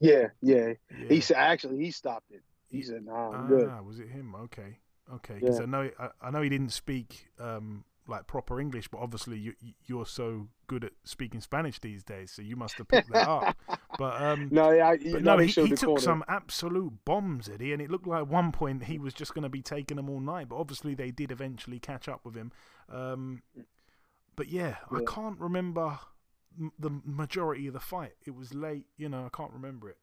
Yeah, 0.00 0.28
yeah. 0.40 0.74
Yeah. 0.90 1.08
He 1.08 1.20
said 1.20 1.36
actually 1.36 1.84
he 1.84 1.90
stopped 1.90 2.30
it. 2.30 2.42
He 2.70 2.82
said, 2.82 3.04
"Nah, 3.04 3.32
I'm 3.32 3.46
good." 3.46 3.68
Ah, 3.70 3.82
was 3.82 3.98
it 3.98 4.08
him? 4.08 4.34
Okay, 4.34 4.78
okay. 5.14 5.34
Because 5.40 5.58
Yeah. 5.58 5.62
I 5.64 5.66
know 5.66 5.90
I, 5.98 6.08
I 6.22 6.30
know 6.30 6.42
he 6.42 6.48
didn't 6.48 6.72
speak 6.72 7.28
um, 7.38 7.84
like 8.06 8.26
proper 8.26 8.60
English, 8.60 8.88
but 8.88 8.98
obviously 8.98 9.38
you 9.38 9.54
you're 9.86 10.06
so 10.06 10.48
good 10.66 10.84
at 10.84 10.92
speaking 11.04 11.40
Spanish 11.40 11.78
these 11.80 12.02
days, 12.04 12.30
so 12.32 12.42
you 12.42 12.56
must 12.56 12.78
have 12.78 12.88
picked 12.88 13.10
that 13.10 13.26
up. 13.28 13.56
But 13.98 14.22
um, 14.22 14.48
No, 14.50 14.70
yeah, 14.70 14.96
but 15.12 15.22
no, 15.22 15.36
no, 15.36 15.38
he, 15.38 15.48
he 15.48 15.72
took 15.74 15.80
corner. 15.80 16.00
some 16.00 16.24
absolute 16.26 17.04
bombs, 17.04 17.48
Eddie, 17.50 17.72
and 17.74 17.82
it 17.82 17.90
looked 17.90 18.06
like 18.06 18.20
at 18.20 18.28
one 18.28 18.50
point 18.50 18.84
he 18.84 18.98
was 18.98 19.12
just 19.12 19.34
going 19.34 19.42
to 19.42 19.50
be 19.50 19.60
taking 19.62 19.96
them 19.98 20.08
all 20.08 20.20
night. 20.20 20.48
But 20.48 20.56
obviously 20.56 20.94
they 20.94 21.10
did 21.10 21.30
eventually 21.30 21.78
catch 21.78 22.08
up 22.08 22.24
with 22.24 22.34
him. 22.34 22.50
Um, 22.88 23.42
but 24.36 24.48
yeah, 24.48 24.76
I 24.90 25.00
can't 25.06 25.38
remember 25.38 25.98
m- 26.58 26.72
the 26.78 26.90
majority 27.04 27.66
of 27.66 27.74
the 27.74 27.80
fight. 27.80 28.14
It 28.26 28.34
was 28.34 28.54
late, 28.54 28.86
you 28.96 29.08
know. 29.10 29.26
I 29.26 29.36
can't 29.36 29.52
remember 29.52 29.90
it. 29.90 29.98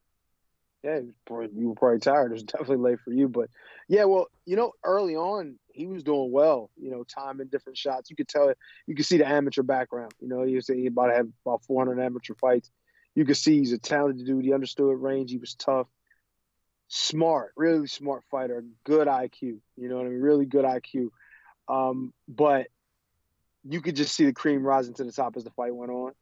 Yeah, 0.82 1.00
you 1.00 1.68
were 1.68 1.74
probably 1.74 1.98
tired. 1.98 2.30
It 2.30 2.34
was 2.34 2.42
definitely 2.44 2.76
late 2.76 3.00
for 3.04 3.12
you, 3.12 3.28
but 3.28 3.50
yeah, 3.88 4.04
well, 4.04 4.28
you 4.46 4.56
know, 4.56 4.72
early 4.84 5.16
on 5.16 5.58
he 5.78 5.86
was 5.86 6.02
doing 6.02 6.30
well. 6.32 6.70
You 6.76 6.90
know, 6.90 7.04
timing 7.04 7.46
different 7.48 7.78
shots. 7.78 8.10
You 8.10 8.16
could 8.16 8.28
tell. 8.28 8.48
It. 8.48 8.58
You 8.86 8.94
could 8.94 9.06
see 9.06 9.18
the 9.18 9.28
amateur 9.28 9.62
background. 9.62 10.12
You 10.20 10.28
know, 10.28 10.42
he 10.42 10.56
was 10.56 10.66
he 10.66 10.86
about 10.86 11.06
to 11.06 11.14
have 11.14 11.28
about 11.46 11.64
400 11.64 12.00
amateur 12.00 12.34
fights. 12.34 12.70
You 13.14 13.24
could 13.24 13.36
see 13.36 13.58
he's 13.58 13.72
a 13.72 13.78
talented 13.78 14.26
dude. 14.26 14.44
He 14.44 14.52
understood 14.52 15.00
range. 15.00 15.30
He 15.30 15.38
was 15.38 15.54
tough, 15.54 15.86
smart, 16.88 17.52
really 17.56 17.86
smart 17.86 18.24
fighter. 18.30 18.64
Good 18.84 19.08
IQ. 19.08 19.58
You 19.76 19.88
know 19.88 19.96
what 19.96 20.06
I 20.06 20.10
mean? 20.10 20.20
Really 20.20 20.46
good 20.46 20.64
IQ. 20.64 21.10
Um, 21.68 22.12
but 22.28 22.66
you 23.68 23.80
could 23.80 23.96
just 23.96 24.14
see 24.14 24.24
the 24.24 24.32
cream 24.32 24.64
rising 24.64 24.94
to 24.94 25.04
the 25.04 25.12
top 25.12 25.36
as 25.36 25.44
the 25.44 25.50
fight 25.50 25.74
went 25.74 25.92
on, 25.92 26.12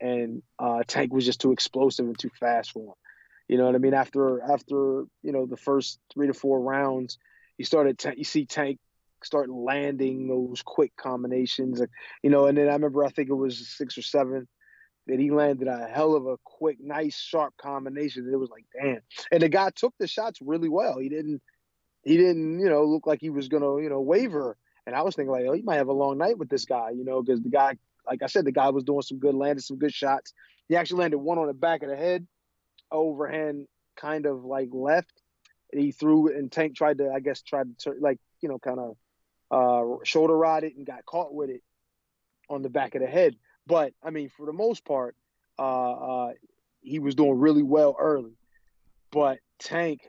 and 0.00 0.42
uh, 0.58 0.82
Tank 0.86 1.12
was 1.12 1.24
just 1.24 1.40
too 1.40 1.52
explosive 1.52 2.06
and 2.06 2.18
too 2.18 2.30
fast 2.40 2.72
for 2.72 2.88
him. 2.88 2.94
You 3.48 3.58
know 3.58 3.66
what 3.66 3.74
I 3.74 3.78
mean? 3.78 3.94
After 3.94 4.40
after 4.42 5.04
you 5.22 5.32
know 5.32 5.46
the 5.46 5.56
first 5.56 6.00
three 6.12 6.26
to 6.26 6.34
four 6.34 6.60
rounds, 6.60 7.18
you 7.58 7.64
started 7.64 7.98
ta- 7.98 8.12
you 8.16 8.24
see 8.24 8.44
Tank 8.44 8.78
start 9.22 9.48
landing 9.48 10.28
those 10.28 10.62
quick 10.62 10.92
combinations, 10.96 11.80
you 12.22 12.30
know. 12.30 12.46
And 12.46 12.58
then 12.58 12.68
I 12.68 12.72
remember 12.72 13.04
I 13.04 13.10
think 13.10 13.28
it 13.28 13.34
was 13.34 13.68
six 13.68 13.96
or 13.96 14.02
seven 14.02 14.48
that 15.06 15.20
he 15.20 15.30
landed 15.30 15.68
a 15.68 15.86
hell 15.86 16.14
of 16.14 16.26
a 16.26 16.36
quick, 16.44 16.78
nice, 16.80 17.16
sharp 17.18 17.54
combination. 17.56 18.28
It 18.32 18.36
was 18.36 18.50
like 18.50 18.64
damn, 18.74 19.00
and 19.30 19.42
the 19.42 19.48
guy 19.48 19.70
took 19.70 19.94
the 19.98 20.08
shots 20.08 20.40
really 20.42 20.68
well. 20.68 20.98
He 20.98 21.08
didn't 21.08 21.40
he 22.02 22.16
didn't 22.16 22.58
you 22.58 22.68
know 22.68 22.84
look 22.84 23.06
like 23.06 23.20
he 23.20 23.30
was 23.30 23.48
gonna 23.48 23.80
you 23.80 23.88
know 23.88 24.00
waver. 24.00 24.56
And 24.86 24.94
I 24.94 25.02
was 25.02 25.16
thinking 25.16 25.32
like, 25.32 25.44
oh, 25.48 25.52
he 25.52 25.62
might 25.62 25.76
have 25.76 25.88
a 25.88 25.92
long 25.92 26.16
night 26.16 26.38
with 26.38 26.48
this 26.48 26.64
guy, 26.64 26.90
you 26.90 27.04
know, 27.04 27.20
because 27.20 27.42
the 27.42 27.48
guy, 27.48 27.76
like 28.06 28.22
I 28.22 28.26
said, 28.26 28.44
the 28.44 28.52
guy 28.52 28.68
was 28.68 28.84
doing 28.84 29.02
some 29.02 29.18
good, 29.18 29.34
landed 29.34 29.64
some 29.64 29.78
good 29.78 29.92
shots. 29.92 30.32
He 30.68 30.76
actually 30.76 31.00
landed 31.00 31.18
one 31.18 31.38
on 31.38 31.48
the 31.48 31.54
back 31.54 31.82
of 31.82 31.88
the 31.88 31.96
head 31.96 32.24
overhand 32.90 33.66
kind 33.96 34.26
of 34.26 34.44
like 34.44 34.68
left. 34.72 35.22
He 35.72 35.92
threw 35.92 36.34
and 36.36 36.50
Tank 36.50 36.76
tried 36.76 36.98
to, 36.98 37.10
I 37.12 37.20
guess, 37.20 37.42
tried 37.42 37.78
to 37.80 37.94
like, 38.00 38.18
you 38.40 38.48
know, 38.48 38.58
kind 38.58 38.78
of 38.78 38.96
uh, 39.50 40.04
shoulder 40.04 40.36
rod 40.36 40.64
it 40.64 40.76
and 40.76 40.86
got 40.86 41.04
caught 41.04 41.34
with 41.34 41.50
it 41.50 41.62
on 42.48 42.62
the 42.62 42.70
back 42.70 42.94
of 42.94 43.02
the 43.02 43.08
head. 43.08 43.36
But 43.66 43.92
I 44.02 44.10
mean, 44.10 44.28
for 44.28 44.46
the 44.46 44.52
most 44.52 44.84
part, 44.84 45.16
uh, 45.58 45.92
uh, 45.92 46.32
he 46.82 46.98
was 46.98 47.14
doing 47.14 47.38
really 47.38 47.62
well 47.62 47.96
early. 47.98 48.36
But 49.10 49.38
Tank, 49.58 50.02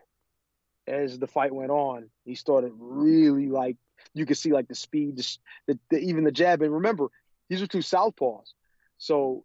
as 0.86 1.18
the 1.18 1.28
fight 1.28 1.54
went 1.54 1.72
on, 1.72 2.10
he 2.24 2.36
started 2.36 2.72
really 2.78 3.48
like 3.48 3.78
you 4.14 4.26
could 4.26 4.38
see 4.38 4.52
like 4.52 4.68
the 4.68 4.76
speed, 4.76 5.18
the, 5.66 5.80
the 5.90 5.98
even 6.00 6.24
the 6.24 6.32
jab. 6.32 6.62
And 6.62 6.74
remember, 6.74 7.08
these 7.50 7.62
are 7.62 7.68
two 7.68 7.80
southpaws, 7.80 8.54
so 8.98 9.44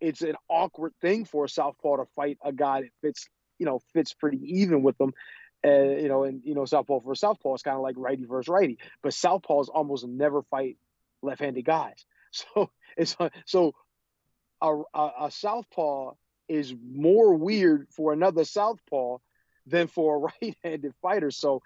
it's 0.00 0.22
an 0.22 0.36
awkward 0.48 0.92
thing 1.00 1.24
for 1.24 1.44
a 1.44 1.48
southpaw 1.48 1.96
to 1.96 2.04
fight 2.16 2.38
a 2.44 2.52
guy 2.52 2.82
that 2.82 2.90
fits, 3.02 3.28
you 3.58 3.66
know, 3.66 3.80
fits 3.92 4.14
pretty 4.14 4.38
even 4.60 4.82
with 4.82 4.96
them. 4.98 5.12
Uh, 5.64 5.70
you 5.70 6.08
know, 6.08 6.24
and 6.24 6.40
you 6.44 6.54
know, 6.54 6.64
southpaw 6.64 7.00
for 7.00 7.14
southpaw 7.14 7.54
is 7.54 7.62
kind 7.62 7.76
of 7.76 7.82
like 7.82 7.96
righty 7.98 8.24
versus 8.24 8.48
righty, 8.48 8.78
but 9.02 9.12
southpaws 9.12 9.68
almost 9.68 10.06
never 10.06 10.42
fight 10.44 10.78
left-handed 11.22 11.64
guys. 11.64 12.04
So 12.32 12.70
it's 12.96 13.16
so 13.44 13.72
a, 14.60 14.82
a, 14.94 15.10
a 15.22 15.30
southpaw 15.32 16.12
is 16.48 16.72
more 16.80 17.34
weird 17.34 17.88
for 17.90 18.12
another 18.12 18.44
southpaw 18.44 19.18
than 19.66 19.88
for 19.88 20.16
a 20.16 20.18
right-handed 20.42 20.92
fighter. 21.02 21.32
So 21.32 21.60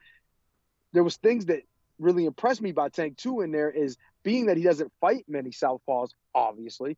there 0.94 1.04
was 1.04 1.16
things 1.16 1.46
that 1.46 1.64
really 1.98 2.24
impressed 2.24 2.62
me 2.62 2.70
about 2.70 2.94
Tank 2.94 3.18
Two 3.18 3.42
in 3.42 3.52
there 3.52 3.70
is 3.70 3.98
being 4.22 4.46
that 4.46 4.56
he 4.56 4.62
doesn't 4.62 4.92
fight 5.00 5.24
many 5.28 5.50
southpaws, 5.50 6.10
obviously, 6.34 6.96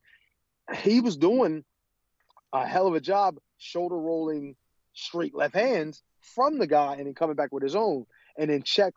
he 0.75 1.01
was 1.01 1.17
doing 1.17 1.65
a 2.53 2.67
hell 2.67 2.87
of 2.87 2.95
a 2.95 3.01
job 3.01 3.39
shoulder 3.59 3.97
rolling 3.97 4.57
straight 4.93 5.35
left 5.35 5.55
hands 5.55 6.03
from 6.21 6.59
the 6.59 6.67
guy 6.67 6.95
and 6.95 7.07
then 7.07 7.15
coming 7.15 7.37
back 7.37 7.53
with 7.53 7.63
his 7.63 7.77
own 7.77 8.05
and 8.39 8.51
then 8.51 8.63
check 8.63 8.95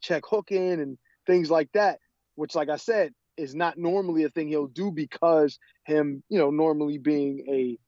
check 0.00 0.22
hooking 0.26 0.80
and 0.80 0.98
things 1.26 1.50
like 1.50 1.70
that, 1.72 1.98
which 2.36 2.54
like 2.54 2.68
I 2.68 2.76
said, 2.76 3.12
is 3.36 3.54
not 3.54 3.78
normally 3.78 4.24
a 4.24 4.30
thing 4.30 4.48
he'll 4.48 4.66
do 4.66 4.90
because 4.90 5.58
him, 5.84 6.22
you 6.28 6.38
know, 6.38 6.50
normally 6.50 6.98
being 6.98 7.44
a 7.48 7.78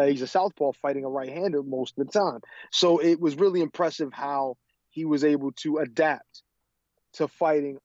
uh, 0.00 0.06
he's 0.06 0.22
a 0.22 0.26
southpaw 0.28 0.72
fighting 0.80 1.04
a 1.04 1.08
right-hander 1.08 1.62
most 1.62 1.98
of 1.98 2.06
the 2.06 2.12
time. 2.12 2.40
So 2.70 2.98
it 2.98 3.20
was 3.20 3.36
really 3.36 3.60
impressive 3.60 4.12
how 4.12 4.56
he 4.90 5.04
was 5.04 5.24
able 5.24 5.52
to 5.62 5.78
adapt 5.78 6.42
to 7.14 7.26
fighting 7.26 7.78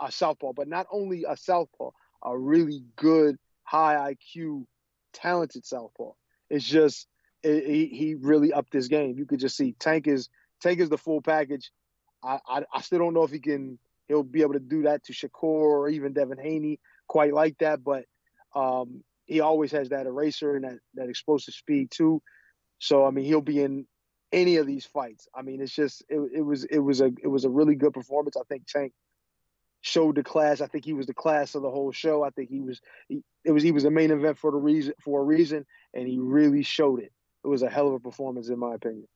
a 0.00 0.10
southpaw, 0.10 0.52
but 0.52 0.66
not 0.66 0.86
only 0.90 1.24
a 1.28 1.36
southpaw, 1.36 1.90
a 2.24 2.36
really 2.36 2.82
good, 2.96 3.36
high 3.70 4.14
IQ, 4.14 4.64
talented 5.12 5.64
southpaw. 5.64 6.10
It's 6.48 6.64
just 6.64 7.06
it, 7.44 7.66
he, 7.66 7.86
he 7.86 8.14
really 8.16 8.52
upped 8.52 8.72
his 8.72 8.88
game. 8.88 9.16
You 9.16 9.26
could 9.26 9.38
just 9.38 9.56
see 9.56 9.76
Tank 9.78 10.08
is 10.08 10.28
Tank 10.60 10.80
is 10.80 10.88
the 10.88 10.98
full 10.98 11.22
package. 11.22 11.70
I, 12.22 12.40
I, 12.46 12.62
I 12.74 12.80
still 12.80 12.98
don't 12.98 13.14
know 13.14 13.22
if 13.22 13.30
he 13.30 13.38
can 13.38 13.78
he'll 14.08 14.24
be 14.24 14.42
able 14.42 14.54
to 14.54 14.60
do 14.60 14.82
that 14.82 15.04
to 15.04 15.12
Shakur 15.12 15.44
or 15.44 15.88
even 15.88 16.12
Devin 16.12 16.38
Haney 16.38 16.80
quite 17.06 17.32
like 17.32 17.58
that, 17.58 17.84
but 17.84 18.04
um, 18.56 19.04
he 19.26 19.40
always 19.40 19.70
has 19.70 19.90
that 19.90 20.06
eraser 20.06 20.56
and 20.56 20.64
that, 20.64 20.78
that 20.94 21.08
explosive 21.08 21.54
speed 21.54 21.92
too. 21.92 22.20
So 22.80 23.06
I 23.06 23.10
mean 23.10 23.24
he'll 23.24 23.40
be 23.40 23.62
in 23.62 23.86
any 24.32 24.56
of 24.56 24.66
these 24.66 24.84
fights. 24.84 25.28
I 25.32 25.42
mean 25.42 25.60
it's 25.62 25.74
just 25.74 26.02
it, 26.08 26.20
it 26.34 26.42
was 26.42 26.64
it 26.64 26.80
was 26.80 27.00
a 27.00 27.12
it 27.22 27.28
was 27.28 27.44
a 27.44 27.50
really 27.50 27.76
good 27.76 27.92
performance. 27.92 28.36
I 28.36 28.42
think 28.48 28.66
Tank 28.66 28.92
showed 29.80 30.16
the 30.16 30.22
class. 30.22 30.60
I 30.60 30.66
think 30.66 30.84
he 30.84 30.92
was 30.92 31.06
the 31.06 31.14
class 31.14 31.54
of 31.54 31.62
the 31.62 31.70
whole 31.70 31.92
show. 31.92 32.22
I 32.22 32.30
think 32.30 32.50
he 32.50 32.60
was 32.60 32.80
he, 33.08 33.22
it 33.44 33.52
was 33.52 33.62
he 33.62 33.72
was 33.72 33.84
the 33.84 33.90
main 33.90 34.10
event 34.10 34.38
for 34.38 34.50
the 34.50 34.58
reason 34.58 34.94
for 35.00 35.20
a 35.20 35.24
reason, 35.24 35.66
and 35.94 36.06
he 36.06 36.18
really 36.18 36.62
showed 36.62 37.00
it. 37.00 37.12
It 37.44 37.48
was 37.48 37.62
a 37.62 37.70
hell 37.70 37.88
of 37.88 37.94
a 37.94 38.00
performance 38.00 38.48
in 38.48 38.58
my 38.58 38.74
opinion. 38.74 39.06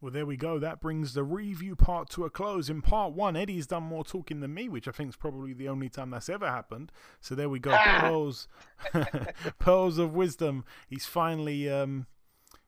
Well, 0.00 0.10
there 0.10 0.24
we 0.24 0.38
go. 0.38 0.58
That 0.58 0.80
brings 0.80 1.12
the 1.12 1.24
review 1.24 1.76
part 1.76 2.08
to 2.10 2.24
a 2.24 2.30
close. 2.30 2.70
In 2.70 2.80
part 2.80 3.12
one, 3.12 3.36
Eddie's 3.36 3.66
done 3.66 3.82
more 3.82 4.02
talking 4.02 4.40
than 4.40 4.54
me, 4.54 4.66
which 4.66 4.88
I 4.88 4.92
think 4.92 5.10
is 5.10 5.16
probably 5.16 5.52
the 5.52 5.68
only 5.68 5.90
time 5.90 6.08
that's 6.08 6.30
ever 6.30 6.48
happened. 6.48 6.90
So 7.20 7.34
there 7.34 7.50
we 7.50 7.58
go. 7.58 7.76
Pearls, 7.76 8.48
pearls 9.58 9.98
of 9.98 10.14
wisdom. 10.14 10.64
He's 10.88 11.04
finally, 11.04 11.68
um, 11.68 12.06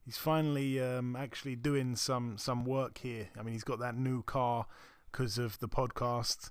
he's 0.04 0.18
finally 0.18 0.78
um, 0.78 1.16
actually 1.16 1.56
doing 1.56 1.96
some 1.96 2.36
some 2.36 2.66
work 2.66 2.98
here. 2.98 3.30
I 3.38 3.42
mean, 3.42 3.54
he's 3.54 3.64
got 3.64 3.78
that 3.78 3.96
new 3.96 4.22
car 4.22 4.66
because 5.18 5.36
of 5.36 5.58
the 5.58 5.68
podcast. 5.68 6.48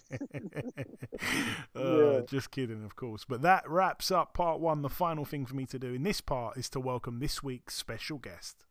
yeah. 1.77 2.21
Just 2.27 2.51
kidding, 2.51 2.85
of 2.85 2.97
course. 2.97 3.27
But 3.29 3.43
that 3.43 3.69
wraps 3.69 4.11
up 4.11 4.33
part 4.33 4.61
one. 4.61 4.81
The 4.81 4.89
final 4.89 5.27
thing 5.27 5.45
for 5.45 5.55
me 5.55 5.67
to 5.67 5.79
do 5.79 5.93
in 5.93 6.05
this 6.05 6.23
part 6.23 6.57
is 6.57 6.71
to 6.71 6.81
welcome 6.81 7.19
this 7.19 7.43
week's 7.43 7.75
special 7.75 8.17
guest. 8.17 8.65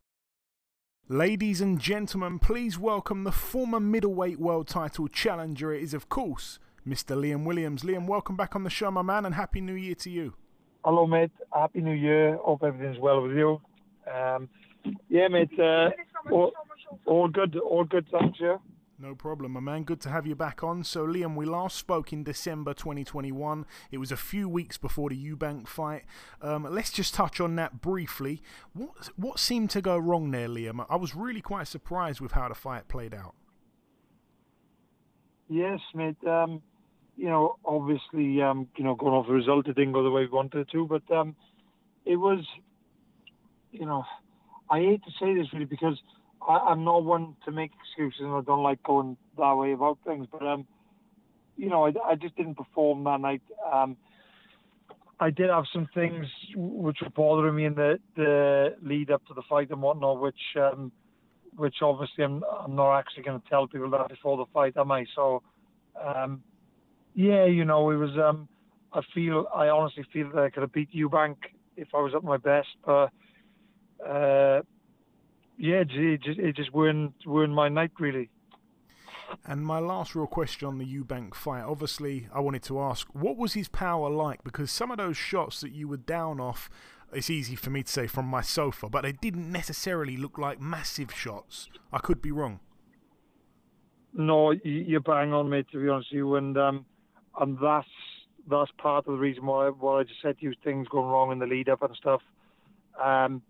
Ladies 1.08 1.62
and 1.62 1.80
gentlemen, 1.80 2.40
please 2.40 2.80
welcome 2.80 3.26
the 3.26 3.32
former 3.32 3.80
middleweight 3.80 4.40
world 4.40 4.68
title 4.68 5.08
challenger. 5.08 5.72
It 5.72 5.84
is, 5.84 5.94
of 5.94 6.10
course, 6.10 6.58
Mr. 6.88 7.16
Liam 7.16 7.46
Williams. 7.46 7.84
Liam, 7.84 8.08
welcome 8.08 8.36
back 8.36 8.56
on 8.56 8.64
the 8.64 8.72
show, 8.72 8.90
my 8.90 9.04
man, 9.04 9.24
and 9.24 9.36
Happy 9.36 9.62
New 9.62 9.76
Year 9.76 9.96
to 9.96 10.10
you. 10.10 10.34
Hello, 10.84 11.06
mate. 11.06 11.32
Happy 11.54 11.82
New 11.82 11.94
Year. 11.94 12.38
Hope 12.38 12.64
everything's 12.64 12.98
well 12.98 13.22
with 13.22 13.38
you. 13.38 13.62
Um, 14.12 14.50
yeah, 15.10 15.28
mate. 15.28 15.58
Uh, 15.60 15.90
all, 16.32 16.52
all 17.06 17.28
good. 17.28 17.58
All 17.58 17.84
good. 17.84 18.06
Thanks. 18.12 18.38
Yeah. 18.40 18.58
No 18.98 19.14
problem, 19.14 19.52
my 19.52 19.60
man. 19.60 19.84
Good 19.84 20.00
to 20.02 20.10
have 20.10 20.26
you 20.26 20.36
back 20.36 20.64
on. 20.64 20.84
So, 20.86 21.06
Liam, 21.06 21.36
we 21.36 21.46
last 21.46 21.76
spoke 21.76 22.14
in 22.14 22.24
December 22.24 22.74
2021. 22.74 23.66
It 23.92 23.98
was 23.98 24.12
a 24.12 24.18
few 24.18 24.48
weeks 24.48 24.78
before 24.78 25.10
the 25.10 25.18
Eubank 25.18 25.68
fight. 25.68 26.04
Um, 26.42 26.66
let's 26.70 26.92
just 26.92 27.14
touch 27.14 27.42
on 27.42 27.58
that 27.58 27.82
briefly. 27.82 28.42
What 28.74 29.10
what 29.18 29.40
seemed 29.40 29.70
to 29.72 29.82
go 29.82 29.98
wrong 29.98 30.32
there, 30.32 30.48
Liam? 30.48 30.86
I 30.90 30.96
was 30.96 31.14
really 31.14 31.42
quite 31.42 31.68
surprised 31.68 32.22
with 32.22 32.32
how 32.32 32.48
the 32.48 32.56
fight 32.56 32.88
played 32.88 33.14
out. 33.14 33.36
Yes, 35.50 35.80
mate. 35.94 36.18
Um, 36.26 36.62
you 37.18 37.28
know, 37.28 37.58
obviously, 37.66 38.42
um, 38.42 38.68
you 38.78 38.84
know, 38.84 38.96
going 38.96 39.14
off 39.14 39.28
the 39.28 39.34
result, 39.34 39.68
it 39.68 39.76
didn't 39.76 39.94
go 39.94 40.04
the 40.04 40.12
way 40.12 40.22
we 40.22 40.30
wanted 40.30 40.60
it 40.60 40.70
to, 40.72 40.88
but 40.88 41.16
um, 41.16 41.36
it 42.06 42.16
was, 42.16 42.46
you 43.72 43.86
know, 43.86 44.04
I 44.70 44.80
hate 44.80 45.04
to 45.04 45.12
say 45.20 45.36
this 45.36 45.52
really 45.54 45.66
because 45.66 45.98
I, 46.48 46.72
am 46.72 46.84
not 46.84 47.04
one 47.04 47.36
to 47.46 47.52
make 47.52 47.72
excuses 47.80 48.22
and 48.22 48.34
I 48.34 48.42
don't 48.42 48.64
like 48.64 48.82
going 48.84 49.18
that 49.38 49.54
way 49.54 49.74
about 49.74 50.00
things. 50.06 50.28
But 50.32 50.46
um, 50.46 50.66
you 51.58 51.70
know, 51.70 51.86
I, 51.86 51.94
I 52.06 52.16
just 52.16 52.36
didn't 52.36 52.56
perform 52.56 53.04
that 53.06 53.22
night. 53.22 53.42
Um, 53.72 53.98
I 55.20 55.30
did 55.30 55.50
have 55.50 55.64
some 55.72 55.88
things 55.94 56.26
which 56.56 56.98
were 57.02 57.10
bothering 57.10 57.56
me 57.56 57.66
in 57.66 57.76
the 57.76 58.00
the 58.16 58.76
lead 58.82 59.12
up 59.12 59.26
to 59.28 59.34
the 59.34 59.44
fight 59.50 59.72
and 59.72 59.82
whatnot, 59.82 60.20
which 60.20 60.36
um, 60.60 60.92
which 61.56 61.76
obviously 61.82 62.24
I'm 62.24 62.44
I'm 62.44 62.76
not 62.76 62.98
actually 62.98 63.24
going 63.24 63.40
to 63.40 63.50
tell 63.50 63.68
people 63.68 63.90
that 63.92 64.10
before 64.10 64.38
the 64.38 64.46
fight, 64.54 64.76
am 64.78 64.92
I? 64.92 65.06
So, 65.16 65.42
um, 66.04 66.44
yeah, 67.14 67.46
you 67.46 67.66
know, 67.66 67.90
it 67.92 67.96
was. 67.96 68.12
Um, 68.18 68.48
I 68.94 69.02
feel 69.14 69.48
I 69.54 69.68
honestly 69.68 70.06
feel 70.12 70.32
that 70.34 70.44
I 70.44 70.50
could 70.50 70.62
have 70.62 70.74
beat 70.74 70.94
Eubank 70.94 71.36
if 71.78 71.90
I 71.94 71.98
was 71.98 72.14
at 72.16 72.24
my 72.24 72.38
best, 72.38 72.68
but 72.86 73.10
uh, 74.04 74.62
yeah, 75.58 75.84
it 75.88 76.22
just, 76.22 76.40
it 76.40 76.56
just 76.56 76.72
ruined, 76.74 77.14
ruined 77.26 77.54
my 77.54 77.70
night, 77.70 77.92
really. 78.00 78.30
And 79.46 79.66
my 79.66 79.80
last 79.80 80.16
real 80.16 80.28
question 80.28 80.68
on 80.68 80.78
the 80.78 80.86
Eubank 80.86 81.36
fight. 81.36 81.64
Obviously, 81.64 82.28
I 82.34 82.40
wanted 82.40 82.64
to 82.64 82.80
ask, 82.80 83.08
what 83.14 83.38
was 83.38 83.54
his 83.54 83.68
power 83.68 84.10
like? 84.10 84.44
Because 84.44 84.72
some 84.72 84.92
of 84.92 84.98
those 84.98 85.18
shots 85.18 85.62
that 85.62 85.72
you 85.72 85.88
were 85.88 85.98
down 85.98 86.40
off, 86.40 86.70
it's 87.12 87.30
easy 87.30 87.56
for 87.56 87.70
me 87.70 87.84
to 87.84 87.92
say 87.92 88.08
from 88.08 88.26
my 88.26 88.42
sofa, 88.42 88.90
but 88.90 89.02
they 89.02 89.14
didn't 89.14 89.52
necessarily 89.52 90.18
look 90.18 90.38
like 90.38 90.60
massive 90.60 91.14
shots. 91.14 91.70
I 91.92 92.00
could 92.00 92.22
be 92.22 92.32
wrong. 92.32 92.60
No, 94.14 94.52
you're 94.52 95.02
bang 95.02 95.34
on, 95.34 95.50
mate. 95.50 95.68
To 95.72 95.82
be 95.82 95.90
honest 95.90 96.10
with 96.12 96.18
you, 96.18 96.36
and 96.36 96.58
um, 96.58 96.86
and 97.40 97.58
that's 97.62 97.88
that's 98.50 98.72
part 98.78 99.08
of 99.08 99.14
the 99.14 99.20
reason 99.20 99.46
why 99.46 99.68
why 99.70 100.00
I 100.00 100.04
just 100.04 100.22
said 100.22 100.40
to 100.40 100.46
you 100.46 100.54
things 100.64 100.88
going 100.88 101.10
wrong 101.10 101.34
in 101.34 101.40
the 101.40 101.46
lead 101.46 101.68
up 101.68 101.82
and 101.82 101.96
stuff. 101.96 102.22
Um, 103.04 103.42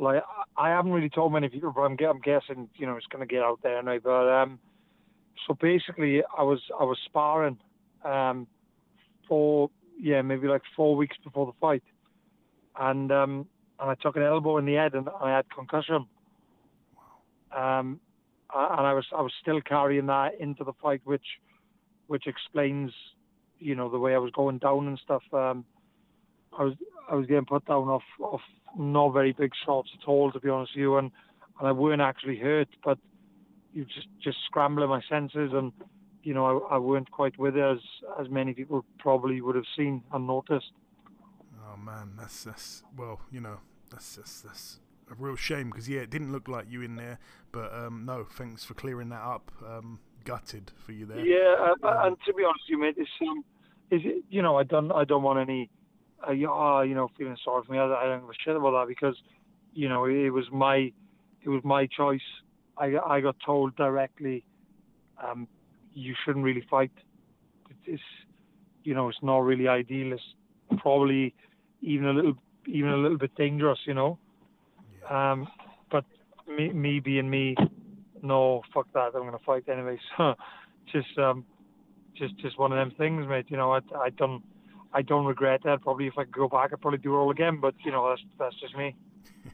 like 0.00 0.22
I 0.56 0.68
haven't 0.70 0.92
really 0.92 1.10
told 1.10 1.32
many 1.32 1.48
people, 1.48 1.72
but 1.74 1.82
I'm, 1.82 1.96
I'm 2.08 2.20
guessing 2.20 2.68
you 2.76 2.86
know 2.86 2.96
it's 2.96 3.06
going 3.06 3.26
to 3.26 3.32
get 3.32 3.42
out 3.42 3.60
there 3.62 3.82
now. 3.82 3.98
But 3.98 4.28
um, 4.28 4.58
so 5.46 5.54
basically, 5.54 6.22
I 6.36 6.42
was 6.42 6.60
I 6.78 6.84
was 6.84 6.98
sparring 7.04 7.58
um, 8.04 8.46
for 9.28 9.70
yeah 10.00 10.22
maybe 10.22 10.48
like 10.48 10.62
four 10.74 10.96
weeks 10.96 11.16
before 11.22 11.46
the 11.46 11.52
fight, 11.60 11.82
and 12.78 13.10
um, 13.12 13.46
and 13.80 13.90
I 13.90 13.94
took 13.94 14.16
an 14.16 14.22
elbow 14.22 14.58
in 14.58 14.66
the 14.66 14.74
head 14.74 14.94
and 14.94 15.08
I 15.20 15.34
had 15.34 15.46
concussion. 15.50 16.06
Um, 17.54 18.00
and 18.54 18.86
I 18.86 18.92
was 18.92 19.06
I 19.16 19.22
was 19.22 19.32
still 19.40 19.60
carrying 19.60 20.06
that 20.06 20.40
into 20.40 20.64
the 20.64 20.72
fight, 20.82 21.00
which 21.04 21.26
which 22.06 22.26
explains 22.26 22.92
you 23.58 23.74
know 23.74 23.90
the 23.90 23.98
way 23.98 24.14
I 24.14 24.18
was 24.18 24.30
going 24.32 24.58
down 24.58 24.86
and 24.86 24.98
stuff. 25.02 25.22
Um, 25.32 25.64
I 26.58 26.64
was 26.64 26.74
I 27.10 27.14
was 27.14 27.26
getting 27.26 27.44
put 27.44 27.64
down 27.66 27.88
off 27.88 28.02
off 28.20 28.40
not 28.76 29.12
very 29.12 29.32
big 29.32 29.52
shots 29.64 29.90
at 30.00 30.08
all, 30.08 30.32
to 30.32 30.40
be 30.40 30.48
honest 30.48 30.72
with 30.74 30.80
you, 30.80 30.96
and 30.96 31.10
and 31.58 31.68
I 31.68 31.72
weren't 31.72 32.02
actually 32.02 32.36
hurt, 32.36 32.68
but 32.84 32.98
you 33.72 33.84
just 33.84 34.08
just 34.22 34.38
scrambling 34.46 34.88
my 34.88 35.00
senses, 35.08 35.52
and 35.52 35.72
you 36.22 36.34
know 36.34 36.66
I, 36.70 36.76
I 36.76 36.78
weren't 36.78 37.10
quite 37.10 37.38
with 37.38 37.56
it 37.56 37.62
as 37.62 37.78
as 38.20 38.28
many 38.28 38.54
people 38.54 38.84
probably 38.98 39.40
would 39.40 39.56
have 39.56 39.64
seen 39.76 40.02
and 40.12 40.26
noticed. 40.26 40.72
Oh 41.68 41.76
man, 41.76 42.12
that's 42.18 42.44
that's 42.44 42.82
well, 42.96 43.20
you 43.30 43.40
know, 43.40 43.58
that's 43.90 44.16
that's 44.16 44.40
that's 44.40 44.80
a 45.10 45.14
real 45.14 45.36
shame 45.36 45.70
because 45.70 45.88
yeah, 45.88 46.00
it 46.00 46.10
didn't 46.10 46.32
look 46.32 46.48
like 46.48 46.66
you 46.68 46.82
in 46.82 46.96
there, 46.96 47.18
but 47.52 47.72
um, 47.72 48.04
no, 48.04 48.24
thanks 48.24 48.64
for 48.64 48.74
clearing 48.74 49.08
that 49.10 49.22
up. 49.22 49.50
Um, 49.66 50.00
gutted 50.24 50.72
for 50.76 50.92
you 50.92 51.06
there. 51.06 51.24
Yeah, 51.24 51.54
uh, 51.82 51.86
um, 51.86 52.06
and 52.06 52.16
to 52.26 52.34
be 52.34 52.44
honest, 52.44 52.64
you 52.68 52.78
mate, 52.78 52.96
it's 52.98 53.10
um, 53.22 53.44
is 53.90 54.02
it, 54.04 54.24
you 54.28 54.42
know 54.42 54.56
I 54.56 54.64
don't 54.64 54.90
I 54.92 55.04
don't 55.04 55.22
want 55.22 55.38
any 55.38 55.70
uh, 56.22 56.32
oh, 56.48 56.82
you 56.82 56.94
know, 56.94 57.08
feeling 57.16 57.36
sorry 57.44 57.64
for 57.66 57.72
me. 57.72 57.78
I, 57.78 57.84
I 57.84 58.04
don't 58.06 58.20
give 58.20 58.30
a 58.30 58.32
shit 58.44 58.56
about 58.56 58.72
that 58.72 58.88
because, 58.88 59.16
you 59.72 59.88
know, 59.88 60.04
it, 60.04 60.14
it 60.14 60.30
was 60.30 60.44
my, 60.52 60.92
it 61.42 61.48
was 61.48 61.62
my 61.64 61.86
choice. 61.86 62.20
I, 62.78 62.94
I 63.06 63.20
got 63.20 63.36
told 63.44 63.76
directly, 63.76 64.44
um, 65.22 65.48
you 65.94 66.14
shouldn't 66.24 66.44
really 66.44 66.64
fight. 66.70 66.90
It's, 67.84 68.02
you 68.84 68.94
know, 68.94 69.08
it's 69.08 69.18
not 69.22 69.38
really 69.38 69.68
ideal. 69.68 70.12
It's 70.12 70.80
probably 70.80 71.34
even 71.80 72.06
a 72.06 72.12
little, 72.12 72.34
even 72.66 72.90
a 72.90 72.96
little 72.96 73.18
bit 73.18 73.34
dangerous, 73.36 73.78
you 73.86 73.94
know. 73.94 74.18
Yeah. 75.02 75.32
Um, 75.32 75.48
but 75.90 76.04
me, 76.48 76.70
me 76.72 77.00
being 77.00 77.30
me, 77.30 77.56
no, 78.22 78.62
fuck 78.74 78.92
that. 78.92 79.12
I'm 79.14 79.24
gonna 79.24 79.38
fight 79.44 79.64
anyway. 79.68 79.98
So, 80.16 80.34
just, 80.92 81.18
um, 81.18 81.44
just, 82.16 82.36
just 82.38 82.58
one 82.58 82.72
of 82.72 82.78
them 82.78 82.96
things, 82.96 83.26
mate. 83.28 83.46
You 83.48 83.56
know, 83.56 83.72
I, 83.72 83.80
I 83.98 84.10
done 84.10 84.40
I 84.96 85.02
don't 85.02 85.26
regret 85.26 85.60
that. 85.64 85.82
Probably 85.82 86.06
if 86.06 86.14
I 86.16 86.24
could 86.24 86.32
go 86.32 86.48
back, 86.48 86.70
I'd 86.72 86.80
probably 86.80 86.98
do 86.98 87.14
it 87.14 87.18
all 87.18 87.30
again. 87.30 87.60
But 87.60 87.74
you 87.84 87.92
know, 87.92 88.08
that's 88.08 88.22
that's 88.38 88.58
just 88.58 88.74
me. 88.74 88.96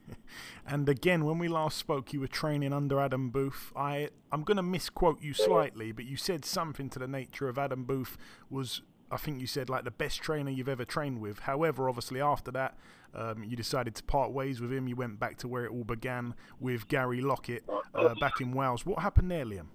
and 0.66 0.88
again, 0.88 1.24
when 1.24 1.38
we 1.38 1.48
last 1.48 1.76
spoke, 1.76 2.12
you 2.12 2.20
were 2.20 2.28
training 2.28 2.72
under 2.72 3.00
Adam 3.00 3.30
Booth. 3.30 3.72
I 3.74 4.10
I'm 4.30 4.44
going 4.44 4.56
to 4.56 4.62
misquote 4.62 5.20
you 5.20 5.34
slightly, 5.34 5.90
but 5.90 6.04
you 6.04 6.16
said 6.16 6.44
something 6.44 6.88
to 6.90 7.00
the 7.00 7.08
nature 7.08 7.48
of 7.48 7.58
Adam 7.58 7.82
Booth 7.82 8.16
was 8.50 8.82
I 9.10 9.16
think 9.16 9.40
you 9.40 9.48
said 9.48 9.68
like 9.68 9.82
the 9.82 9.90
best 9.90 10.22
trainer 10.22 10.48
you've 10.52 10.68
ever 10.68 10.84
trained 10.84 11.20
with. 11.20 11.40
However, 11.40 11.88
obviously 11.88 12.20
after 12.20 12.52
that, 12.52 12.78
um, 13.12 13.42
you 13.42 13.56
decided 13.56 13.96
to 13.96 14.04
part 14.04 14.30
ways 14.30 14.60
with 14.60 14.72
him. 14.72 14.86
You 14.86 14.94
went 14.94 15.18
back 15.18 15.38
to 15.38 15.48
where 15.48 15.64
it 15.64 15.72
all 15.72 15.82
began 15.82 16.34
with 16.60 16.86
Gary 16.86 17.20
Lockett 17.20 17.64
uh, 17.96 18.14
back 18.20 18.40
in 18.40 18.52
Wales. 18.52 18.86
What 18.86 19.00
happened 19.00 19.28
there, 19.32 19.44
Liam? 19.44 19.66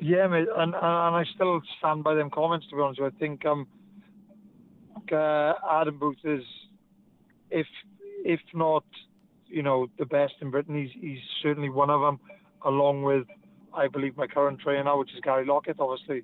Yeah, 0.00 0.26
mate, 0.26 0.48
and, 0.56 0.74
and 0.74 0.74
I 0.74 1.22
still 1.36 1.62
stand 1.78 2.02
by 2.02 2.14
them 2.14 2.30
comments. 2.30 2.66
To 2.70 2.74
be 2.74 2.82
honest. 2.82 3.00
I 3.00 3.10
think 3.20 3.46
um, 3.46 3.68
uh, 5.10 5.54
Adam 5.70 5.98
Booth 5.98 6.18
is, 6.24 6.42
if 7.50 7.66
if 8.24 8.40
not, 8.54 8.84
you 9.46 9.62
know, 9.62 9.88
the 9.98 10.06
best 10.06 10.34
in 10.40 10.50
Britain. 10.50 10.76
He's 10.76 10.92
he's 11.00 11.18
certainly 11.42 11.70
one 11.70 11.90
of 11.90 12.00
them, 12.00 12.20
along 12.64 13.02
with, 13.02 13.26
I 13.74 13.88
believe, 13.88 14.16
my 14.16 14.26
current 14.26 14.60
trainer, 14.60 14.96
which 14.96 15.12
is 15.14 15.20
Gary 15.20 15.46
Lockett. 15.46 15.80
Obviously, 15.80 16.22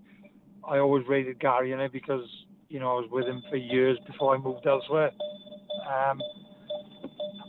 I 0.67 0.79
always 0.79 1.07
rated 1.09 1.41
Gary 1.41 1.73
in 1.73 1.81
it 1.81 1.93
because 1.93 2.25
you 2.69 2.79
know 2.79 2.91
I 2.91 3.01
was 3.01 3.09
with 3.11 3.27
him 3.27 3.43
for 3.49 3.57
years 3.57 3.99
before 4.07 4.35
I 4.35 4.39
moved 4.39 4.67
elsewhere. 4.67 5.11
Um, 5.89 6.21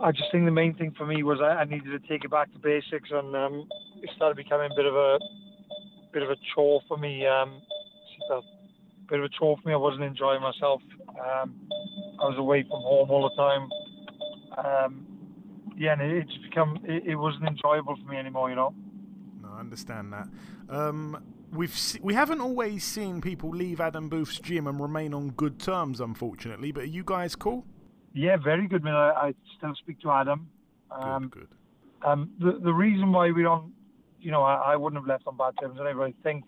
I 0.01 0.11
just 0.11 0.31
think 0.31 0.45
the 0.45 0.51
main 0.51 0.75
thing 0.75 0.93
for 0.97 1.05
me 1.05 1.23
was 1.23 1.39
I, 1.41 1.61
I 1.61 1.63
needed 1.65 1.91
to 1.91 2.07
take 2.07 2.23
it 2.23 2.31
back 2.31 2.51
to 2.53 2.59
basics, 2.59 3.09
and 3.11 3.35
um, 3.35 3.67
it 4.01 4.09
started 4.15 4.37
becoming 4.37 4.71
a 4.71 4.75
bit 4.75 4.85
of 4.85 4.95
a 4.95 5.19
bit 6.13 6.23
of 6.23 6.29
a 6.29 6.37
chore 6.55 6.81
for 6.87 6.97
me. 6.97 7.25
Um, 7.27 7.61
a 8.31 8.41
bit 9.09 9.19
of 9.19 9.25
a 9.25 9.29
chore 9.29 9.57
for 9.61 9.67
me. 9.67 9.73
I 9.73 9.77
wasn't 9.77 10.03
enjoying 10.03 10.41
myself. 10.41 10.81
Um, 11.19 11.55
I 12.19 12.25
was 12.25 12.35
away 12.37 12.63
from 12.63 12.81
home 12.81 13.09
all 13.09 13.29
the 13.29 13.35
time. 13.35 13.69
Um, 14.57 15.05
yeah, 15.77 15.93
and 15.93 16.01
it, 16.01 16.17
it 16.17 16.27
just 16.27 16.43
become 16.43 16.79
it, 16.83 17.03
it, 17.05 17.15
wasn't 17.15 17.45
enjoyable 17.45 17.95
for 17.95 18.11
me 18.11 18.17
anymore. 18.17 18.49
You 18.49 18.55
know. 18.55 18.73
No, 19.41 19.49
I 19.55 19.59
understand 19.59 20.13
that. 20.13 20.27
Um, 20.69 21.23
we've 21.51 21.75
se- 21.75 21.99
we 22.01 22.13
haven't 22.13 22.41
always 22.41 22.83
seen 22.83 23.21
people 23.21 23.49
leave 23.49 23.79
Adam 23.79 24.09
Booth's 24.09 24.39
gym 24.39 24.67
and 24.67 24.79
remain 24.79 25.13
on 25.13 25.31
good 25.31 25.59
terms, 25.59 25.99
unfortunately. 26.01 26.71
But 26.71 26.83
are 26.83 26.87
you 26.87 27.03
guys 27.03 27.35
cool? 27.35 27.65
Yeah, 28.13 28.37
very 28.37 28.67
good, 28.67 28.83
man. 28.83 28.95
I, 28.95 29.09
I 29.09 29.33
still 29.57 29.73
speak 29.75 29.99
to 30.01 30.11
Adam. 30.11 30.49
Um, 30.91 31.29
good, 31.29 31.47
good. 31.49 32.07
Um, 32.07 32.31
the 32.39 32.59
the 32.63 32.73
reason 32.73 33.11
why 33.11 33.31
we 33.31 33.43
don't, 33.43 33.73
you 34.19 34.31
know, 34.31 34.43
I, 34.43 34.73
I 34.73 34.75
wouldn't 34.75 35.01
have 35.01 35.07
left 35.07 35.27
on 35.27 35.37
bad 35.37 35.53
terms 35.59 35.79
anyway. 35.79 36.13
I 36.17 36.23
think 36.23 36.45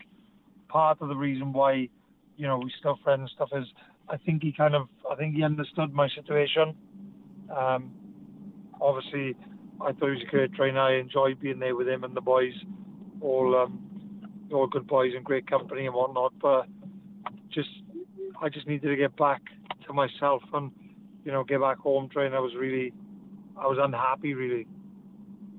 part 0.68 1.02
of 1.02 1.10
the 1.10 1.16
reason 1.16 1.54
why, 1.54 1.90
you 2.38 2.48
know, 2.48 2.58
we 2.58 2.72
still 2.80 2.98
friends 3.04 3.22
and 3.22 3.30
stuff 3.30 3.50
is 3.54 3.68
I 4.10 4.18
think 4.18 4.44
he 4.44 4.52
kind 4.52 4.76
of 4.76 4.88
I 5.10 5.16
think 5.16 5.36
he 5.36 5.44
understood 5.44 5.94
my 5.94 6.10
situation. 6.10 6.76
Um, 7.56 7.92
obviously, 8.80 9.36
I 9.82 9.92
thought 9.92 10.06
he 10.06 10.12
was 10.12 10.24
a 10.28 10.32
great 10.32 10.54
trainer. 10.54 10.80
I 10.80 10.98
enjoyed 10.98 11.40
being 11.40 11.60
there 11.60 11.76
with 11.76 11.88
him 11.88 12.04
and 12.04 12.16
the 12.16 12.22
boys, 12.22 12.54
all 13.22 13.56
um, 13.56 14.48
all 14.54 14.68
good 14.68 14.88
boys 14.88 15.14
and 15.16 15.24
great 15.24 15.48
company 15.48 15.86
and 15.86 15.96
whatnot. 15.96 16.34
But 16.42 16.68
just 17.50 17.70
I 18.42 18.50
just 18.50 18.68
needed 18.68 18.88
to 18.88 18.96
get 18.96 19.16
back 19.18 19.42
to 19.88 19.94
myself 19.94 20.44
and 20.54 20.72
you 21.24 21.32
know, 21.32 21.44
get 21.44 21.62
back 21.62 21.78
home 21.78 22.10
train. 22.10 22.34
I 22.34 22.40
was 22.40 22.54
really, 22.56 22.94
I 23.58 23.68
was 23.68 23.78
unhappy 23.80 24.34
really. 24.34 24.68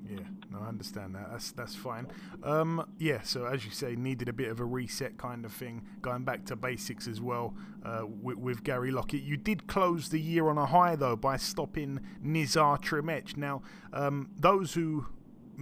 Yeah, 0.09 0.19
no, 0.53 0.61
I 0.65 0.69
understand 0.69 1.15
that. 1.15 1.31
That's 1.31 1.53
that's 1.53 1.75
fine. 1.75 2.07
Um, 2.43 2.87
yeah, 2.99 3.23
so 3.23 3.47
as 3.47 3.65
you 3.65 3.71
say, 3.71 3.97
needed 3.97 4.29
a 4.29 4.33
bit 4.33 4.49
of 4.49 4.61
a 4.61 4.65
reset 4.65 5.17
kind 5.17 5.45
of 5.45 5.53
thing, 5.53 5.83
going 6.01 6.25
back 6.25 6.45
to 6.47 6.57
basics 6.57 7.09
as 7.09 7.21
well 7.21 7.55
uh, 7.85 8.03
with, 8.07 8.37
with, 8.37 8.65
Gary 8.65 8.91
Lockett. 8.91 9.23
You 9.23 9.37
did 9.37 9.67
close 9.67 10.09
the 10.09 10.21
year 10.21 10.49
on 10.49 10.59
a 10.59 10.67
high 10.67 10.97
though 10.97 11.17
by 11.17 11.37
stopping 11.37 12.01
Nizar 12.25 12.81
Trimech. 12.83 13.37
Now, 13.37 13.63
um, 13.93 14.31
those 14.39 14.75
who 14.75 15.07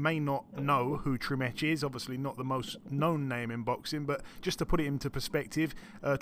may 0.00 0.18
not 0.18 0.58
know 0.58 0.96
who 0.96 1.18
Trimech 1.18 1.62
is, 1.62 1.84
obviously 1.84 2.16
not 2.16 2.36
the 2.36 2.44
most 2.44 2.78
known 2.90 3.28
name 3.28 3.50
in 3.50 3.62
boxing, 3.62 4.04
but 4.04 4.22
just 4.40 4.58
to 4.58 4.66
put 4.66 4.80
it 4.80 4.86
into 4.86 5.10
perspective, 5.10 5.74
uh, 6.02 6.16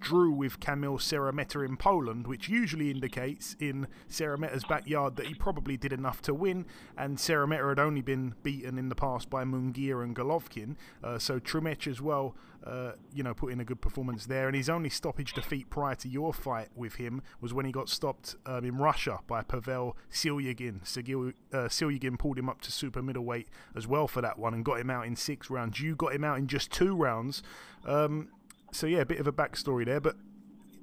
drew 0.00 0.30
with 0.30 0.60
Kamil 0.60 0.98
Szeremeta 0.98 1.64
in 1.64 1.76
Poland, 1.76 2.26
which 2.26 2.48
usually 2.48 2.90
indicates 2.90 3.56
in 3.60 3.86
Szeremeta's 4.08 4.64
backyard 4.64 5.16
that 5.16 5.26
he 5.26 5.34
probably 5.34 5.76
did 5.76 5.92
enough 5.92 6.20
to 6.22 6.34
win, 6.34 6.66
and 6.96 7.18
Szeremeta 7.18 7.68
had 7.68 7.78
only 7.78 8.02
been 8.02 8.34
beaten 8.42 8.78
in 8.78 8.88
the 8.88 8.94
past 8.94 9.30
by 9.30 9.44
Munguia 9.44 10.02
and 10.02 10.14
Golovkin, 10.14 10.76
uh, 11.04 11.18
so 11.18 11.38
Trimech 11.38 11.86
as 11.86 12.00
well 12.00 12.34
uh, 12.64 12.92
you 13.14 13.22
know, 13.22 13.34
put 13.34 13.52
in 13.52 13.60
a 13.60 13.64
good 13.64 13.80
performance 13.80 14.26
there. 14.26 14.46
And 14.46 14.56
his 14.56 14.68
only 14.68 14.90
stoppage 14.90 15.32
defeat 15.32 15.70
prior 15.70 15.94
to 15.96 16.08
your 16.08 16.32
fight 16.32 16.68
with 16.74 16.96
him 16.96 17.22
was 17.40 17.54
when 17.54 17.66
he 17.66 17.72
got 17.72 17.88
stopped 17.88 18.36
um, 18.46 18.64
in 18.64 18.76
Russia 18.76 19.20
by 19.26 19.42
Pavel 19.42 19.96
Silyagin. 20.12 20.86
Sigil, 20.86 21.32
uh, 21.52 21.68
Silyagin 21.68 22.18
pulled 22.18 22.38
him 22.38 22.48
up 22.48 22.60
to 22.62 22.72
super 22.72 23.02
middleweight 23.02 23.48
as 23.74 23.86
well 23.86 24.06
for 24.06 24.20
that 24.20 24.38
one 24.38 24.54
and 24.54 24.64
got 24.64 24.80
him 24.80 24.90
out 24.90 25.06
in 25.06 25.16
six 25.16 25.48
rounds. 25.50 25.80
You 25.80 25.96
got 25.96 26.14
him 26.14 26.24
out 26.24 26.38
in 26.38 26.46
just 26.46 26.70
two 26.70 26.94
rounds. 26.94 27.42
Um, 27.86 28.28
so, 28.72 28.86
yeah, 28.86 29.00
a 29.00 29.06
bit 29.06 29.20
of 29.20 29.26
a 29.26 29.32
backstory 29.32 29.86
there. 29.86 30.00
But 30.00 30.16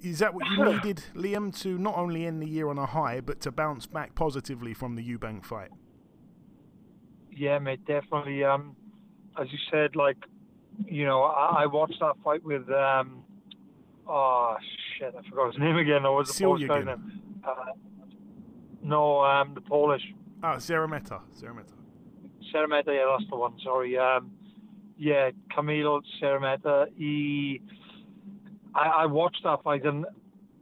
is 0.01 0.19
that 0.19 0.33
what 0.33 0.45
you 0.47 0.65
needed, 0.73 1.03
Liam, 1.15 1.57
to 1.61 1.77
not 1.77 1.95
only 1.95 2.25
end 2.25 2.41
the 2.41 2.47
year 2.49 2.69
on 2.69 2.77
a 2.77 2.85
high, 2.85 3.21
but 3.21 3.39
to 3.41 3.51
bounce 3.51 3.85
back 3.85 4.15
positively 4.15 4.73
from 4.73 4.95
the 4.95 5.03
Eubank 5.07 5.45
fight? 5.45 5.69
Yeah, 7.31 7.59
mate, 7.59 7.85
definitely. 7.85 8.43
Um, 8.43 8.75
as 9.39 9.47
you 9.51 9.59
said, 9.71 9.95
like 9.95 10.17
you 10.85 11.05
know, 11.05 11.23
I, 11.23 11.63
I 11.63 11.65
watched 11.65 11.99
that 11.99 12.15
fight 12.23 12.43
with 12.43 12.69
um, 12.69 13.23
oh 14.07 14.55
shit, 14.97 15.13
I 15.17 15.29
forgot 15.29 15.53
his 15.53 15.59
name 15.59 15.77
again. 15.77 16.05
I 16.05 16.09
was 16.09 16.35
the 16.35 16.43
Polish 16.43 16.67
guy 16.67 16.83
name. 16.83 17.21
Uh, 17.43 17.53
no, 18.81 19.21
um, 19.21 19.53
the 19.53 19.61
Polish. 19.61 20.03
Ah, 20.43 20.55
Szeremeta. 20.55 21.21
Szeremeta. 21.33 21.73
Szeremeta, 22.53 22.87
yeah, 22.87 23.15
that's 23.17 23.29
the 23.29 23.35
one. 23.35 23.53
Sorry. 23.63 23.97
Um, 23.97 24.31
yeah, 24.97 25.31
Camilo 25.55 26.01
Szeremeta. 26.21 26.87
He, 26.95 27.61
I, 28.73 29.03
I 29.03 29.05
watched 29.05 29.43
that 29.43 29.63
fight 29.63 29.85
and 29.85 30.05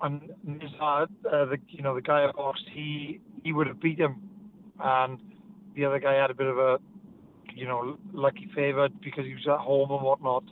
and 0.01 0.21
Nizar, 0.45 1.03
uh, 1.03 1.45
the 1.45 1.57
you 1.69 1.81
know 1.81 1.95
the 1.95 2.01
guy 2.01 2.25
I 2.25 2.31
boxed, 2.31 2.65
he 2.71 3.21
he 3.43 3.53
would 3.53 3.67
have 3.67 3.79
beat 3.79 3.99
him, 3.99 4.21
and 4.79 5.19
the 5.75 5.85
other 5.85 5.99
guy 5.99 6.13
had 6.13 6.31
a 6.31 6.33
bit 6.33 6.47
of 6.47 6.57
a 6.57 6.79
you 7.55 7.65
know, 7.65 7.97
lucky 8.13 8.49
favoured 8.53 8.99
because 9.01 9.25
he 9.25 9.33
was 9.33 9.47
at 9.47 9.59
home 9.59 9.91
and 9.91 10.01
whatnot. 10.01 10.43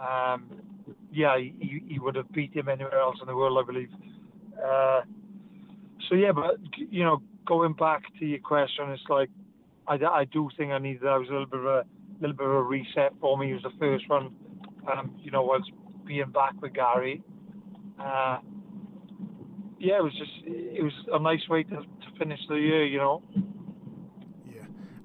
Um, 0.00 0.46
yeah, 1.12 1.36
he, 1.38 1.82
he 1.86 1.98
would 1.98 2.14
have 2.14 2.30
beat 2.32 2.54
him 2.54 2.68
anywhere 2.68 2.98
else 2.98 3.16
in 3.20 3.26
the 3.26 3.34
world, 3.34 3.58
I 3.58 3.66
believe. 3.66 3.88
Uh, 4.64 5.00
so 6.08 6.14
yeah, 6.14 6.32
but 6.32 6.56
you 6.76 7.02
know, 7.02 7.22
going 7.46 7.72
back 7.72 8.02
to 8.18 8.26
your 8.26 8.38
question, 8.38 8.90
it's 8.90 9.02
like 9.08 9.30
I, 9.88 9.94
I 9.94 10.24
do 10.24 10.48
think 10.56 10.72
I 10.72 10.78
needed. 10.78 11.02
That 11.02 11.18
was 11.18 11.28
a 11.28 11.32
little 11.32 11.46
bit 11.46 11.60
of 11.60 11.66
a 11.66 11.84
little 12.20 12.36
bit 12.36 12.46
of 12.46 12.52
a 12.52 12.62
reset 12.62 13.12
for 13.20 13.36
me. 13.36 13.50
It 13.50 13.54
was 13.54 13.62
the 13.62 13.78
first 13.78 14.08
one, 14.08 14.34
um, 14.90 15.14
you 15.22 15.30
know, 15.30 15.42
was 15.42 15.62
being 16.06 16.30
back 16.30 16.60
with 16.60 16.74
Gary. 16.74 17.22
Uh, 18.00 18.38
yeah, 19.78 19.98
it 19.98 20.04
was 20.04 20.12
just 20.18 20.32
it 20.44 20.82
was 20.82 20.92
a 21.12 21.18
nice 21.18 21.46
way 21.48 21.62
to, 21.64 21.76
to 21.76 22.18
finish 22.18 22.40
the 22.48 22.54
year, 22.54 22.84
you 22.84 22.98
know. 22.98 23.22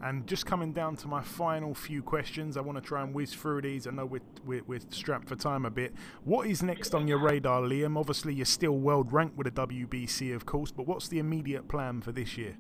And 0.04 0.26
just 0.26 0.48
coming 0.48 0.74
down 0.74 0.96
to 0.98 1.08
my 1.08 1.22
final 1.22 1.76
few 1.76 2.02
questions, 2.02 2.58
I 2.58 2.62
want 2.62 2.78
to 2.78 2.82
try 2.82 3.04
and 3.04 3.14
whiz 3.14 3.36
through 3.36 3.62
these. 3.62 3.86
I 3.86 3.92
know 3.92 4.08
we're, 4.08 4.22
we're, 4.44 4.64
we're, 4.66 4.80
strapped 4.90 5.30
for 5.30 5.36
time 5.36 5.64
a 5.64 5.70
bit. 5.70 5.94
What 6.24 6.48
is 6.48 6.64
next 6.64 6.96
on 6.96 7.08
your 7.08 7.20
radar, 7.20 7.62
Liam? 7.62 7.98
Obviously, 7.98 8.34
you're 8.34 8.46
still 8.46 8.78
world 8.78 9.14
ranked 9.14 9.38
with 9.38 9.54
the 9.54 9.68
WBC, 9.68 10.36
of 10.36 10.48
course, 10.48 10.72
but 10.72 10.88
what's 10.88 11.08
the 11.08 11.20
immediate 11.20 11.68
plan 11.68 12.02
for 12.02 12.12
this 12.12 12.36
year? 12.36 12.58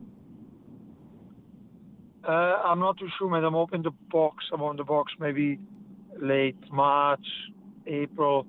Uh, 2.27 2.61
I'm 2.63 2.79
not 2.79 2.99
too 2.99 3.09
sure, 3.17 3.29
mate. 3.29 3.43
I'm 3.43 3.53
hoping 3.53 3.81
to 3.83 3.91
box. 4.11 4.45
I'm 4.53 4.61
on 4.61 4.75
the 4.77 4.83
box 4.83 5.11
maybe 5.19 5.57
late 6.21 6.57
March, 6.71 7.25
April. 7.87 8.45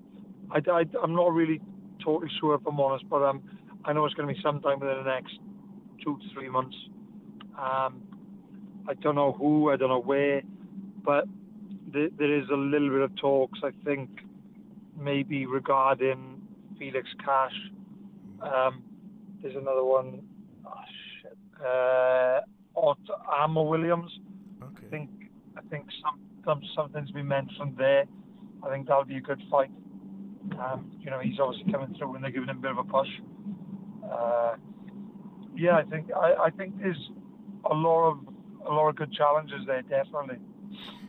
I, 0.51 0.61
I'm 1.03 1.15
not 1.15 1.33
really 1.33 1.63
totally 2.05 2.31
sure 2.39 2.57
if 2.57 2.61
I'm 2.67 2.79
honest, 2.79 3.09
but 3.09 3.23
um, 3.23 3.43
I 3.87 3.95
know 3.95 4.05
it's 4.05 4.15
going 4.15 4.29
to 4.29 4.35
be 4.35 4.41
sometime 4.43 4.81
within 4.81 4.99
the 4.99 5.11
next 5.11 5.39
two 6.05 6.19
to 6.19 6.35
three 6.35 6.51
months. 6.51 6.77
Um, 7.59 8.03
I 8.89 8.95
don't 8.95 9.15
know 9.15 9.33
who, 9.33 9.71
I 9.71 9.77
don't 9.77 9.89
know 9.89 10.01
where, 10.01 10.43
but 11.05 11.27
th- 11.93 12.13
there 12.19 12.37
is 12.37 12.49
a 12.51 12.57
little 12.57 12.91
bit 12.91 13.01
of 13.03 13.17
talks, 13.17 13.61
I 13.63 13.71
think, 13.85 14.11
maybe 14.99 15.47
regarding 15.47 16.43
Felix 16.79 17.09
Cash. 17.25 17.55
Um, 18.41 18.83
there's 19.41 19.57
another 19.57 19.85
one, 19.85 20.23
oh 20.67 20.81
shit, 21.21 21.39
uh, 21.65 22.41
Otto 22.75 23.63
Williams. 23.63 24.11
Okay. 24.63 24.87
I 24.87 24.91
think 24.91 25.11
I 25.57 25.61
think 25.69 25.87
some, 26.03 26.21
some 26.45 26.63
something's 26.75 27.11
been 27.11 27.29
mentioned 27.29 27.77
there. 27.77 28.05
I 28.65 28.71
think 28.71 28.87
that'll 28.89 29.05
be 29.05 29.17
a 29.17 29.21
good 29.21 29.43
fight. 29.51 29.71
Um, 30.59 30.91
you 31.01 31.11
know, 31.11 31.21
he's 31.21 31.39
obviously 31.41 31.71
coming 31.73 31.95
through 31.99 32.15
and 32.15 32.25
they're 32.25 32.31
giving 32.31 32.49
him 32.49 32.59
a 32.59 32.61
bit 32.61 32.71
of 32.73 32.79
a 32.79 32.85
push. 32.85 33.09
Uh, 34.11 34.55
yeah, 35.57 35.77
I 35.77 35.83
think 35.85 36.11
I, 36.15 36.47
I 36.47 36.51
think 36.51 36.81
there's 36.81 37.11
a 37.71 37.75
lot 37.75 38.11
of 38.11 38.19
a 38.69 38.73
lot 38.73 38.89
of 38.89 38.97
good 38.97 39.13
challenges 39.13 39.67
there, 39.67 39.83
definitely. 39.83 40.39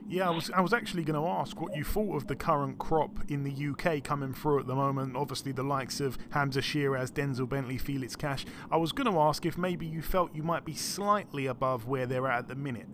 Yeah, 0.08 0.28
I 0.28 0.32
was 0.32 0.52
I 0.52 0.62
was 0.62 0.74
actually 0.74 1.04
going 1.04 1.20
to 1.20 1.28
ask 1.28 1.60
what 1.60 1.76
you 1.76 1.84
thought 1.84 2.16
of 2.16 2.28
the 2.28 2.36
current 2.36 2.78
crop 2.78 3.20
in 3.30 3.44
the 3.44 3.68
UK 3.70 4.04
coming 4.04 4.34
through 4.34 4.60
at 4.60 4.68
the 4.68 4.76
moment. 4.76 5.16
Obviously, 5.16 5.54
the 5.54 5.64
likes 5.64 6.00
of 6.00 6.18
Hamza 6.32 6.60
Sheeraz, 6.60 7.12
Denzel 7.12 7.48
Bentley, 7.48 7.78
Felix 7.78 8.16
Cash. 8.16 8.46
I 8.70 8.78
was 8.78 8.92
going 8.92 9.12
to 9.12 9.18
ask 9.20 9.46
if 9.46 9.58
maybe 9.58 9.86
you 9.86 10.02
felt 10.02 10.36
you 10.36 10.44
might 10.44 10.66
be 10.66 10.76
slightly 10.76 11.46
above 11.46 11.88
where 11.88 12.06
they're 12.06 12.28
at 12.28 12.40
at 12.40 12.48
the 12.50 12.56
minute. 12.56 12.88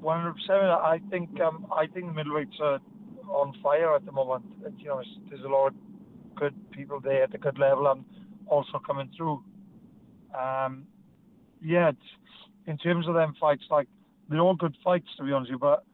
One 0.00 0.20
hundred 0.20 0.34
percent. 0.34 0.62
I 0.62 1.00
think 1.10 1.40
um, 1.40 1.66
I 1.74 1.86
think 1.86 2.14
the 2.14 2.22
middleweights 2.22 2.60
are 2.60 2.80
on 3.28 3.54
fire 3.62 3.94
at 3.96 4.04
the 4.04 4.12
moment. 4.12 4.44
It, 4.64 4.74
you 4.78 4.88
know, 4.88 4.98
it's, 4.98 5.08
there's 5.30 5.44
a 5.44 5.48
lot 5.48 5.68
of 5.68 5.74
good 6.36 6.54
people 6.70 7.00
there 7.00 7.24
at 7.24 7.34
a 7.34 7.38
good 7.38 7.58
level 7.58 7.86
and 7.86 8.04
also 8.46 8.78
coming 8.86 9.10
through. 9.16 9.42
Um, 10.38 10.86
yeah, 11.62 11.90
it's, 11.90 11.98
in 12.66 12.78
terms 12.78 13.06
of 13.08 13.14
them 13.14 13.34
fights, 13.40 13.64
like 13.70 13.88
they're 14.28 14.40
all 14.40 14.54
good 14.54 14.76
fights 14.82 15.08
to 15.16 15.24
be 15.24 15.32
honest 15.32 15.50
with 15.50 15.56
you. 15.56 15.58
But 15.58 15.84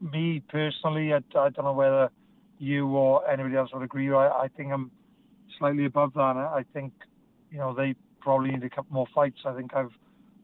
me 0.00 0.42
personally, 0.48 1.12
I, 1.12 1.18
I 1.38 1.48
don't 1.50 1.64
know 1.64 1.72
whether 1.72 2.10
you 2.58 2.86
or 2.88 3.28
anybody 3.28 3.56
else 3.56 3.70
would 3.72 3.82
agree. 3.82 4.12
I, 4.12 4.28
I 4.28 4.48
think 4.56 4.72
I'm 4.72 4.90
slightly 5.58 5.84
above 5.84 6.14
that. 6.14 6.36
I 6.36 6.64
think 6.72 6.92
you 7.50 7.58
know 7.58 7.74
they 7.74 7.94
probably 8.20 8.50
need 8.50 8.64
a 8.64 8.70
couple 8.70 8.92
more 8.92 9.06
fights. 9.14 9.40
I 9.44 9.54
think 9.54 9.74
I've 9.74 9.92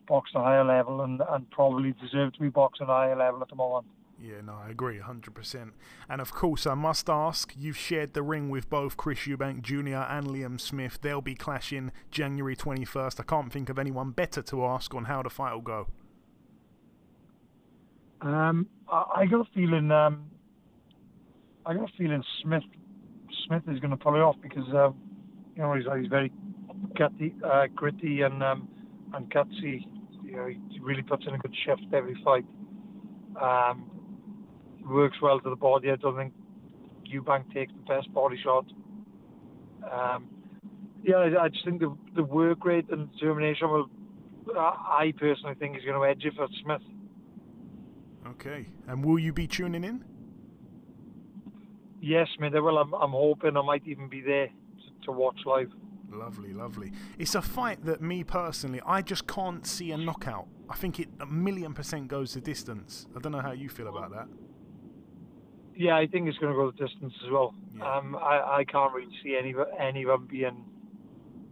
boxed 0.06 0.34
a 0.34 0.40
higher 0.40 0.64
level 0.64 1.02
and, 1.02 1.20
and 1.28 1.50
probably 1.50 1.94
deserve 2.00 2.32
to 2.32 2.40
be 2.40 2.48
boxing 2.48 2.86
at 2.86 2.90
a 2.90 2.94
higher 2.94 3.16
level 3.16 3.42
at 3.42 3.48
the 3.48 3.56
moment. 3.56 3.86
Yeah, 4.20 4.40
no, 4.44 4.54
I 4.54 4.70
agree 4.70 4.98
100%. 4.98 5.70
And 6.08 6.20
of 6.20 6.32
course, 6.32 6.66
I 6.66 6.74
must 6.74 7.08
ask 7.08 7.54
you've 7.56 7.76
shared 7.76 8.14
the 8.14 8.22
ring 8.22 8.50
with 8.50 8.68
both 8.68 8.96
Chris 8.96 9.20
Eubank 9.20 9.62
Jr. 9.62 10.04
and 10.10 10.26
Liam 10.26 10.60
Smith. 10.60 10.98
They'll 11.00 11.20
be 11.20 11.36
clashing 11.36 11.92
January 12.10 12.56
21st. 12.56 13.20
I 13.20 13.22
can't 13.22 13.52
think 13.52 13.68
of 13.68 13.78
anyone 13.78 14.10
better 14.10 14.42
to 14.42 14.64
ask 14.64 14.92
on 14.94 15.04
how 15.04 15.22
the 15.22 15.30
fight 15.30 15.54
will 15.54 15.60
go. 15.60 15.86
Um, 18.20 18.66
I, 18.90 19.26
got 19.26 19.46
a 19.46 19.50
feeling. 19.54 19.92
Um, 19.92 20.30
I 21.64 21.74
got 21.74 21.84
a 21.84 21.92
feeling 21.96 22.24
Smith 22.42 22.64
Smith 23.46 23.62
is 23.68 23.78
going 23.78 23.92
to 23.92 23.96
pull 23.96 24.16
it 24.16 24.20
off 24.20 24.34
because 24.42 24.68
uh, 24.74 24.90
you 25.54 25.62
know 25.62 25.74
he's, 25.74 25.84
he's 25.96 26.08
very 26.08 26.32
gutty, 26.96 27.34
uh, 27.44 27.66
gritty 27.74 28.22
and 28.22 28.42
um, 28.42 28.68
and 29.14 29.30
gutsy. 29.32 29.86
You 30.24 30.36
know, 30.36 30.46
he 30.46 30.80
really 30.80 31.02
puts 31.02 31.26
in 31.28 31.34
a 31.34 31.38
good 31.38 31.54
shift 31.64 31.82
every 31.92 32.20
fight. 32.24 32.44
Um, 33.40 33.97
works 34.88 35.16
well 35.20 35.40
to 35.40 35.50
the 35.50 35.56
body. 35.56 35.90
I 35.90 35.96
don't 35.96 36.16
think 36.16 36.32
Eubank 37.12 37.52
takes 37.52 37.72
the 37.72 37.94
best 37.94 38.12
body 38.12 38.38
shot. 38.42 38.66
Um, 39.90 40.28
yeah, 41.02 41.16
I, 41.16 41.44
I 41.44 41.48
just 41.48 41.64
think 41.64 41.80
the 41.80 41.96
the 42.16 42.24
work 42.24 42.64
rate 42.64 42.86
and 42.90 43.10
determination 43.12 43.70
will. 43.70 43.86
I 44.56 45.12
personally 45.18 45.54
think 45.56 45.76
is 45.76 45.84
going 45.84 46.00
to 46.00 46.06
edge 46.06 46.24
it 46.24 46.34
for 46.34 46.48
Smith. 46.62 46.80
Okay, 48.26 48.66
and 48.86 49.04
will 49.04 49.18
you 49.18 49.32
be 49.32 49.46
tuning 49.46 49.84
in? 49.84 50.04
Yes, 52.00 52.28
mate. 52.38 52.52
Well, 52.54 52.78
I'm, 52.78 52.94
I'm 52.94 53.10
hoping 53.10 53.56
I 53.56 53.62
might 53.62 53.86
even 53.86 54.08
be 54.08 54.20
there 54.20 54.46
to, 54.46 55.06
to 55.06 55.12
watch 55.12 55.38
live. 55.44 55.70
Lovely, 56.10 56.54
lovely. 56.54 56.92
It's 57.18 57.34
a 57.34 57.42
fight 57.42 57.84
that 57.84 58.00
me 58.00 58.24
personally, 58.24 58.80
I 58.86 59.02
just 59.02 59.26
can't 59.26 59.66
see 59.66 59.90
a 59.92 59.98
knockout. 59.98 60.48
I 60.70 60.74
think 60.74 61.00
it 61.00 61.08
a 61.20 61.26
million 61.26 61.74
percent 61.74 62.08
goes 62.08 62.34
the 62.34 62.40
distance. 62.40 63.06
I 63.14 63.20
don't 63.20 63.32
know 63.32 63.40
how 63.40 63.52
you 63.52 63.68
feel 63.68 63.88
about 63.88 64.10
that. 64.12 64.28
Yeah, 65.78 65.96
I 65.96 66.08
think 66.08 66.26
it's 66.28 66.36
going 66.38 66.52
to 66.52 66.56
go 66.58 66.72
the 66.72 66.86
distance 66.88 67.14
as 67.24 67.30
well. 67.30 67.54
Yeah. 67.76 67.88
Um, 67.88 68.16
I, 68.16 68.56
I 68.58 68.64
can't 68.64 68.92
really 68.92 69.16
see 69.22 69.36
any 69.40 69.54
any 69.78 70.02
of 70.02 70.08
them 70.08 70.26
being 70.28 70.64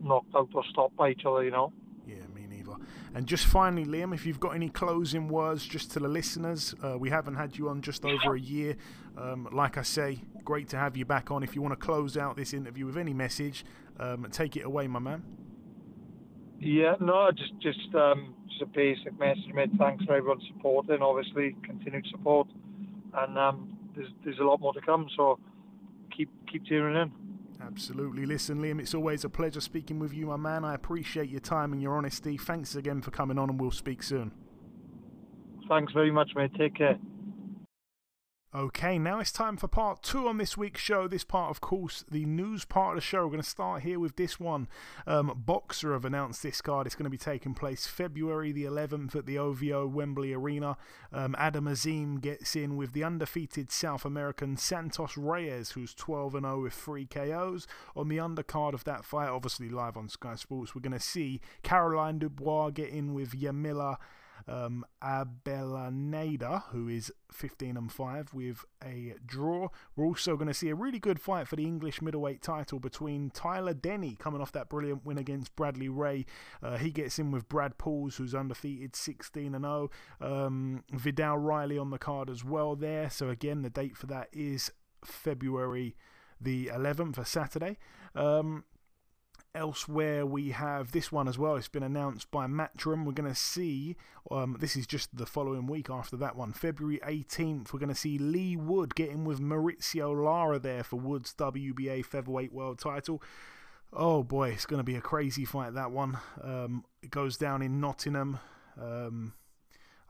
knocked 0.03 0.35
out 0.35 0.49
or 0.53 0.64
stopped 0.72 0.97
by 0.97 1.11
each 1.11 1.22
other. 1.24 1.45
You 1.45 1.53
know. 1.53 1.72
Yeah, 2.05 2.16
me 2.35 2.45
neither. 2.51 2.74
And 3.14 3.29
just 3.29 3.47
finally, 3.47 3.85
Liam, 3.85 4.12
if 4.12 4.27
you've 4.27 4.41
got 4.41 4.57
any 4.57 4.68
closing 4.68 5.29
words 5.29 5.64
just 5.64 5.93
to 5.93 6.01
the 6.01 6.09
listeners, 6.09 6.74
uh, 6.83 6.99
we 6.99 7.09
haven't 7.09 7.37
had 7.37 7.57
you 7.57 7.68
on 7.68 7.83
just 7.83 8.05
over 8.05 8.35
a 8.35 8.41
year. 8.41 8.77
Um, 9.16 9.49
like 9.53 9.79
I 9.79 9.83
say, 9.83 10.18
great 10.45 10.68
to 10.70 10.77
have 10.77 10.97
you 10.97 11.05
back 11.05 11.31
on. 11.31 11.45
If 11.45 11.55
you 11.55 11.62
want 11.62 11.79
to 11.79 11.87
close 11.87 12.16
out 12.16 12.37
this 12.37 12.53
interview 12.53 12.85
with 12.85 12.97
any 12.97 13.14
message, 13.14 13.64
um, 14.01 14.27
take 14.33 14.57
it 14.57 14.64
away, 14.64 14.89
my 14.89 14.99
man. 14.99 15.22
Yeah, 16.59 16.97
no, 16.99 17.31
just 17.31 17.53
just 17.61 17.95
um, 17.95 18.35
just 18.49 18.61
a 18.61 18.66
basic 18.66 19.16
message, 19.20 19.55
mate. 19.55 19.70
Thanks 19.79 20.05
for 20.05 20.16
everyone's 20.16 20.43
support 20.53 20.89
and 20.89 21.01
obviously 21.01 21.55
continued 21.62 22.07
support. 22.11 22.49
And 23.14 23.39
um, 23.39 23.76
there's 23.97 24.09
there's 24.24 24.38
a 24.38 24.44
lot 24.44 24.61
more 24.61 24.72
to 24.74 24.80
come. 24.80 25.09
So 25.16 25.38
keep 26.16 26.30
keep 26.51 26.64
tuning 26.66 27.01
in. 27.01 27.12
Absolutely. 27.61 28.26
Listen, 28.26 28.59
Liam, 28.59 28.80
it's 28.80 28.94
always 28.94 29.24
a 29.24 29.28
pleasure 29.28 29.61
speaking 29.61 29.99
with 29.99 30.12
you, 30.12 30.26
my 30.26 30.36
man. 30.36 30.64
I 30.64 30.74
appreciate 30.74 31.30
your 31.30 31.40
time 31.40 31.72
and 31.72 31.82
your 31.82 31.97
honesty. 31.97 32.36
Thanks 32.36 32.76
again 32.76 33.01
for 33.01 33.11
coming 33.11 33.38
on, 33.38 33.51
and 33.51 33.61
we'll 33.61 33.70
speak 33.70 34.03
soon. 34.03 34.30
Thanks 35.68 35.92
very 35.92 36.12
much, 36.12 36.30
mate. 36.36 36.53
Take 36.57 36.76
care. 36.76 36.99
Okay, 38.55 38.97
now 38.97 39.18
it's 39.18 39.32
time 39.32 39.57
for 39.57 39.66
part 39.66 40.05
two 40.05 40.28
on 40.28 40.38
this 40.38 40.57
week's 40.57 40.80
show. 40.80 41.09
This 41.09 41.24
part, 41.24 41.51
of 41.51 41.61
course, 41.61 42.05
the 42.11 42.24
news 42.24 42.64
part 42.64 42.97
of 42.97 43.03
the 43.03 43.07
show. 43.07 43.24
We're 43.24 43.32
going 43.32 43.42
to 43.42 43.49
start 43.49 43.82
here 43.82 43.99
with 43.99 44.14
this 44.16 44.38
one. 44.38 44.68
Um, 45.05 45.42
Boxxer 45.47 45.92
have 45.92 46.05
announced 46.05 46.44
this 46.44 46.62
card. 46.62 46.86
It's 46.86 46.94
going 46.94 47.05
to 47.05 47.11
be 47.11 47.18
taking 47.18 47.55
place 47.55 47.88
February 47.88 48.53
the 48.53 48.64
11th 48.64 49.16
at 49.16 49.26
the 49.26 49.36
OVO 49.36 49.88
Wembley 49.88 50.32
Arena. 50.32 50.76
Um, 51.12 51.34
Adam 51.36 51.66
Azim 51.66 52.20
gets 52.20 52.55
in 52.55 52.76
with 52.76 52.92
the 52.92 53.03
undefeated 53.03 53.72
South 53.72 54.05
American 54.05 54.57
Santos 54.57 55.16
Reyes, 55.18 55.72
who's 55.72 55.92
12 55.92 56.32
0 56.32 56.62
with 56.62 56.72
three 56.72 57.05
KOs. 57.05 57.66
On 57.97 58.09
the 58.09 58.18
undercard 58.18 58.74
of 58.74 58.84
that 58.84 59.05
fight, 59.05 59.28
obviously 59.28 59.68
live 59.68 59.97
on 59.97 60.09
Sky 60.09 60.36
Sports, 60.36 60.72
we're 60.74 60.82
going 60.82 60.92
to 60.92 61.01
see 61.01 61.40
Caroline 61.64 62.20
Dubois 62.20 62.70
get 62.70 62.90
in 62.90 63.12
with 63.12 63.32
Yamila 63.32 63.97
um, 64.49 64.84
Abelaneda, 65.03 66.64
who 66.70 66.88
is 66.88 67.12
15 67.32 67.76
and 67.76 67.92
5 67.92 68.34
with 68.34 68.64
a 68.84 69.14
draw. 69.24 69.68
We're 69.94 70.07
also 70.07 70.36
going 70.36 70.49
to 70.49 70.55
see 70.55 70.68
a 70.68 70.74
really 70.74 70.99
good 70.99 71.20
fight 71.20 71.49
for 71.49 71.57
the 71.57 71.64
English 71.64 72.01
middleweight 72.01 72.42
title 72.42 72.78
between 72.78 73.30
Tyler 73.30 73.74
Denny, 73.74 74.16
coming 74.18 74.40
off 74.40 74.53
that 74.53 74.68
brilliant 74.68 75.05
win 75.05 75.18
against 75.18 75.55
Bradley 75.57 75.88
Rea. 75.88 76.24
Uh, 76.62 76.76
he 76.76 76.90
gets 76.90 77.18
in 77.18 77.30
with 77.30 77.49
Brad 77.49 77.78
Pauls, 77.78 78.16
who's 78.16 78.34
undefeated 78.34 78.94
16 78.94 79.55
and 79.55 79.64
0. 79.64 79.90
Um, 80.20 80.84
Vidal 80.92 81.38
Riley 81.38 81.78
on 81.78 81.90
the 81.90 81.99
card 81.99 82.30
as 82.30 82.44
well 82.44 82.76
there. 82.76 83.11
So, 83.11 83.28
again, 83.28 83.62
the 83.62 83.70
date 83.70 83.97
for 83.97 84.07
that 84.07 84.28
is 84.32 84.70
February 85.05 85.97
the 86.40 86.66
11th, 86.66 87.16
for 87.16 87.24
Saturday. 87.24 87.78
Um, 88.14 88.64
Elsewhere, 89.57 90.27
we 90.27 90.51
have 90.51 90.93
this 90.93 91.11
one 91.11 91.27
as 91.27 91.39
well. 91.39 91.57
It's 91.57 91.67
been 91.67 91.83
announced 91.83 92.31
by 92.31 92.47
Matchroom. 92.47 93.07
We're 93.07 93.13
going 93.13 93.31
to 93.31 93.35
see, 93.35 93.97
um, 94.31 94.59
this 94.61 94.77
is 94.77 94.87
just 94.87 95.17
the 95.17 95.25
following 95.25 95.67
week 95.67 95.89
after 95.89 96.15
that 96.19 96.37
one, 96.37 96.53
February 96.53 97.01
18th. 97.03 97.73
We're 97.73 97.81
going 97.81 97.89
to 97.89 97.95
see 97.95 98.19
Leigh 98.19 98.57
Wood 98.57 98.95
getting 98.95 99.25
with 99.25 99.41
Mauricio 99.41 100.15
Lara 100.25 100.59
there 100.59 100.85
for 100.85 100.97
Wood's 100.97 101.33
WBA 101.35 102.05
Featherweight 102.05 102.53
World 102.53 102.79
title. 102.79 103.23
Oh 103.93 104.23
boy, 104.23 104.51
it's 104.51 104.67
going 104.67 104.81
to 104.81 104.85
be 104.85 104.97
a 104.97 105.01
crazy 105.01 105.47
fight, 105.47 105.73
that 105.73 105.91
one. 105.91 106.19
Um, 106.43 106.85
it 107.03 107.11
goes 107.11 107.39
down 107.39 107.63
in 107.63 107.81
Nottingham. 107.81 108.39
Um, 108.79 109.33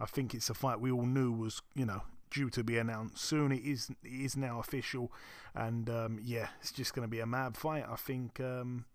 I 0.01 0.07
think 0.07 0.35
it's 0.35 0.51
a 0.51 0.55
fight 0.55 0.81
we 0.81 0.91
all 0.91 1.07
knew 1.07 1.31
was, 1.31 1.63
you 1.77 1.87
know, 1.87 2.03
due 2.31 2.51
to 2.51 2.65
be 2.65 2.79
announced 2.79 3.19
soon. 3.19 3.53
It 3.53 3.65
is 3.65 3.91
it 4.03 4.09
is 4.09 4.37
now 4.37 4.59
official, 4.59 5.13
and 5.55 5.89
um, 5.89 6.19
yeah, 6.21 6.49
it's 6.61 6.73
just 6.73 6.95
going 6.95 7.07
to 7.07 7.11
be 7.11 7.21
a 7.21 7.27
mad 7.27 7.57
fight. 7.57 7.85
I 7.89 7.97
think 7.97 8.41
um, 8.41 8.87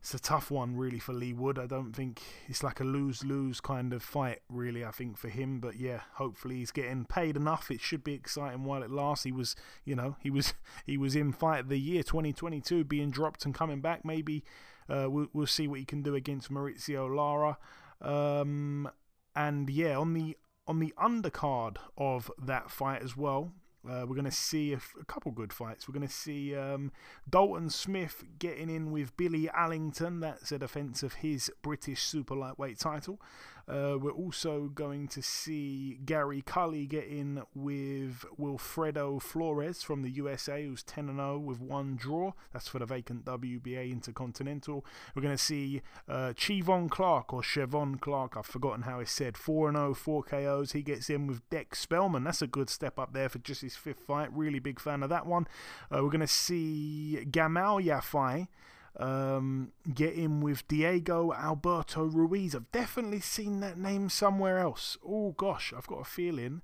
it's 0.00 0.14
a 0.14 0.18
tough 0.18 0.50
one 0.50 0.76
really 0.76 0.98
for 0.98 1.12
Leigh 1.12 1.32
Wood. 1.32 1.58
I 1.58 1.66
don't 1.66 1.92
think 1.92 2.22
it's 2.46 2.62
like 2.62 2.80
a 2.80 2.84
lose 2.84 3.24
lose 3.24 3.60
kind 3.60 3.92
of 3.92 4.02
fight 4.02 4.40
really. 4.48 4.84
I 4.84 4.90
think 4.90 5.18
for 5.18 5.28
him, 5.28 5.58
but 5.58 5.76
yeah, 5.76 6.02
hopefully 6.14 6.56
he's 6.56 6.70
getting 6.70 7.04
paid 7.04 7.36
enough. 7.36 7.70
It 7.70 7.80
should 7.80 8.04
be 8.04 8.14
exciting 8.14 8.64
while 8.64 8.82
it 8.82 8.90
lasts. 8.90 9.24
He 9.24 9.32
was, 9.32 9.56
you 9.84 9.96
know, 9.96 10.16
he 10.20 10.30
was 10.30 10.54
he 10.86 10.96
was 10.96 11.16
in 11.16 11.32
fight 11.32 11.60
of 11.60 11.68
the 11.68 11.80
year 11.80 12.02
2022, 12.02 12.84
being 12.84 13.10
dropped 13.10 13.44
and 13.44 13.54
coming 13.54 13.80
back. 13.80 14.04
Maybe 14.04 14.44
uh, 14.88 15.08
we'll, 15.10 15.28
we'll 15.32 15.46
see 15.46 15.66
what 15.66 15.80
he 15.80 15.84
can 15.84 16.02
do 16.02 16.14
against 16.14 16.50
Mauricio 16.50 17.14
Lara. 17.14 17.58
Um, 18.00 18.88
and 19.34 19.68
yeah, 19.68 19.96
on 19.96 20.14
the 20.14 20.36
on 20.66 20.78
the 20.78 20.94
undercard 20.98 21.78
of 21.96 22.30
that 22.40 22.70
fight 22.70 23.02
as 23.02 23.16
well, 23.16 23.52
uh, 23.86 24.04
we're 24.06 24.14
going 24.14 24.24
to 24.24 24.30
see 24.30 24.72
a, 24.72 25.04
couple 25.04 25.30
good 25.30 25.52
fights. 25.52 25.88
We're 25.88 25.94
going 25.94 26.06
to 26.06 26.12
see 26.12 26.54
um, 26.56 26.90
Dalton 27.28 27.70
Smith 27.70 28.24
getting 28.38 28.68
in 28.68 28.90
with 28.90 29.16
Billy 29.16 29.48
Allington. 29.50 30.20
That's 30.20 30.50
a 30.52 30.58
defence 30.58 31.02
of 31.02 31.14
his 31.14 31.50
British 31.62 32.02
super 32.02 32.34
lightweight 32.34 32.78
title. 32.78 33.20
Uh, 33.68 33.98
we're 34.00 34.10
also 34.10 34.70
going 34.74 35.06
to 35.08 35.20
see 35.20 35.98
Gary 36.04 36.42
Cully 36.42 36.86
get 36.86 37.04
in 37.04 37.42
with 37.54 38.24
Wilfredo 38.40 39.20
Flores 39.20 39.82
from 39.82 40.02
the 40.02 40.10
USA, 40.10 40.64
who's 40.64 40.82
10 40.82 41.14
0 41.14 41.38
with 41.38 41.60
one 41.60 41.96
draw. 41.96 42.32
That's 42.52 42.68
for 42.68 42.78
the 42.78 42.86
vacant 42.86 43.26
WBA 43.26 43.90
Intercontinental. 43.92 44.86
We're 45.14 45.22
going 45.22 45.36
to 45.36 45.42
see 45.42 45.82
uh, 46.08 46.32
Chivon 46.34 46.90
Clark 46.90 47.34
or 47.34 47.42
Chevon 47.42 48.00
Clark. 48.00 48.36
I've 48.36 48.46
forgotten 48.46 48.82
how 48.82 49.00
it's 49.00 49.12
said. 49.12 49.36
4 49.36 49.72
0, 49.72 49.94
4 49.94 50.22
KOs. 50.22 50.72
He 50.72 50.82
gets 50.82 51.10
in 51.10 51.26
with 51.26 51.48
Dex 51.50 51.80
Spellman. 51.80 52.24
That's 52.24 52.42
a 52.42 52.46
good 52.46 52.70
step 52.70 52.98
up 52.98 53.12
there 53.12 53.28
for 53.28 53.38
just 53.38 53.60
his 53.60 53.76
fifth 53.76 54.00
fight. 54.00 54.32
Really 54.32 54.60
big 54.60 54.80
fan 54.80 55.02
of 55.02 55.10
that 55.10 55.26
one. 55.26 55.46
Uh, 55.92 56.02
we're 56.02 56.10
going 56.10 56.20
to 56.20 56.26
see 56.26 57.26
Gamal 57.30 57.84
Yafai 57.84 58.48
um, 58.96 59.72
get 59.94 60.14
in 60.14 60.40
with 60.40 60.66
Diego 60.68 61.32
Alberto 61.32 62.04
Ruiz. 62.04 62.54
I've 62.54 62.70
definitely 62.72 63.20
seen 63.20 63.60
that 63.60 63.78
name 63.78 64.08
somewhere 64.08 64.58
else. 64.58 64.96
Oh 65.06 65.32
gosh, 65.32 65.72
I've 65.76 65.86
got 65.86 66.00
a 66.00 66.04
feeling 66.04 66.62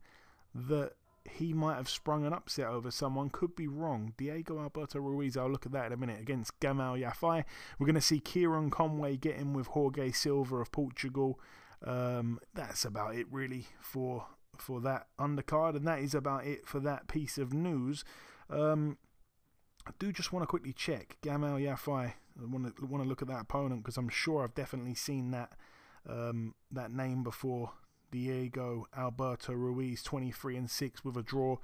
that 0.55 0.93
he 1.25 1.53
might 1.53 1.77
have 1.77 1.89
sprung 1.89 2.27
an 2.27 2.33
upset 2.33 2.67
over 2.67 2.91
someone. 2.91 3.31
Could 3.31 3.57
be 3.57 3.67
wrong. 3.67 4.13
Diego 4.17 4.59
Alberto 4.61 5.01
Ruiz, 5.01 5.37
I'll 5.37 5.51
look 5.51 5.67
at 5.67 5.73
that 5.73 5.87
in 5.87 5.93
a 5.93 5.97
minute, 5.97 6.21
against 6.21 6.59
Gamal 6.61 7.01
Yafai. 7.01 7.45
We're 7.79 7.87
going 7.87 7.95
to 7.95 8.01
see 8.01 8.21
Kieran 8.21 8.71
Conway 8.71 9.17
get 9.17 9.37
in 9.37 9.53
with 9.53 9.69
Jorge 9.69 10.13
Silva 10.13 10.57
of 10.57 10.71
Portugal. 10.71 11.41
Um, 11.83 12.41
that's 12.55 12.85
about 12.85 13.15
it 13.15 13.27
really 13.31 13.67
for 13.81 14.27
for 14.57 14.81
that 14.81 15.09
undercard, 15.19 15.77
and 15.77 15.87
that 15.87 15.99
is 15.99 16.15
about 16.15 16.47
it 16.47 16.67
for 16.67 16.81
that 16.81 17.09
piece 17.09 17.39
of 17.39 17.53
news. 17.53 18.05
Um, 18.49 18.99
I 19.87 19.91
do 19.99 20.13
just 20.13 20.33
want 20.33 20.43
to 20.43 20.47
quickly 20.47 20.73
check 20.73 21.17
Gamal 21.23 21.61
Yafai. 21.61 22.13
I 22.41 22.47
want 22.47 22.77
to 22.77 22.87
want 22.87 23.03
to 23.03 23.09
look 23.09 23.23
at 23.23 23.29
that 23.29 23.43
opponent 23.43 23.83
because 23.83 23.97
I'm 23.97 24.09
sure 24.09 24.43
I've 24.43 24.55
definitely 24.55 24.95
seen 24.95 25.31
that 25.33 25.53
um, 26.09 26.55
that 26.71 26.91
name 26.91 27.23
before. 27.23 27.73
Diego 28.11 28.87
Alberto 28.97 29.53
Ruiz, 29.55 30.01
23 30.05 30.57
and 30.57 30.71
6 30.71 31.05
with 31.05 31.17
a 31.17 31.23
draw. 31.23 31.57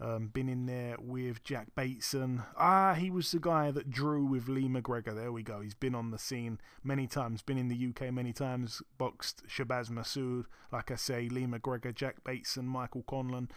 Um, 0.00 0.28
been 0.28 0.48
in 0.48 0.64
there 0.64 0.96
with 0.98 1.44
Jack 1.44 1.74
Bateson. 1.76 2.44
Ah, 2.56 2.94
he 2.94 3.10
was 3.10 3.30
the 3.30 3.38
guy 3.38 3.70
that 3.72 3.90
drew 3.90 4.24
with 4.24 4.48
Lee 4.48 4.68
McGregor. 4.68 5.14
There 5.14 5.32
we 5.32 5.42
go. 5.42 5.60
He's 5.60 5.74
been 5.74 5.94
on 5.94 6.10
the 6.10 6.18
scene 6.18 6.60
many 6.82 7.06
times, 7.06 7.42
been 7.42 7.58
in 7.58 7.68
the 7.68 7.88
UK 7.88 8.10
many 8.10 8.32
times, 8.32 8.80
boxed 8.96 9.42
Shabaz 9.48 9.90
Masoud. 9.90 10.44
Like 10.72 10.90
I 10.90 10.94
say, 10.94 11.28
Lee 11.28 11.46
McGregor, 11.46 11.94
Jack 11.94 12.24
Bateson, 12.24 12.66
Michael 12.66 13.02
Conlan. 13.02 13.50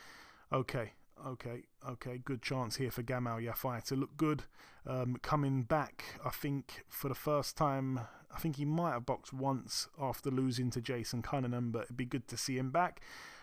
Okay, 0.52 0.94
okay, 1.28 1.64
okay. 1.90 2.20
Good 2.24 2.42
chance 2.42 2.76
here 2.76 2.92
for 2.92 3.04
Gamal 3.04 3.46
Yafai 3.46 3.84
to 3.86 3.96
look 3.96 4.18
good. 4.18 4.44
Um, 4.86 5.18
coming 5.22 5.64
back, 5.64 6.04
I 6.26 6.30
think, 6.30 6.84
for 6.90 7.08
the 7.08 7.16
first 7.16 7.56
time 7.56 8.02
I 8.34 8.40
think 8.40 8.56
he 8.56 8.66
might 8.66 8.94
have 8.94 9.06
boxed 9.06 9.34
once 9.34 9.88
after 10.00 10.30
losing 10.30 10.70
to 10.72 10.82
Jason 10.82 11.22
Cunningham, 11.22 11.72
but 11.72 11.84
it'd 11.84 11.98
be 11.98 12.06
good 12.06 12.28
to 12.30 12.38
see 12.38 12.58
him 12.58 12.72
back. 12.72 13.02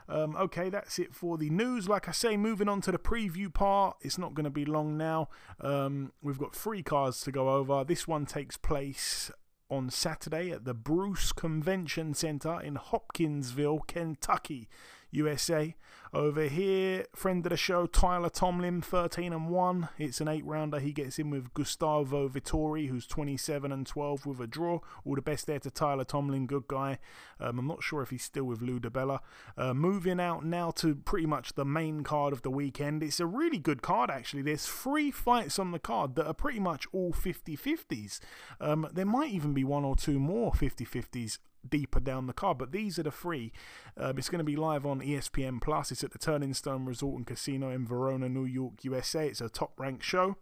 Um, 0.08 0.36
okay, 0.36 0.70
that's 0.70 0.98
it 0.98 1.14
for 1.14 1.36
the 1.36 1.50
news. 1.50 1.88
Like 1.88 2.08
I 2.08 2.12
say, 2.12 2.36
moving 2.36 2.68
on 2.68 2.80
to 2.82 2.92
the 2.92 2.98
preview 2.98 3.52
part. 3.52 3.96
It's 4.00 4.16
not 4.16 4.34
going 4.34 4.44
to 4.44 4.50
be 4.50 4.64
long 4.64 4.96
now. 4.96 5.28
Um, 5.60 6.12
we've 6.22 6.38
got 6.38 6.54
three 6.54 6.82
cards 6.82 7.20
to 7.22 7.32
go 7.32 7.50
over. 7.50 7.84
This 7.84 8.08
one 8.08 8.24
takes 8.24 8.56
place 8.56 9.30
on 9.70 9.90
Saturday 9.90 10.50
at 10.50 10.64
the 10.64 10.72
Bruce 10.72 11.32
Convention 11.32 12.14
Center 12.14 12.58
in 12.60 12.76
Hopkinsville, 12.76 13.80
Kentucky. 13.86 14.68
USA. 15.10 15.74
Over 16.12 16.44
here, 16.44 17.04
friend 17.14 17.44
of 17.44 17.50
the 17.50 17.56
show, 17.56 17.86
Tyler 17.86 18.30
Tomlin, 18.30 18.80
13 18.80 19.30
and 19.32 19.48
1. 19.48 19.88
It's 19.98 20.22
an 20.22 20.28
eight 20.28 20.44
rounder. 20.44 20.78
He 20.78 20.92
gets 20.92 21.18
in 21.18 21.28
with 21.28 21.52
Gustavo 21.52 22.30
Vittori, 22.30 22.88
who's 22.88 23.06
27 23.06 23.70
and 23.70 23.86
12 23.86 24.24
with 24.24 24.40
a 24.40 24.46
draw. 24.46 24.80
All 25.04 25.14
the 25.14 25.20
best 25.20 25.46
there 25.46 25.58
to 25.58 25.70
Tyler 25.70 26.04
Tomlin, 26.04 26.46
good 26.46 26.66
guy. 26.66 26.98
Um, 27.38 27.58
I'm 27.58 27.66
not 27.66 27.82
sure 27.82 28.00
if 28.00 28.08
he's 28.08 28.24
still 28.24 28.44
with 28.44 28.62
Lou 28.62 28.80
DiBella. 28.80 29.18
Uh, 29.56 29.74
moving 29.74 30.18
out 30.18 30.46
now 30.46 30.70
to 30.72 30.94
pretty 30.94 31.26
much 31.26 31.54
the 31.54 31.64
main 31.66 32.04
card 32.04 32.32
of 32.32 32.40
the 32.40 32.50
weekend. 32.50 33.02
It's 33.02 33.20
a 33.20 33.26
really 33.26 33.58
good 33.58 33.82
card, 33.82 34.10
actually. 34.10 34.42
There's 34.42 34.66
three 34.66 35.10
fights 35.10 35.58
on 35.58 35.72
the 35.72 35.78
card 35.78 36.14
that 36.14 36.26
are 36.26 36.34
pretty 36.34 36.60
much 36.60 36.86
all 36.92 37.12
50 37.12 37.54
50s. 37.54 38.20
Um, 38.62 38.88
there 38.92 39.04
might 39.04 39.30
even 39.30 39.52
be 39.52 39.64
one 39.64 39.84
or 39.84 39.94
two 39.94 40.18
more 40.18 40.54
50 40.54 40.86
50s 40.86 41.38
deeper 41.66 42.00
down 42.00 42.26
the 42.26 42.32
card. 42.32 42.58
But 42.58 42.72
these 42.72 42.98
are 42.98 43.02
the 43.02 43.10
three. 43.10 43.52
Um, 43.96 44.18
it's 44.18 44.28
going 44.28 44.38
to 44.38 44.44
be 44.44 44.56
live 44.56 44.84
on 44.84 45.00
ESPN 45.00 45.60
Plus. 45.60 45.90
It's 45.92 46.04
at 46.04 46.12
the 46.12 46.18
Turning 46.18 46.54
Stone 46.54 46.84
Resort 46.86 47.16
and 47.16 47.26
Casino 47.26 47.70
in 47.70 47.86
Verona, 47.86 48.28
New 48.28 48.44
York, 48.44 48.84
USA. 48.84 49.26
It's 49.26 49.40
a 49.40 49.48
top 49.48 49.72
ranked 49.78 50.04
show. 50.04 50.36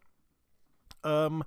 Um, 1.05 1.45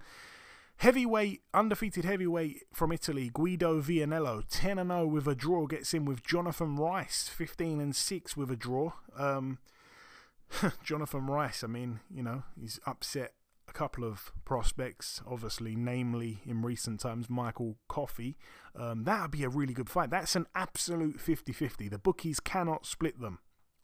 heavyweight, 0.78 1.42
undefeated 1.54 2.06
heavyweight 2.06 2.64
from 2.74 2.92
Italy, 2.92 3.30
Guido 3.34 3.82
Vianello, 3.82 4.44
10 4.50 4.78
0 4.78 5.08
with 5.08 5.28
a 5.28 5.36
draw, 5.36 5.68
gets 5.68 5.94
in 5.94 6.06
with 6.06 6.24
Jonathan 6.24 6.76
Rice, 6.76 7.28
15 7.28 7.82
and 7.82 7.96
6 7.96 8.38
with 8.38 8.50
a 8.52 8.56
draw. 8.56 8.94
Um, 9.18 9.60
Jonathan 10.84 11.28
Rice, 11.28 11.64
I 11.64 11.68
mean, 11.68 12.00
you 12.10 12.24
know, 12.24 12.44
he's 12.60 12.80
upset 12.86 13.34
a 13.70 13.74
couple 13.74 14.04
of 14.04 14.32
prospects, 14.46 15.22
obviously, 15.28 15.76
namely 15.76 16.42
in 16.46 16.62
recent 16.62 17.00
times 17.00 17.30
Michael 17.30 17.78
Coffey. 17.88 18.38
Um, 18.76 19.04
that 19.04 19.22
would 19.22 19.32
be 19.32 19.44
a 19.44 19.50
really 19.50 19.74
good 19.74 19.90
fight. 19.90 20.10
That's 20.10 20.36
an 20.36 20.48
absolute 20.56 21.20
50 21.20 21.54
50. 21.54 21.90
The 21.90 21.98
bookies 21.98 22.40
cannot 22.40 22.86
split 22.86 23.20
them. 23.20 23.40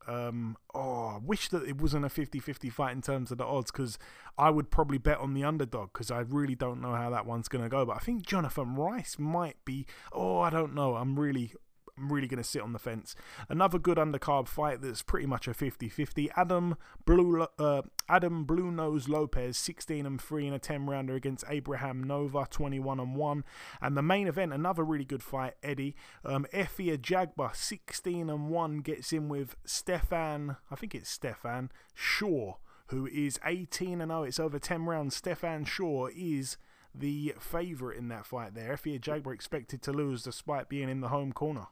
Um, 0.08 0.56
oh, 0.74 1.16
I 1.16 1.18
wish 1.18 1.50
that 1.50 1.68
it 1.68 1.82
wasn't 1.82 2.06
a 2.06 2.10
50 2.10 2.40
50 2.40 2.70
fight 2.70 2.94
in 2.94 3.02
terms 3.02 3.32
of 3.32 3.40
the 3.40 3.46
odds 3.46 3.72
because 3.72 3.98
I 4.38 4.52
would 4.52 4.70
probably 4.70 5.00
bet 5.00 5.18
on 5.18 5.34
the 5.34 5.44
underdog 5.44 5.94
because 5.94 6.12
I 6.12 6.20
really 6.20 6.54
don't 6.54 6.80
know 6.80 6.94
how 6.94 7.10
that 7.10 7.26
one's 7.26 7.48
going 7.48 7.64
to 7.64 7.70
go. 7.70 7.86
But 7.86 7.98
I 7.98 8.00
think 8.00 8.26
Jonathan 8.26 8.76
Rice 8.76 9.18
might 9.18 9.58
be. 9.66 9.86
Oh, 10.12 10.40
I 10.40 10.50
don't 10.50 10.76
know. 10.76 10.96
I'm 10.96 11.20
really 11.20 11.54
I'm 11.98 12.12
really 12.12 12.28
going 12.28 12.42
to 12.42 12.44
sit 12.44 12.62
on 12.62 12.74
the 12.74 12.80
fence. 12.80 13.16
Another 13.48 13.80
good 13.80 13.98
undercard 13.98 14.48
fight 14.48 14.82
that's 14.82 15.02
pretty 15.02 15.26
much 15.26 15.48
a 15.48 15.52
50-50. 15.52 16.30
Adam 16.36 16.76
Blue 17.06 17.48
uh, 17.58 17.82
Adam 18.10 18.44
Blue 18.44 18.70
Nose 18.70 19.08
Lopez 19.08 19.58
16 19.58 20.06
and 20.06 20.22
3 20.22 20.48
in 20.48 20.54
a 20.54 20.60
10 20.60 20.88
rounder 20.88 21.16
against 21.16 21.46
Abraham 21.48 22.04
Nova 22.04 22.48
21 22.50 23.00
and 23.00 23.16
1. 23.16 23.44
And 23.82 23.96
the 23.96 24.02
main 24.02 24.28
event 24.28 24.54
another 24.54 24.84
really 24.84 25.06
good 25.06 25.24
fight 25.24 25.54
Eddie 25.64 25.96
um 26.26 26.46
Efe 26.54 26.98
Ajagba 26.98 27.56
16 27.56 28.30
and 28.30 28.50
1 28.50 28.78
gets 28.80 29.14
in 29.14 29.30
with 29.30 29.56
Stephan 29.66 30.58
I 30.70 30.76
think 30.76 30.94
it's 30.94 31.10
Stephan 31.10 31.72
Shaw 31.94 32.56
who 32.88 33.08
is 33.08 33.40
18 33.46 34.02
and 34.02 34.12
0. 34.12 34.24
It's 34.24 34.40
over 34.40 34.60
10 34.60 34.86
rounds. 34.86 35.16
Stephan 35.16 35.66
Shaw 35.66 36.08
is 36.16 36.58
the 36.94 37.34
favourite 37.40 37.98
in 37.98 38.08
that 38.10 38.26
fight 38.26 38.54
there. 38.54 38.74
Efe 38.74 39.00
Ajagba 39.00 39.34
expected 39.34 39.82
to 39.84 39.92
lose 39.92 40.24
despite 40.24 40.70
being 40.70 40.90
in 40.90 41.02
the 41.02 41.10
home 41.10 41.32
corner. 41.32 41.68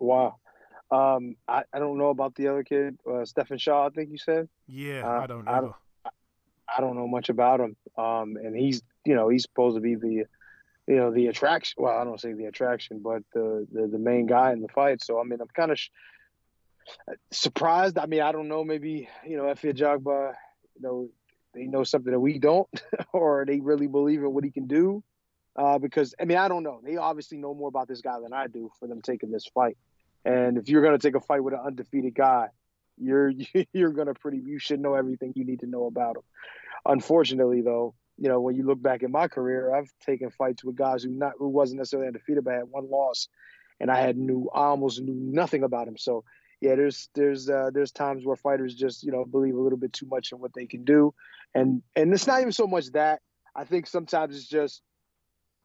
Wow. 0.00 0.36
Um, 0.90 1.36
I, 1.46 1.62
I 1.72 1.78
don't 1.78 1.98
know 1.98 2.08
about 2.08 2.34
the 2.34 2.48
other 2.48 2.64
kid, 2.64 2.98
uh, 3.08 3.24
Stephan 3.24 3.58
Shaw. 3.58 3.86
I 3.86 3.90
think 3.90 4.10
you 4.10 4.18
said. 4.18 4.48
Yeah, 4.66 5.06
uh, 5.06 5.20
I 5.20 5.26
don't 5.26 5.44
know. 5.44 5.52
I 5.52 5.60
don't, 5.60 5.74
I 6.76 6.80
don't 6.80 6.96
know 6.96 7.06
much 7.06 7.28
about 7.28 7.60
him. 7.60 7.76
Um, 7.96 8.36
and 8.36 8.56
he's 8.56 8.82
you 9.04 9.14
know 9.14 9.28
he's 9.28 9.42
supposed 9.42 9.76
to 9.76 9.80
be 9.80 9.94
the 9.94 10.24
you 10.88 10.96
know 10.96 11.12
the 11.12 11.28
attraction. 11.28 11.74
Well, 11.78 11.96
I 11.96 12.02
don't 12.02 12.20
say 12.20 12.32
the 12.32 12.46
attraction, 12.46 13.00
but 13.04 13.22
the 13.32 13.68
the, 13.70 13.86
the 13.86 13.98
main 13.98 14.26
guy 14.26 14.52
in 14.52 14.62
the 14.62 14.68
fight. 14.68 15.02
So 15.02 15.20
I 15.20 15.24
mean, 15.24 15.40
I'm 15.40 15.48
kind 15.48 15.70
of 15.70 15.78
sh- 15.78 15.90
surprised. 17.30 17.96
I 17.96 18.06
mean, 18.06 18.22
I 18.22 18.32
don't 18.32 18.48
know. 18.48 18.64
Maybe 18.64 19.08
you 19.24 19.36
know 19.36 19.44
Efe 19.44 19.72
Ajagba, 19.72 20.34
you 20.74 20.82
know, 20.82 21.08
they 21.54 21.66
know 21.66 21.84
something 21.84 22.10
that 22.10 22.20
we 22.20 22.40
don't, 22.40 22.68
or 23.12 23.44
they 23.46 23.60
really 23.60 23.86
believe 23.86 24.20
in 24.20 24.32
what 24.32 24.42
he 24.42 24.50
can 24.50 24.66
do. 24.66 25.04
Uh, 25.54 25.78
because 25.78 26.14
I 26.20 26.24
mean, 26.24 26.38
I 26.38 26.48
don't 26.48 26.64
know. 26.64 26.80
They 26.82 26.96
obviously 26.96 27.38
know 27.38 27.54
more 27.54 27.68
about 27.68 27.86
this 27.86 28.00
guy 28.00 28.18
than 28.20 28.32
I 28.32 28.48
do 28.48 28.70
for 28.80 28.88
them 28.88 29.02
taking 29.02 29.30
this 29.30 29.46
fight. 29.54 29.76
And 30.24 30.58
if 30.58 30.68
you're 30.68 30.82
going 30.82 30.98
to 30.98 31.06
take 31.06 31.14
a 31.14 31.20
fight 31.20 31.42
with 31.42 31.54
an 31.54 31.60
undefeated 31.64 32.14
guy, 32.14 32.48
you're 32.98 33.32
you're 33.72 33.92
going 33.92 34.08
to 34.08 34.14
pretty 34.14 34.38
you 34.38 34.58
should 34.58 34.80
know 34.80 34.94
everything 34.94 35.32
you 35.34 35.44
need 35.44 35.60
to 35.60 35.66
know 35.66 35.86
about 35.86 36.16
him. 36.16 36.22
Unfortunately, 36.86 37.62
though, 37.62 37.94
you 38.18 38.28
know 38.28 38.40
when 38.40 38.56
you 38.56 38.64
look 38.64 38.80
back 38.80 39.02
in 39.02 39.10
my 39.10 39.28
career, 39.28 39.74
I've 39.74 39.90
taken 40.04 40.30
fights 40.30 40.62
with 40.62 40.76
guys 40.76 41.02
who 41.02 41.10
not 41.10 41.32
who 41.38 41.48
wasn't 41.48 41.78
necessarily 41.78 42.08
undefeated, 42.08 42.44
but 42.44 42.54
had 42.54 42.64
one 42.64 42.90
loss, 42.90 43.28
and 43.78 43.90
I 43.90 44.00
had 44.00 44.16
knew 44.16 44.50
I 44.54 44.64
almost 44.64 45.00
knew 45.00 45.14
nothing 45.14 45.62
about 45.62 45.88
him. 45.88 45.96
So 45.96 46.24
yeah, 46.60 46.74
there's 46.74 47.08
there's 47.14 47.48
uh, 47.48 47.70
there's 47.72 47.90
times 47.90 48.24
where 48.24 48.36
fighters 48.36 48.74
just 48.74 49.02
you 49.02 49.12
know 49.12 49.24
believe 49.24 49.54
a 49.54 49.60
little 49.60 49.78
bit 49.78 49.92
too 49.92 50.06
much 50.06 50.32
in 50.32 50.38
what 50.38 50.52
they 50.54 50.66
can 50.66 50.84
do, 50.84 51.14
and 51.54 51.82
and 51.96 52.12
it's 52.12 52.26
not 52.26 52.40
even 52.40 52.52
so 52.52 52.66
much 52.66 52.86
that 52.92 53.20
I 53.54 53.64
think 53.64 53.86
sometimes 53.86 54.36
it's 54.36 54.48
just 54.48 54.82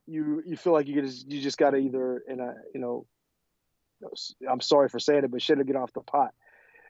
you 0.08 0.42
you 0.46 0.56
feel 0.56 0.74
like 0.74 0.88
you 0.88 1.02
just 1.02 1.30
you 1.30 1.42
just 1.42 1.58
got 1.58 1.72
to 1.72 1.78
either 1.78 2.24
in 2.28 2.40
a 2.40 2.54
you 2.74 2.80
know 2.80 3.06
I'm 4.50 4.62
sorry 4.62 4.90
for 4.90 5.00
saying 5.00 5.24
it, 5.24 5.32
but 5.32 5.42
shit 5.42 5.58
to 5.58 5.64
get 5.64 5.76
off 5.76 5.94
the 5.94 6.02
pot. 6.02 6.34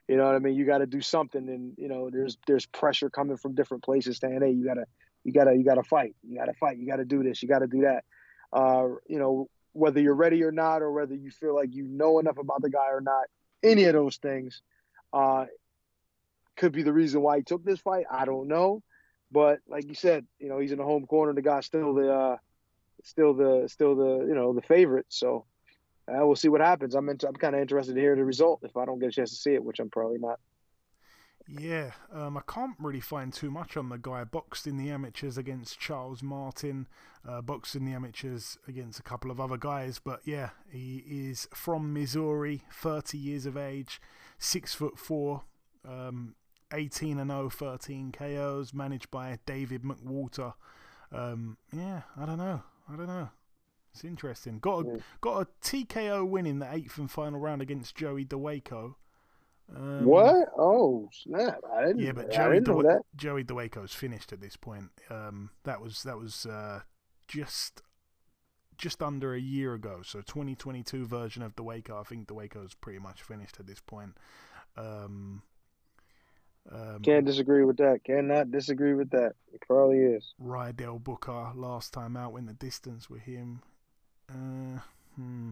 You 0.08 0.16
know 0.16 0.24
what 0.24 0.34
I 0.34 0.38
mean? 0.38 0.54
You 0.54 0.64
got 0.64 0.78
to 0.78 0.86
do 0.86 1.00
something, 1.00 1.48
and 1.48 1.74
you 1.76 1.88
know 1.88 2.10
there's 2.10 2.38
there's 2.46 2.66
pressure 2.66 3.10
coming 3.10 3.36
from 3.36 3.54
different 3.54 3.82
places 3.82 4.18
saying, 4.18 4.40
hey, 4.40 4.52
you 4.52 4.64
gotta 4.64 4.84
you 5.24 5.32
gotta 5.32 5.54
you 5.54 5.64
gotta 5.64 5.82
fight, 5.82 6.14
you 6.22 6.38
gotta 6.38 6.54
fight, 6.54 6.78
you 6.78 6.86
gotta 6.86 7.04
do 7.04 7.22
this, 7.22 7.42
you 7.42 7.48
gotta 7.48 7.66
do 7.66 7.80
that. 7.82 8.04
Uh, 8.52 8.88
you 9.08 9.18
know 9.18 9.48
whether 9.72 10.00
you're 10.00 10.14
ready 10.14 10.42
or 10.42 10.52
not, 10.52 10.80
or 10.80 10.92
whether 10.92 11.14
you 11.14 11.30
feel 11.30 11.54
like 11.54 11.74
you 11.74 11.84
know 11.84 12.18
enough 12.18 12.38
about 12.38 12.62
the 12.62 12.70
guy 12.70 12.88
or 12.90 13.00
not, 13.00 13.24
any 13.62 13.84
of 13.84 13.92
those 13.92 14.16
things 14.16 14.62
uh, 15.12 15.44
could 16.56 16.72
be 16.72 16.82
the 16.82 16.92
reason 16.92 17.20
why 17.20 17.38
he 17.38 17.42
took 17.42 17.64
this 17.64 17.80
fight. 17.80 18.06
I 18.10 18.24
don't 18.24 18.46
know, 18.46 18.82
but 19.32 19.58
like 19.68 19.88
you 19.88 19.94
said, 19.94 20.24
you 20.38 20.48
know 20.48 20.60
he's 20.60 20.72
in 20.72 20.78
the 20.78 20.84
home 20.84 21.06
corner. 21.06 21.32
The 21.32 21.42
guy's 21.42 21.66
still 21.66 21.94
the 21.94 22.12
uh, 22.12 22.36
still 23.02 23.34
the 23.34 23.68
still 23.68 23.96
the 23.96 24.26
you 24.26 24.34
know 24.34 24.52
the 24.52 24.62
favorite. 24.62 25.06
So 25.08 25.46
uh, 26.08 26.24
we'll 26.26 26.36
see 26.36 26.48
what 26.48 26.60
happens. 26.60 26.94
I'm 26.94 27.08
into, 27.08 27.26
I'm 27.26 27.34
kind 27.34 27.54
of 27.54 27.60
interested 27.60 27.94
to 27.94 28.00
hear 28.00 28.16
the 28.16 28.24
result 28.24 28.60
if 28.62 28.76
I 28.76 28.84
don't 28.84 28.98
get 28.98 29.08
a 29.08 29.12
chance 29.12 29.30
to 29.30 29.36
see 29.36 29.54
it, 29.54 29.64
which 29.64 29.80
I'm 29.80 29.90
probably 29.90 30.18
not. 30.18 30.38
Yeah, 31.48 31.92
um, 32.12 32.36
I 32.36 32.40
can't 32.48 32.74
really 32.80 33.00
find 33.00 33.32
too 33.32 33.52
much 33.52 33.76
on 33.76 33.88
the 33.88 33.98
guy. 33.98 34.24
Boxed 34.24 34.66
in 34.66 34.76
the 34.76 34.90
amateurs 34.90 35.38
against 35.38 35.78
Charles 35.78 36.20
Martin, 36.20 36.88
uh, 37.26 37.40
boxed 37.40 37.76
in 37.76 37.84
the 37.84 37.92
amateurs 37.92 38.58
against 38.66 38.98
a 38.98 39.02
couple 39.02 39.30
of 39.30 39.40
other 39.40 39.56
guys. 39.56 40.00
But 40.04 40.20
yeah, 40.24 40.50
he 40.68 41.04
is 41.06 41.48
from 41.54 41.92
Missouri, 41.92 42.62
30 42.72 43.16
years 43.16 43.46
of 43.46 43.56
age, 43.56 44.00
six 44.38 44.74
foot 44.74 44.98
four, 44.98 45.44
um, 45.88 46.34
18 46.72 47.20
and 47.20 47.30
0, 47.30 47.48
13 47.48 48.10
KOs, 48.10 48.74
managed 48.74 49.10
by 49.12 49.38
David 49.46 49.82
McWater. 49.82 50.54
Um, 51.12 51.58
yeah, 51.72 52.02
I 52.16 52.26
don't 52.26 52.38
know. 52.38 52.62
I 52.92 52.96
don't 52.96 53.06
know. 53.06 53.30
It's 53.96 54.04
interesting. 54.04 54.58
Got 54.58 54.84
a, 54.84 54.88
yeah. 54.88 54.96
got 55.22 55.40
a 55.40 55.46
TKO 55.62 56.28
win 56.28 56.44
in 56.44 56.58
the 56.58 56.70
eighth 56.70 56.98
and 56.98 57.10
final 57.10 57.40
round 57.40 57.62
against 57.62 57.96
Joey 57.96 58.26
Dawejko. 58.26 58.94
Um, 59.74 60.04
what? 60.04 60.48
Oh 60.56 61.08
snap! 61.12 61.58
I 61.74 61.86
didn't. 61.86 62.00
Yeah, 62.00 62.12
but 62.12 62.30
Joey 62.30 62.60
De- 62.60 63.00
Joey 63.16 63.42
Dawejko's 63.42 63.94
finished 63.94 64.32
at 64.34 64.40
this 64.42 64.54
point. 64.54 64.90
Um, 65.10 65.50
that 65.64 65.80
was 65.80 66.02
that 66.02 66.18
was 66.18 66.44
uh, 66.44 66.80
just 67.26 67.80
just 68.76 69.02
under 69.02 69.34
a 69.34 69.40
year 69.40 69.72
ago. 69.72 70.02
So 70.04 70.20
2022 70.20 71.06
version 71.06 71.42
of 71.42 71.56
Dawejko. 71.56 71.98
I 71.98 72.02
think 72.02 72.28
Dawejko's 72.28 72.74
pretty 72.74 72.98
much 72.98 73.22
finished 73.22 73.58
at 73.58 73.66
this 73.66 73.80
point. 73.80 74.18
Um, 74.76 75.42
Um, 76.70 77.00
Can't 77.02 77.24
disagree 77.24 77.64
with 77.64 77.76
that. 77.78 78.04
Cannot 78.04 78.50
disagree 78.50 78.94
with 78.94 79.10
that. 79.10 79.34
It 79.52 79.62
probably 79.66 79.98
is. 80.00 80.34
Rydell 80.42 81.02
Booker 81.02 81.52
last 81.54 81.92
time 81.92 82.16
out 82.16 82.32
went 82.32 82.46
the 82.48 82.54
distance 82.54 83.08
with 83.08 83.22
him. 83.22 83.62
Uh, 84.30 84.80
hmm. 85.16 85.50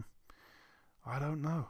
I 1.05 1.19
don't 1.19 1.41
know. 1.41 1.67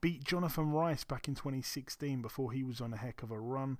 Beat 0.00 0.24
Jonathan 0.24 0.70
Rice 0.72 1.04
back 1.04 1.28
in 1.28 1.34
2016 1.34 2.20
before 2.22 2.52
he 2.52 2.64
was 2.64 2.80
on 2.80 2.92
a 2.92 2.96
heck 2.96 3.22
of 3.22 3.30
a 3.30 3.38
run. 3.38 3.78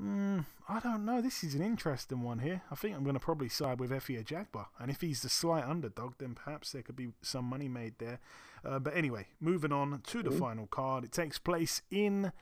Mm, 0.00 0.46
I 0.70 0.80
don't 0.80 1.04
know. 1.04 1.20
This 1.20 1.44
is 1.44 1.54
an 1.54 1.60
interesting 1.62 2.22
one 2.22 2.38
here. 2.38 2.62
I 2.70 2.74
think 2.74 2.96
I'm 2.96 3.04
going 3.04 3.12
to 3.14 3.20
probably 3.20 3.50
side 3.50 3.78
with 3.78 3.90
Efe 3.90 4.24
Ajagba. 4.24 4.66
And 4.78 4.90
if 4.90 5.02
he's 5.02 5.20
the 5.20 5.28
slight 5.28 5.64
underdog, 5.64 6.14
then 6.18 6.34
perhaps 6.34 6.72
there 6.72 6.80
could 6.80 6.96
be 6.96 7.08
some 7.20 7.44
money 7.44 7.68
made 7.68 7.98
there. 7.98 8.18
Uh, 8.64 8.78
but 8.78 8.96
anyway, 8.96 9.26
moving 9.38 9.70
on 9.72 10.00
to 10.06 10.22
the 10.22 10.30
Mhm. 10.30 10.38
final 10.38 10.66
card. 10.66 11.04
It 11.04 11.12
takes 11.12 11.38
place 11.38 11.82
in 11.90 12.32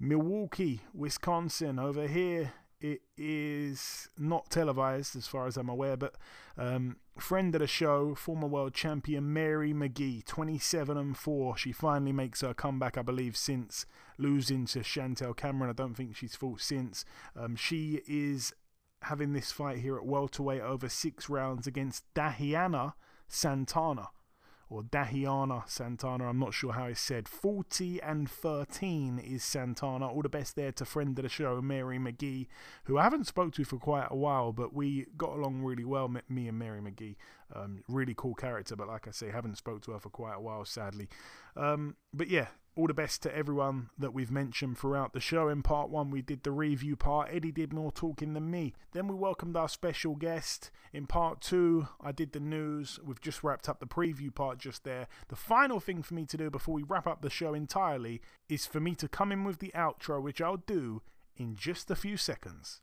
Milwaukee, 0.00 0.80
Wisconsin. 0.94 1.78
Over 1.78 2.06
here, 2.08 2.54
it 2.80 3.02
is 3.16 4.08
not 4.18 4.50
televised 4.50 5.16
as 5.16 5.26
far 5.26 5.46
as 5.46 5.56
I'm 5.56 5.68
aware, 5.68 5.96
but 5.96 6.14
um, 6.58 6.96
friend 7.18 7.54
of 7.54 7.60
the 7.60 7.66
show, 7.66 8.14
former 8.14 8.46
world 8.46 8.74
champion 8.74 9.32
Mary 9.32 9.72
McGee, 9.72 10.24
27 10.24 10.96
and 10.96 11.16
4. 11.16 11.56
She 11.56 11.72
finally 11.72 12.12
makes 12.12 12.40
her 12.40 12.54
comeback, 12.54 12.98
I 12.98 13.02
believe, 13.02 13.36
since 13.36 13.86
losing 14.18 14.66
to 14.66 14.80
Chantel 14.80 15.36
Cameron. 15.36 15.70
I 15.70 15.74
don't 15.74 15.94
think 15.94 16.16
she's 16.16 16.36
fought 16.36 16.60
since. 16.60 17.04
Um, 17.36 17.56
she 17.56 18.00
is 18.06 18.52
having 19.02 19.32
this 19.32 19.52
fight 19.52 19.78
here 19.78 19.96
at 19.96 20.06
welterweight 20.06 20.62
over 20.62 20.88
six 20.88 21.28
rounds 21.28 21.66
against 21.66 22.04
Dahiana 22.14 22.94
Santana 23.28 24.08
or 24.68 24.82
Dahiana 24.82 25.68
Santana. 25.68 26.28
I'm 26.28 26.38
not 26.38 26.54
sure 26.54 26.72
how 26.72 26.86
it's 26.86 27.00
said. 27.00 27.28
40 27.28 28.00
and 28.02 28.28
13 28.28 29.18
is 29.18 29.42
Santana. 29.42 30.08
All 30.08 30.22
the 30.22 30.28
best 30.28 30.56
there 30.56 30.72
to 30.72 30.84
friend 30.84 31.18
of 31.18 31.22
the 31.22 31.28
show, 31.28 31.60
Mary 31.60 31.98
McGee, 31.98 32.46
who 32.84 32.98
I 32.98 33.04
haven't 33.04 33.26
spoke 33.26 33.52
to 33.54 33.64
for 33.64 33.78
quite 33.78 34.08
a 34.10 34.16
while, 34.16 34.52
but 34.52 34.74
we 34.74 35.06
got 35.16 35.30
along 35.30 35.62
really 35.62 35.84
well, 35.84 36.08
me- 36.08 36.48
and 36.48 36.58
Mary 36.58 36.80
McGee. 36.80 37.16
Um, 37.54 37.84
really 37.88 38.14
cool 38.16 38.34
character, 38.34 38.74
but 38.74 38.88
like 38.88 39.06
I 39.06 39.10
say, 39.10 39.30
haven't 39.30 39.58
spoke 39.58 39.82
to 39.82 39.92
her 39.92 40.00
for 40.00 40.10
quite 40.10 40.34
a 40.34 40.40
while, 40.40 40.64
sadly. 40.64 41.08
Um, 41.56 41.96
but 42.12 42.28
yeah, 42.28 42.48
all 42.76 42.86
the 42.86 42.94
best 42.94 43.22
to 43.22 43.36
everyone 43.36 43.90
that 43.98 44.12
we've 44.12 44.30
mentioned 44.30 44.76
throughout 44.76 45.12
the 45.12 45.20
show. 45.20 45.48
In 45.48 45.62
part 45.62 45.90
one, 45.90 46.10
we 46.10 46.22
did 46.22 46.42
the 46.42 46.50
review 46.50 46.96
part. 46.96 47.30
Eddie 47.32 47.52
did 47.52 47.72
more 47.72 47.92
talking 47.92 48.32
than 48.34 48.50
me. 48.50 48.74
Then 48.92 49.06
we 49.06 49.14
welcomed 49.14 49.56
our 49.56 49.68
special 49.68 50.16
guest. 50.16 50.70
In 50.92 51.06
part 51.06 51.40
two, 51.40 51.88
I 52.00 52.12
did 52.12 52.32
the 52.32 52.40
news. 52.40 52.98
We've 53.04 53.20
just 53.20 53.44
wrapped 53.44 53.68
up 53.68 53.80
the 53.80 53.86
preview 53.86 54.34
part 54.34 54.58
just 54.58 54.84
there. 54.84 55.06
The 55.28 55.36
final 55.36 55.78
thing 55.78 56.02
for 56.02 56.14
me 56.14 56.26
to 56.26 56.36
do 56.36 56.50
before 56.50 56.74
we 56.74 56.82
wrap 56.82 57.06
up 57.06 57.22
the 57.22 57.30
show 57.30 57.54
entirely 57.54 58.20
is 58.48 58.66
for 58.66 58.80
me 58.80 58.94
to 58.96 59.08
come 59.08 59.30
in 59.30 59.44
with 59.44 59.60
the 59.60 59.72
outro, 59.74 60.20
which 60.20 60.40
I'll 60.40 60.56
do 60.56 61.02
in 61.36 61.54
just 61.54 61.90
a 61.90 61.96
few 61.96 62.16
seconds. 62.16 62.80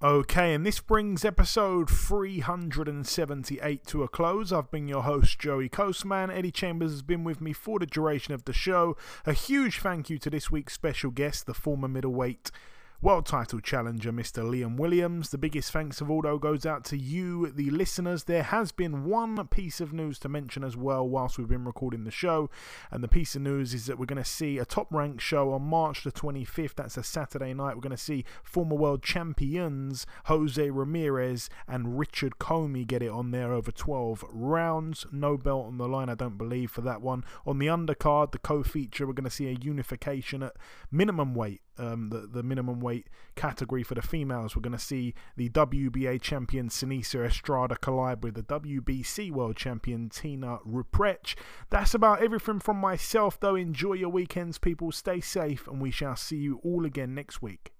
Okay, 0.00 0.54
and 0.54 0.64
this 0.64 0.78
brings 0.78 1.24
episode 1.24 1.90
378 1.90 3.84
to 3.86 4.04
a 4.04 4.08
close. 4.08 4.52
I've 4.52 4.70
been 4.70 4.86
your 4.86 5.02
host, 5.02 5.40
Joey 5.40 5.68
Coastman. 5.68 6.30
Eddie 6.30 6.52
Chambers 6.52 6.92
has 6.92 7.02
been 7.02 7.24
with 7.24 7.40
me 7.40 7.52
for 7.52 7.80
the 7.80 7.86
duration 7.86 8.32
of 8.32 8.44
the 8.44 8.52
show. 8.52 8.96
A 9.26 9.32
huge 9.32 9.80
thank 9.80 10.08
you 10.08 10.16
to 10.18 10.30
this 10.30 10.52
week's 10.52 10.72
special 10.72 11.10
guest, 11.10 11.46
the 11.46 11.52
former 11.54 11.88
middleweight 11.88 12.52
world 13.00 13.24
title 13.24 13.60
challenger, 13.60 14.10
Mr. 14.10 14.42
Liam 14.42 14.76
Williams. 14.76 15.30
The 15.30 15.38
biggest 15.38 15.70
thanks 15.70 16.00
of 16.00 16.10
all, 16.10 16.22
though, 16.22 16.36
goes 16.36 16.66
out 16.66 16.84
to 16.86 16.96
you, 16.96 17.46
the 17.46 17.70
listeners. 17.70 18.24
There 18.24 18.42
has 18.42 18.72
been 18.72 19.04
one 19.04 19.46
piece 19.46 19.80
of 19.80 19.92
news 19.92 20.18
to 20.20 20.28
mention 20.28 20.64
as 20.64 20.76
well 20.76 21.08
whilst 21.08 21.38
we've 21.38 21.48
been 21.48 21.64
recording 21.64 22.02
the 22.02 22.10
show, 22.10 22.50
and 22.90 23.02
the 23.02 23.08
piece 23.08 23.36
of 23.36 23.42
news 23.42 23.72
is 23.72 23.86
that 23.86 24.00
we're 24.00 24.06
going 24.06 24.22
to 24.22 24.28
see 24.28 24.58
a 24.58 24.64
top 24.64 24.92
ranked 24.92 25.22
show 25.22 25.52
on 25.52 25.62
March 25.62 26.02
the 26.02 26.10
25th. 26.10 26.74
That's 26.74 26.96
a 26.96 27.04
Saturday 27.04 27.54
night. 27.54 27.76
We're 27.76 27.82
going 27.82 27.90
to 27.90 27.96
see 27.96 28.24
former 28.42 28.74
world 28.74 29.04
champions 29.04 30.04
Jose 30.24 30.68
Ramirez 30.68 31.48
and 31.68 32.00
Richard 32.00 32.38
Comey 32.40 32.84
get 32.84 33.02
it 33.02 33.10
on 33.10 33.30
there 33.30 33.52
over 33.52 33.70
12 33.70 34.24
rounds. 34.28 35.06
No 35.12 35.36
belt 35.36 35.66
on 35.66 35.78
the 35.78 35.86
line, 35.86 36.08
I 36.08 36.16
don't 36.16 36.36
believe, 36.36 36.72
for 36.72 36.80
that 36.80 37.00
one. 37.00 37.24
On 37.46 37.60
the 37.60 37.68
undercard, 37.68 38.32
the 38.32 38.38
co 38.38 38.64
feature, 38.64 39.06
we're 39.06 39.12
going 39.12 39.22
to 39.22 39.30
see 39.30 39.46
a 39.46 39.56
unification 39.60 40.42
at 40.42 40.56
minimum 40.90 41.36
weight 41.36 41.60
um, 41.78 42.10
the, 42.10 42.26
the 42.26 42.42
minimum 42.42 42.80
weight 42.80 43.08
category 43.36 43.82
for 43.82 43.94
the 43.94 44.02
females. 44.02 44.54
We're 44.54 44.62
going 44.62 44.72
to 44.72 44.78
see 44.78 45.14
the 45.36 45.48
WBA 45.50 46.20
champion 46.20 46.68
Seniesa 46.68 47.26
Estrada 47.26 47.76
collide 47.76 48.22
with 48.22 48.34
the 48.34 48.42
WBC 48.42 49.30
world 49.30 49.56
champion 49.56 50.08
Tina 50.08 50.58
Ruprecht. 50.66 51.34
That's 51.70 51.94
about 51.94 52.22
everything 52.22 52.60
from 52.60 52.78
myself, 52.78 53.38
though. 53.40 53.54
Enjoy 53.54 53.94
your 53.94 54.10
weekends, 54.10 54.58
people. 54.58 54.92
Stay 54.92 55.20
safe, 55.20 55.66
and 55.66 55.80
we 55.80 55.90
shall 55.90 56.16
see 56.16 56.36
you 56.36 56.60
all 56.64 56.84
again 56.84 57.14
next 57.14 57.42
week. 57.42 57.72